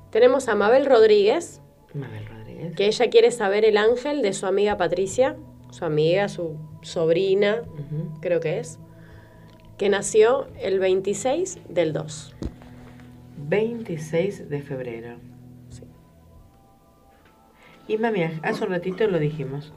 [0.09, 1.61] tenemos a Mabel Rodríguez,
[1.93, 2.75] Mabel Rodríguez.
[2.75, 5.37] que ella quiere saber el ángel de su amiga Patricia,
[5.69, 7.61] su amiga, su sobrina,
[8.19, 8.79] creo que es,
[9.77, 12.35] que nació el 26 del 2.
[13.37, 15.15] 26 de febrero.
[17.89, 19.73] Y mami, hace un ratito lo dijimos.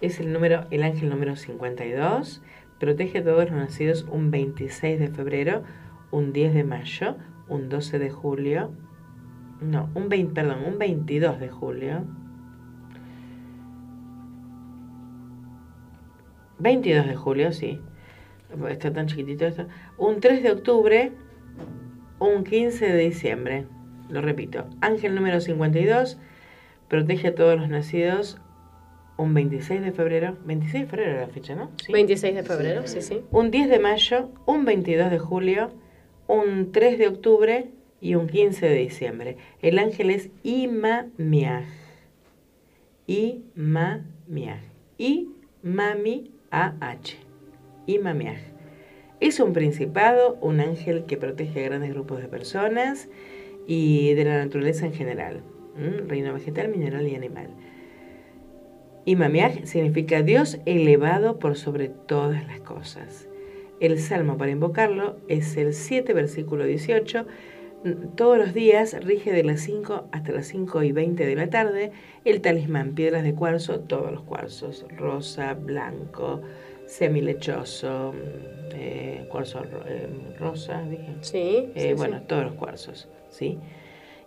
[0.00, 2.42] Es el número, el ángel número 52.
[2.80, 5.62] Protege a todos los nacidos un 26 de febrero,
[6.10, 7.16] un 10 de mayo,
[7.48, 8.72] un 12 de julio.
[9.60, 12.04] No, un 20, perdón, un 22 de julio.
[16.58, 17.80] 22 de julio, sí.
[18.68, 19.68] Está tan chiquitito esto.
[19.96, 21.12] Un 3 de octubre,
[22.18, 23.66] un 15 de diciembre.
[24.08, 24.66] Lo repito.
[24.80, 26.18] Ángel número 52.
[26.92, 28.38] Protege a todos los nacidos.
[29.16, 30.36] Un 26 de febrero.
[30.44, 31.70] 26 de febrero era la fecha, ¿no?
[31.82, 31.90] Sí.
[31.90, 33.22] 26 de febrero, sí, sí.
[33.30, 34.28] Un 10 de mayo.
[34.44, 35.70] Un 22 de julio.
[36.26, 37.70] Un 3 de octubre.
[38.02, 39.38] Y un 15 de diciembre.
[39.62, 41.64] El ángel es Imamiaj.
[43.06, 44.60] Imamiaj.
[44.98, 45.30] Y
[45.62, 47.16] Mami AH.
[47.86, 48.36] Imamiaj.
[49.18, 53.08] Es un principado, un ángel que protege a grandes grupos de personas
[53.66, 55.42] y de la naturaleza en general.
[55.76, 56.02] ¿M?
[56.08, 57.48] Reino vegetal, mineral y animal.
[59.04, 63.28] Imamiaj significa Dios elevado por sobre todas las cosas.
[63.80, 67.26] El salmo para invocarlo es el 7, versículo 18.
[68.14, 71.90] Todos los días rige de las 5 hasta las 5 y 20 de la tarde
[72.24, 76.42] el talismán, piedras de cuarzo, todos los cuarzos, rosa, blanco,
[76.86, 78.14] semilechoso,
[78.72, 80.06] eh, cuarzo eh,
[80.38, 81.16] rosa, dije.
[81.22, 82.24] Sí, Eh, sí, bueno, sí.
[82.28, 83.58] todos los cuarzos, ¿sí?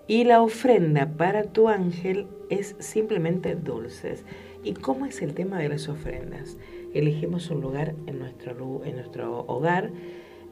[0.08, 4.24] Y la ofrenda para tu ángel es simplemente dulces.
[4.64, 6.58] ¿Y cómo es el tema de las ofrendas?
[6.94, 9.92] Elegimos un lugar en nuestro, en nuestro hogar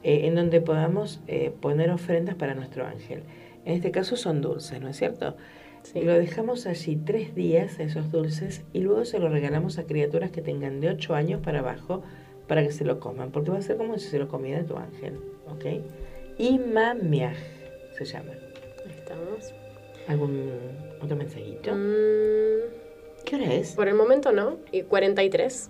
[0.03, 3.23] eh, en donde podamos eh, poner ofrendas para nuestro ángel.
[3.63, 5.37] En este caso son dulces, ¿no es cierto?
[5.83, 6.01] Sí.
[6.01, 10.41] Lo dejamos allí tres días, esos dulces, y luego se los regalamos a criaturas que
[10.41, 12.03] tengan de 8 años para abajo
[12.47, 14.75] para que se lo coman, porque va a ser como si se lo comiera tu
[14.77, 15.65] ángel, ¿ok?
[16.37, 17.37] Imamiaj
[17.97, 18.42] se llama.
[19.03, 19.53] Estamos.
[20.07, 20.51] ¿Algún
[21.01, 21.73] otro mensajito?
[21.75, 23.71] Mm, ¿Qué hora es?
[23.73, 24.57] por el momento no.
[24.71, 25.69] Y 43.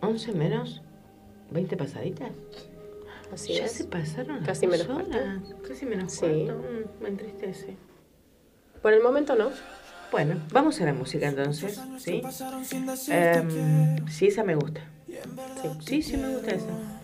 [0.00, 0.82] 11 menos
[1.50, 2.30] 20 pasaditas.
[3.32, 3.72] Así ya es.
[3.72, 5.10] se pasaron las Casi menos cuarto.
[5.10, 5.38] horas.
[5.66, 6.20] Casi menos Sí.
[6.20, 6.62] cuarto.
[6.62, 7.76] Mm, me entristece.
[8.82, 9.50] Por el momento no.
[10.12, 12.22] Bueno, vamos a la música entonces, ¿sí?
[13.10, 14.80] Em, sí, esa me gusta.
[15.60, 16.95] Sí, sí, sí me gusta esa.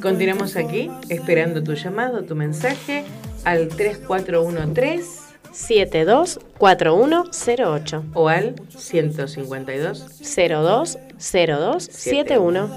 [0.00, 3.04] Continuamos aquí, esperando tu llamado, tu mensaje
[3.44, 5.26] al 3413
[5.56, 12.70] 724108 o al 152 02 02 71.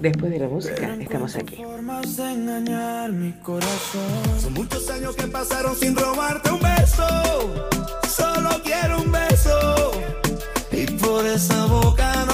[0.00, 1.62] Después de la música, estamos aquí.
[4.40, 7.06] Son muchos años que pasaron sin robarte un beso.
[8.08, 9.92] Solo quiero un beso.
[10.72, 12.33] Y por esa boca no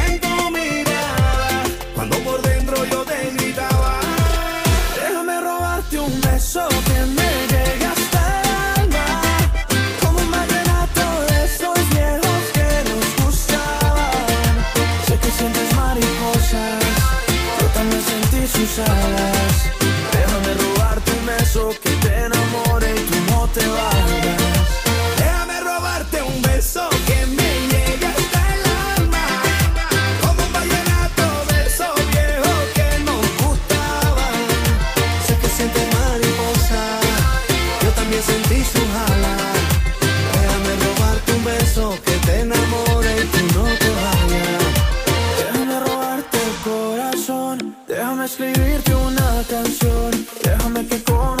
[50.91, 51.40] que con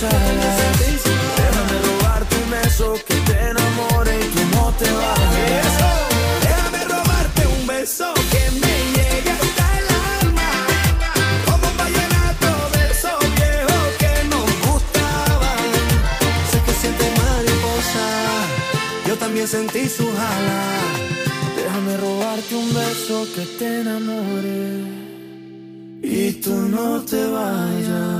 [0.00, 5.74] Déjame robarte un beso que te enamore y tú no te vayas.
[6.40, 9.86] Déjame robarte un beso que me llegue hasta el
[10.22, 10.50] alma.
[11.44, 15.68] Como un vallenato de esos viejos que nos gustaban.
[16.50, 18.06] Sé que sientes mariposa,
[19.06, 20.62] yo también sentí su jala.
[21.56, 24.82] Déjame robarte un beso que te enamore
[26.02, 28.19] y tú no te vayas.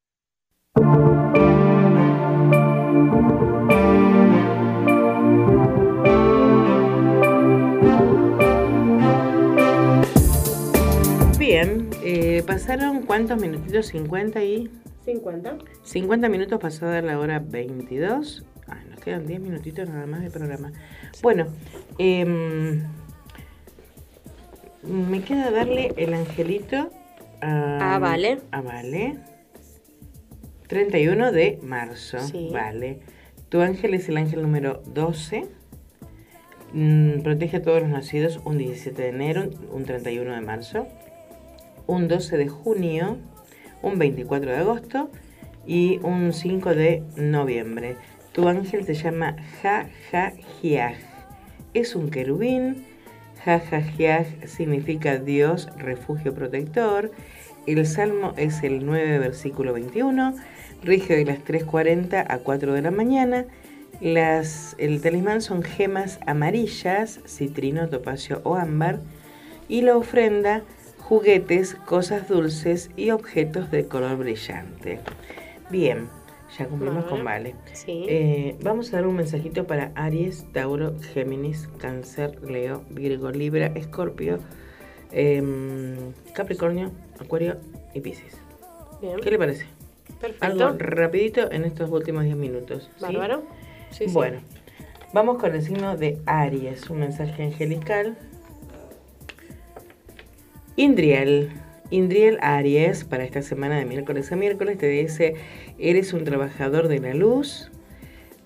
[13.11, 14.71] Cuántos minutitos, 50 y...
[15.03, 15.57] 50.
[15.83, 18.45] 50 minutos pasada la hora 22.
[18.67, 20.71] Ay, nos quedan 10 minutitos nada más de programa.
[21.21, 21.47] Bueno,
[21.97, 22.81] em,
[24.83, 26.89] me queda darle el angelito
[27.41, 28.39] a, Ah, vale.
[28.51, 29.19] A Vale.
[30.69, 32.17] 31 de marzo.
[32.19, 32.49] Sí.
[32.53, 33.01] Vale.
[33.49, 35.49] Tu ángel es el ángel número 12.
[36.71, 40.87] Mm, protege a todos los nacidos un 17 de enero, un 31 de marzo,
[41.87, 43.17] un 12 de junio,
[43.81, 45.09] un 24 de agosto
[45.65, 47.95] y un 5 de noviembre.
[48.31, 50.33] Tu ángel se llama Ja Ja
[51.73, 52.85] es un querubín.
[53.43, 57.11] Jajajiaj significa Dios, refugio protector.
[57.65, 60.35] El salmo es el 9, versículo 21.
[60.83, 63.45] Rige de las 3.40 a 4 de la mañana.
[63.99, 68.99] Las, el talismán son gemas amarillas, citrino, topacio o ámbar.
[69.67, 70.63] Y la ofrenda,
[71.11, 75.01] juguetes, cosas dulces y objetos de color brillante.
[75.69, 76.07] Bien,
[76.57, 77.53] ya cumplimos con Vale.
[77.73, 78.05] Sí.
[78.07, 84.39] Eh, vamos a dar un mensajito para Aries, Tauro, Géminis, Cáncer, Leo, Virgo, Libra, Escorpio,
[85.11, 87.57] em, Capricornio, Acuario
[87.93, 88.37] y Piscis.
[89.01, 89.19] Bien.
[89.19, 89.65] ¿Qué le parece?
[90.21, 90.45] Perfecto.
[90.45, 92.89] Algo rapidito en estos últimos 10 minutos.
[92.95, 93.01] ¿sí?
[93.01, 93.43] Bárbaro.
[93.89, 94.13] Sí, sí.
[94.13, 94.39] Bueno,
[95.13, 98.15] vamos con el signo de Aries, un mensaje angelical.
[100.81, 101.51] Indriel.
[101.91, 105.35] Indriel Aries, para esta semana de miércoles a miércoles, te dice,
[105.77, 107.69] eres un trabajador de la luz.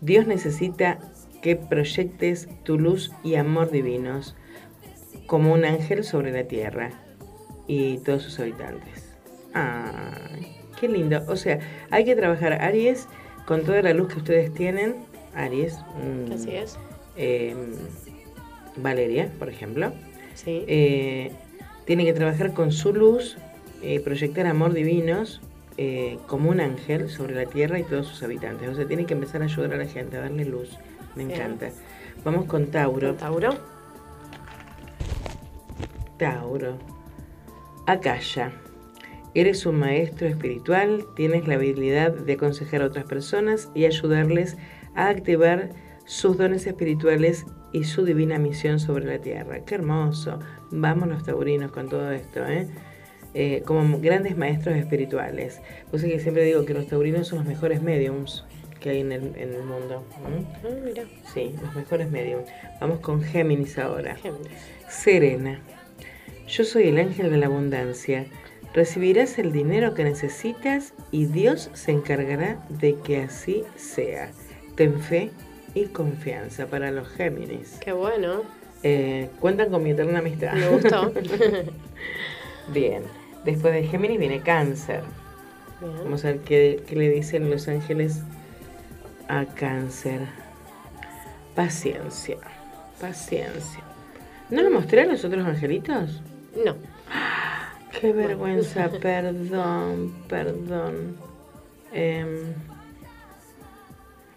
[0.01, 0.99] Dios necesita
[1.41, 4.35] que proyectes tu luz y amor divinos
[5.27, 6.89] como un ángel sobre la tierra
[7.67, 9.15] y todos sus habitantes.
[9.53, 11.23] Ay, qué lindo.
[11.29, 11.59] O sea,
[11.89, 13.07] hay que trabajar Aries
[13.45, 14.95] con toda la luz que ustedes tienen.
[15.35, 15.79] Aries.
[16.03, 16.77] mm, Así es.
[17.15, 17.55] eh,
[18.75, 19.93] Valeria, por ejemplo.
[20.33, 20.65] Sí.
[20.67, 21.31] Eh,
[21.85, 23.37] tiene que trabajar con su luz,
[23.81, 25.41] eh, proyectar amor divinos
[25.77, 28.69] eh, como un ángel sobre la tierra y todos sus habitantes.
[28.69, 30.77] O sea, tiene que empezar a ayudar a la gente, a darle luz.
[31.15, 31.69] Me encanta.
[32.23, 33.15] Vamos con Tauro.
[33.15, 33.49] Tauro.
[36.17, 36.77] Tauro.
[37.85, 38.51] Acaya.
[39.33, 44.55] Eres un maestro espiritual, tienes la habilidad de aconsejar a otras personas y ayudarles
[44.95, 45.71] a activar
[46.05, 49.65] sus dones espirituales y su divina misión sobre la tierra.
[49.65, 50.39] Qué hermoso.
[50.77, 52.67] Vamos los taurinos con todo esto, ¿eh?
[53.33, 55.61] Eh, como grandes maestros espirituales.
[55.89, 58.45] Pues es que siempre digo que los taurinos son los mejores mediums
[58.79, 60.05] que hay en el, en el mundo.
[60.25, 60.45] ¿m?
[60.63, 61.03] Ah, mira.
[61.33, 62.45] Sí, los mejores mediums.
[62.79, 64.15] Vamos con Géminis ahora.
[64.15, 64.51] Géminis.
[64.89, 65.59] Serena.
[66.47, 68.25] Yo soy el ángel de la abundancia.
[68.73, 74.31] Recibirás el dinero que necesitas y Dios se encargará de que así sea.
[74.75, 75.31] Ten fe
[75.73, 77.79] y confianza para los Géminis.
[77.81, 78.43] Qué bueno.
[78.87, 80.53] Eh, cuentan con mi eterna amistad.
[80.53, 81.11] Me gustó.
[82.71, 83.01] Bien.
[83.43, 85.01] Después de Géminis viene Cáncer.
[85.81, 85.95] Bien.
[86.03, 88.21] Vamos a ver qué, qué le dicen los ángeles
[89.27, 90.21] a Cáncer.
[91.55, 92.37] Paciencia.
[93.01, 93.81] Paciencia.
[94.51, 96.21] ¿No lo mostré a los otros angelitos?
[96.63, 96.75] No.
[97.99, 101.17] Qué vergüenza, perdón, perdón.
[101.91, 102.53] Em,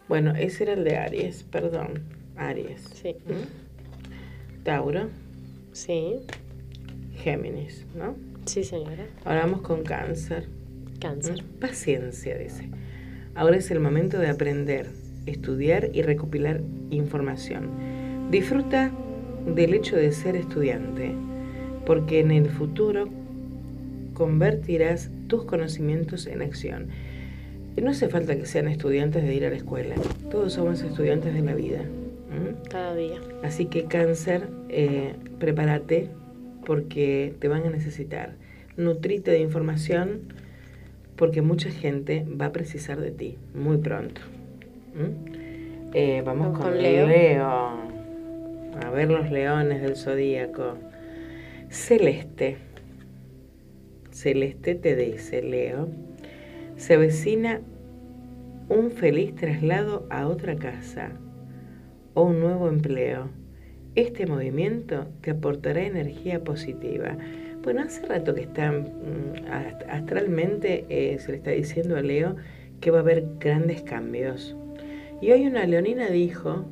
[0.08, 2.02] bueno, ese era el de Aries, perdón.
[2.38, 2.82] Aries.
[2.94, 3.14] Sí.
[3.26, 3.67] ¿Mm?
[4.68, 5.08] Tauro,
[5.72, 6.16] Sí.
[7.16, 8.16] Géminis, ¿no?
[8.44, 9.06] Sí, señora.
[9.24, 10.46] Ahora vamos con Cáncer.
[11.00, 11.42] Cáncer.
[11.42, 11.58] ¿Mm?
[11.58, 12.68] Paciencia, dice.
[13.34, 14.90] Ahora es el momento de aprender,
[15.24, 17.70] estudiar y recopilar información.
[18.30, 18.92] Disfruta
[19.46, 21.14] del hecho de ser estudiante,
[21.86, 23.08] porque en el futuro
[24.12, 26.88] convertirás tus conocimientos en acción.
[27.80, 29.94] No hace falta que sean estudiantes de ir a la escuela,
[30.30, 31.86] todos somos estudiantes de la vida.
[32.70, 33.20] Cada día.
[33.42, 36.10] Así que cáncer, eh, prepárate
[36.66, 38.34] porque te van a necesitar.
[38.76, 40.32] Nutrite de información
[41.16, 44.20] porque mucha gente va a precisar de ti muy pronto.
[44.94, 45.12] ¿m?
[45.94, 47.06] Eh, vamos Vamos con, con Leo.
[47.06, 47.88] Leo.
[48.84, 50.76] A ver los leones del zodíaco.
[51.70, 52.58] Celeste.
[54.10, 55.88] Celeste te dice, Leo,
[56.76, 57.60] se avecina
[58.68, 61.12] un feliz traslado a otra casa
[62.18, 63.28] o un nuevo empleo.
[63.94, 67.16] Este movimiento te aportará energía positiva.
[67.62, 72.34] Bueno, hace rato que está mm, ast- astralmente, eh, se le está diciendo a Leo
[72.80, 74.56] que va a haber grandes cambios.
[75.20, 76.64] Y hoy una leonina dijo,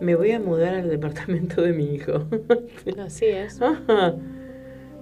[0.00, 2.24] me voy a mudar al departamento de mi hijo.
[2.98, 3.60] Así es.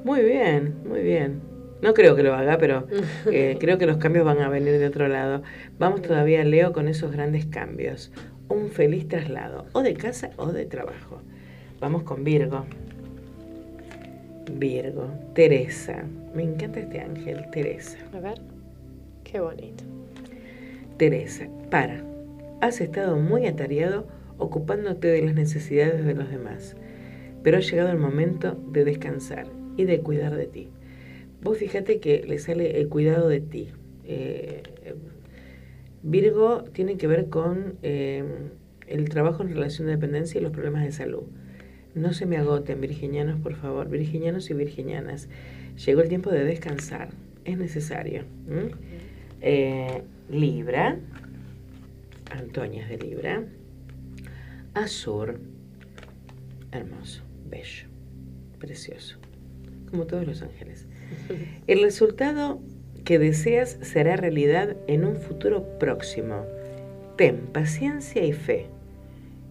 [0.04, 1.40] Muy bien, muy bien.
[1.82, 2.86] No creo que lo haga, pero
[3.30, 5.42] eh, creo que los cambios van a venir de otro lado.
[5.78, 8.12] Vamos todavía, Leo, con esos grandes cambios.
[8.54, 11.20] Un feliz traslado, o de casa o de trabajo.
[11.80, 12.64] Vamos con Virgo.
[14.52, 16.04] Virgo, Teresa.
[16.36, 17.98] Me encanta este ángel, Teresa.
[18.12, 18.40] A ver.
[19.24, 19.82] Qué bonito.
[20.98, 22.04] Teresa, para.
[22.60, 24.06] Has estado muy atareado
[24.38, 26.76] ocupándote de las necesidades de los demás,
[27.42, 30.68] pero ha llegado el momento de descansar y de cuidar de ti.
[31.42, 33.70] Vos fíjate que le sale el cuidado de ti.
[34.04, 34.62] Eh,
[36.06, 38.22] Virgo tiene que ver con eh,
[38.86, 41.22] el trabajo en relación de dependencia y los problemas de salud.
[41.94, 45.30] No se me agoten, virginianos, por favor, virginianos y virginianas.
[45.86, 47.08] Llegó el tiempo de descansar,
[47.46, 48.24] es necesario.
[49.40, 50.98] Eh, Libra,
[52.30, 53.42] Antonia es de Libra.
[54.74, 55.40] Azur,
[56.70, 57.86] Hermoso, bello,
[58.58, 59.16] precioso,
[59.90, 60.86] como todos los ángeles.
[61.66, 62.60] El resultado
[63.04, 66.44] que deseas será realidad en un futuro próximo.
[67.16, 68.66] Ten paciencia y fe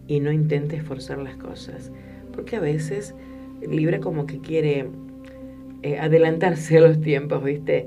[0.08, 1.92] y no intentes forzar las cosas,
[2.34, 3.14] porque a veces
[3.62, 4.88] Libra como que quiere
[5.84, 7.86] eh, adelantarse a los tiempos, ¿viste?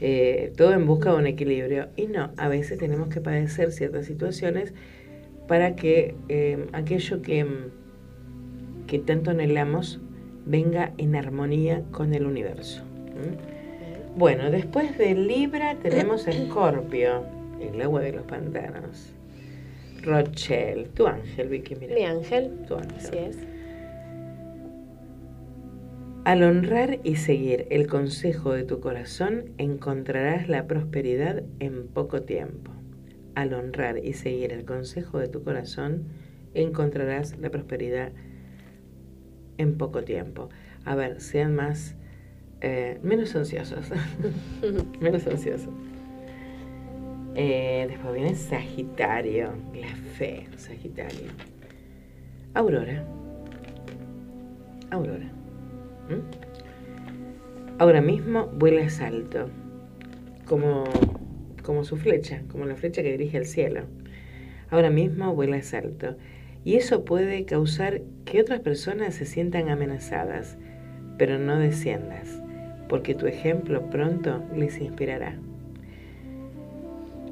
[0.00, 1.88] Eh, todo en busca de un equilibrio.
[1.96, 4.74] Y no, a veces tenemos que padecer ciertas situaciones
[5.46, 7.46] para que eh, aquello que,
[8.88, 10.00] que tanto anhelamos
[10.44, 12.82] venga en armonía con el universo.
[14.16, 17.24] Bueno, después de Libra tenemos Escorpio,
[17.60, 19.14] el agua de los pantanos.
[20.02, 21.94] Rochelle, tu ángel, Vicky, mira.
[21.94, 22.50] Mi ángel.
[22.68, 22.96] Tu ángel.
[22.96, 23.38] Así es.
[26.24, 32.70] Al honrar y seguir el consejo de tu corazón, encontrarás la prosperidad en poco tiempo.
[33.34, 36.04] Al honrar y seguir el consejo de tu corazón,
[36.54, 38.12] encontrarás la prosperidad
[39.56, 40.50] en poco tiempo.
[40.84, 41.96] A ver, sean más,
[42.62, 43.90] eh, menos ansiosos.
[45.00, 45.74] menos ansiosos.
[47.34, 51.30] Eh, después viene Sagitario, la fe, Sagitario.
[52.54, 53.04] Aurora.
[54.90, 55.30] Aurora.
[56.08, 57.78] ¿Mm?
[57.78, 59.48] Ahora mismo vuelas alto,
[60.46, 60.84] como,
[61.62, 63.84] como su flecha, como la flecha que dirige al cielo.
[64.70, 66.16] Ahora mismo vuelas alto.
[66.64, 70.58] Y eso puede causar que otras personas se sientan amenazadas,
[71.18, 72.41] pero no desciendas,
[72.92, 75.38] porque tu ejemplo pronto les inspirará.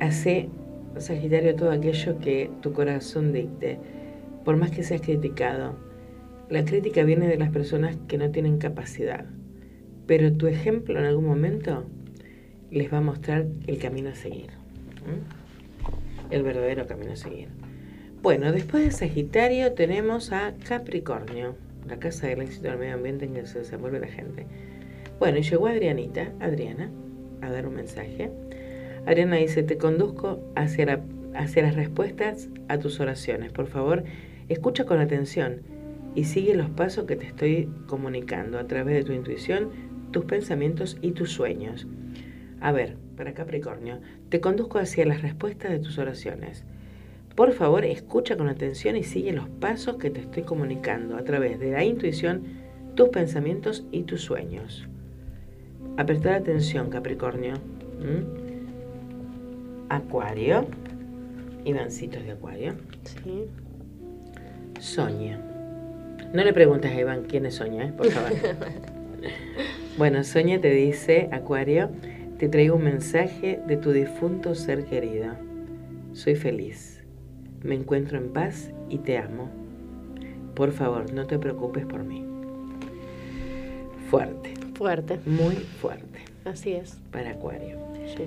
[0.01, 0.49] Hace,
[0.97, 3.79] Sagitario, todo aquello que tu corazón dicte,
[4.43, 5.75] por más que seas criticado,
[6.49, 9.27] la crítica viene de las personas que no tienen capacidad,
[10.07, 11.85] pero tu ejemplo en algún momento
[12.71, 14.49] les va a mostrar el camino a seguir,
[16.31, 17.49] el verdadero camino a seguir.
[18.23, 21.55] Bueno, después de Sagitario tenemos a Capricornio,
[21.87, 24.47] la casa del éxito del medio ambiente en que se desenvuelve la gente.
[25.21, 26.91] Bueno, y llegó Adrianita, Adriana,
[27.43, 28.31] a dar un mensaje.
[29.05, 31.03] Adriana dice, te conduzco hacia,
[31.35, 33.53] hacia las respuestas a tus oraciones.
[33.53, 34.05] Por favor,
[34.49, 35.61] escucha con atención
[36.15, 39.69] y sigue los pasos que te estoy comunicando a través de tu intuición,
[40.11, 41.87] tus pensamientos y tus sueños.
[42.63, 46.65] A ver, para Capricornio, te conduzco hacia las respuestas de tus oraciones.
[47.37, 51.61] Por favor, escucha con atención y sigue los pasos que te estoy comunicando a través
[51.61, 52.45] de la intuición,
[52.95, 54.89] tus pensamientos y tus sueños.
[55.97, 57.55] A prestar atención, Capricornio.
[58.01, 58.25] ¿m?
[59.89, 60.67] Acuario.
[61.65, 62.75] Ivancitos de Acuario.
[63.05, 63.47] Sí.
[64.79, 65.41] Soña.
[66.33, 67.93] No le preguntes a Iván quién es Soña, ¿eh?
[67.93, 68.31] por favor.
[69.99, 71.91] bueno, Soña te dice, Acuario,
[72.39, 75.35] te traigo un mensaje de tu difunto ser querido.
[76.13, 77.05] Soy feliz.
[77.63, 79.51] Me encuentro en paz y te amo.
[80.55, 82.25] Por favor, no te preocupes por mí.
[84.09, 85.21] Fuerte, Fuerte.
[85.27, 86.99] muy fuerte Así es.
[87.13, 87.79] para Acuario.
[88.17, 88.25] Sí.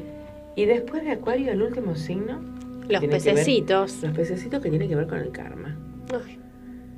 [0.55, 2.39] Y después de Acuario, el último signo.
[2.87, 4.03] Los ver- pececitos.
[4.03, 5.75] los pececitos que tienen que ver con el karma.
[6.13, 6.37] Ay,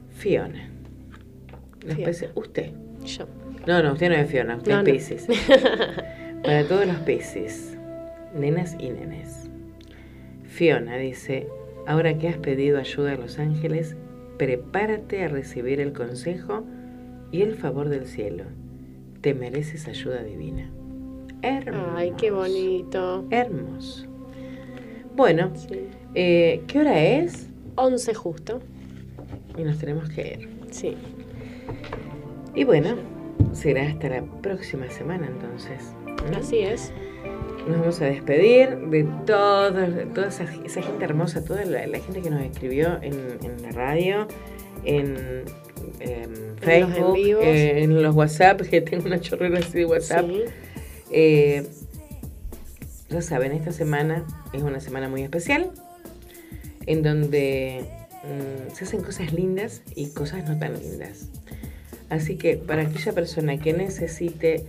[0.10, 0.70] Fiona.
[1.86, 2.12] Los Fiona.
[2.12, 2.72] pece- usted.
[3.06, 3.28] yo.
[3.66, 5.36] No, no, usted no es Fiona, usted No, es no.
[6.44, 7.78] Para todos los Piscis,
[8.38, 9.50] nenas y nenes.
[10.44, 11.48] Fiona dice,
[11.88, 13.96] ahora que has pedido ayuda a los ángeles,
[14.38, 16.64] prepárate a recibir el consejo
[17.32, 18.44] y el favor del cielo.
[19.26, 20.70] Te mereces ayuda divina.
[21.42, 21.94] Hermoso.
[21.96, 23.26] Ay, qué bonito.
[23.32, 24.06] Hermoso.
[25.16, 25.88] Bueno, Sí.
[26.14, 27.50] eh, ¿qué hora es?
[27.74, 28.60] 11 justo.
[29.58, 30.50] Y nos tenemos que ir.
[30.70, 30.96] Sí.
[32.54, 32.98] Y bueno,
[33.52, 35.96] será hasta la próxima semana entonces.
[36.32, 36.38] ¿no?
[36.38, 36.94] Así es.
[37.68, 41.98] Nos vamos a despedir de todos, de toda esa, esa gente hermosa, toda la, la
[41.98, 44.28] gente que nos escribió en, en la radio,
[44.84, 45.46] en,
[46.00, 50.26] em, Facebook, eh, en los WhatsApp, que tengo una chorrera así de WhatsApp.
[50.28, 50.44] Sí.
[51.12, 51.68] Eh,
[53.10, 55.72] ya saben, esta semana es una semana muy especial,
[56.86, 57.86] en donde
[58.24, 61.30] mm, se hacen cosas lindas y cosas no tan lindas.
[62.10, 64.66] Así que para aquella persona que necesite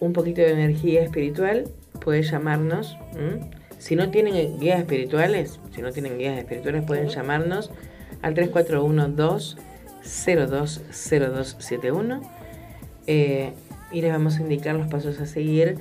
[0.00, 1.68] un poquito de energía espiritual,
[2.00, 2.96] puede llamarnos.
[3.78, 7.70] Si no tienen guías espirituales, si no tienen guías espirituales, pueden llamarnos
[8.22, 8.34] al
[10.08, 12.20] 341-2020271
[13.06, 13.52] eh,
[13.92, 15.76] y les vamos a indicar los pasos a seguir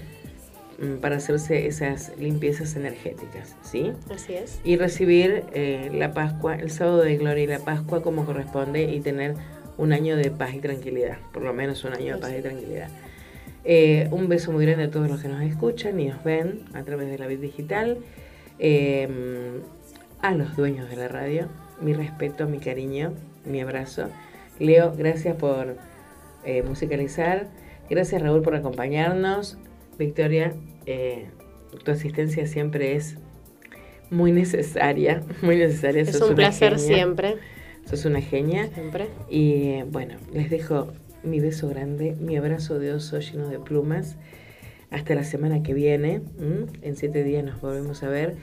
[0.80, 3.92] mm, para hacerse esas limpiezas energéticas, ¿sí?
[4.14, 4.60] Así es.
[4.64, 9.00] y recibir eh, la Pascua, el sábado de gloria y la Pascua como corresponde y
[9.00, 9.36] tener
[9.78, 12.90] un año de paz y tranquilidad, por lo menos un año de paz y tranquilidad.
[13.64, 16.84] Eh, un beso muy grande a todos los que nos escuchan y nos ven a
[16.84, 17.98] través de la vid digital.
[18.60, 19.60] Eh,
[20.22, 21.48] a los dueños de la radio,
[21.82, 23.14] mi respeto, mi cariño,
[23.48, 24.10] mi abrazo
[24.60, 25.78] Leo, gracias por
[26.44, 27.48] eh, musicalizar.
[27.90, 29.58] Gracias Raúl por acompañarnos.
[29.98, 30.54] Victoria,
[30.86, 31.26] eh,
[31.84, 33.18] tu asistencia siempre es
[34.10, 36.02] muy necesaria, muy necesaria.
[36.02, 36.96] Es Sos un placer genia.
[36.96, 37.36] siempre.
[37.86, 38.68] Sos una genia.
[38.74, 39.08] Siempre.
[39.30, 40.92] Y bueno, les dejo
[41.24, 44.18] mi beso grande, mi abrazo de oso lleno de plumas.
[44.90, 46.22] Hasta la semana que viene.
[46.82, 48.36] En siete días nos volvemos a ver.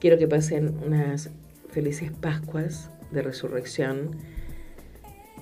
[0.00, 1.30] Quiero que pasen unas
[1.70, 4.16] felices Pascuas de resurrección.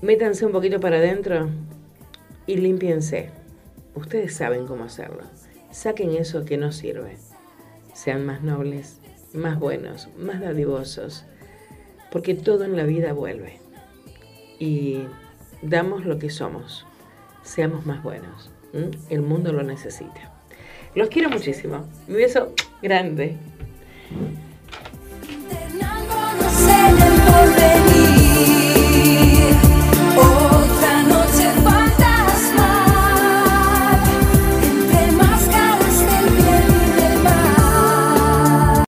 [0.03, 1.51] Métanse un poquito para adentro
[2.47, 3.29] y límpiense.
[3.95, 5.25] Ustedes saben cómo hacerlo.
[5.71, 7.19] Saquen eso que no sirve.
[7.93, 8.99] Sean más nobles,
[9.35, 11.27] más buenos, más dadivosos.
[12.11, 13.59] Porque todo en la vida vuelve.
[14.59, 15.03] Y
[15.61, 16.87] damos lo que somos.
[17.43, 18.51] Seamos más buenos.
[19.11, 20.33] El mundo lo necesita.
[20.95, 21.85] Los quiero muchísimo.
[22.09, 23.37] Mi beso grande.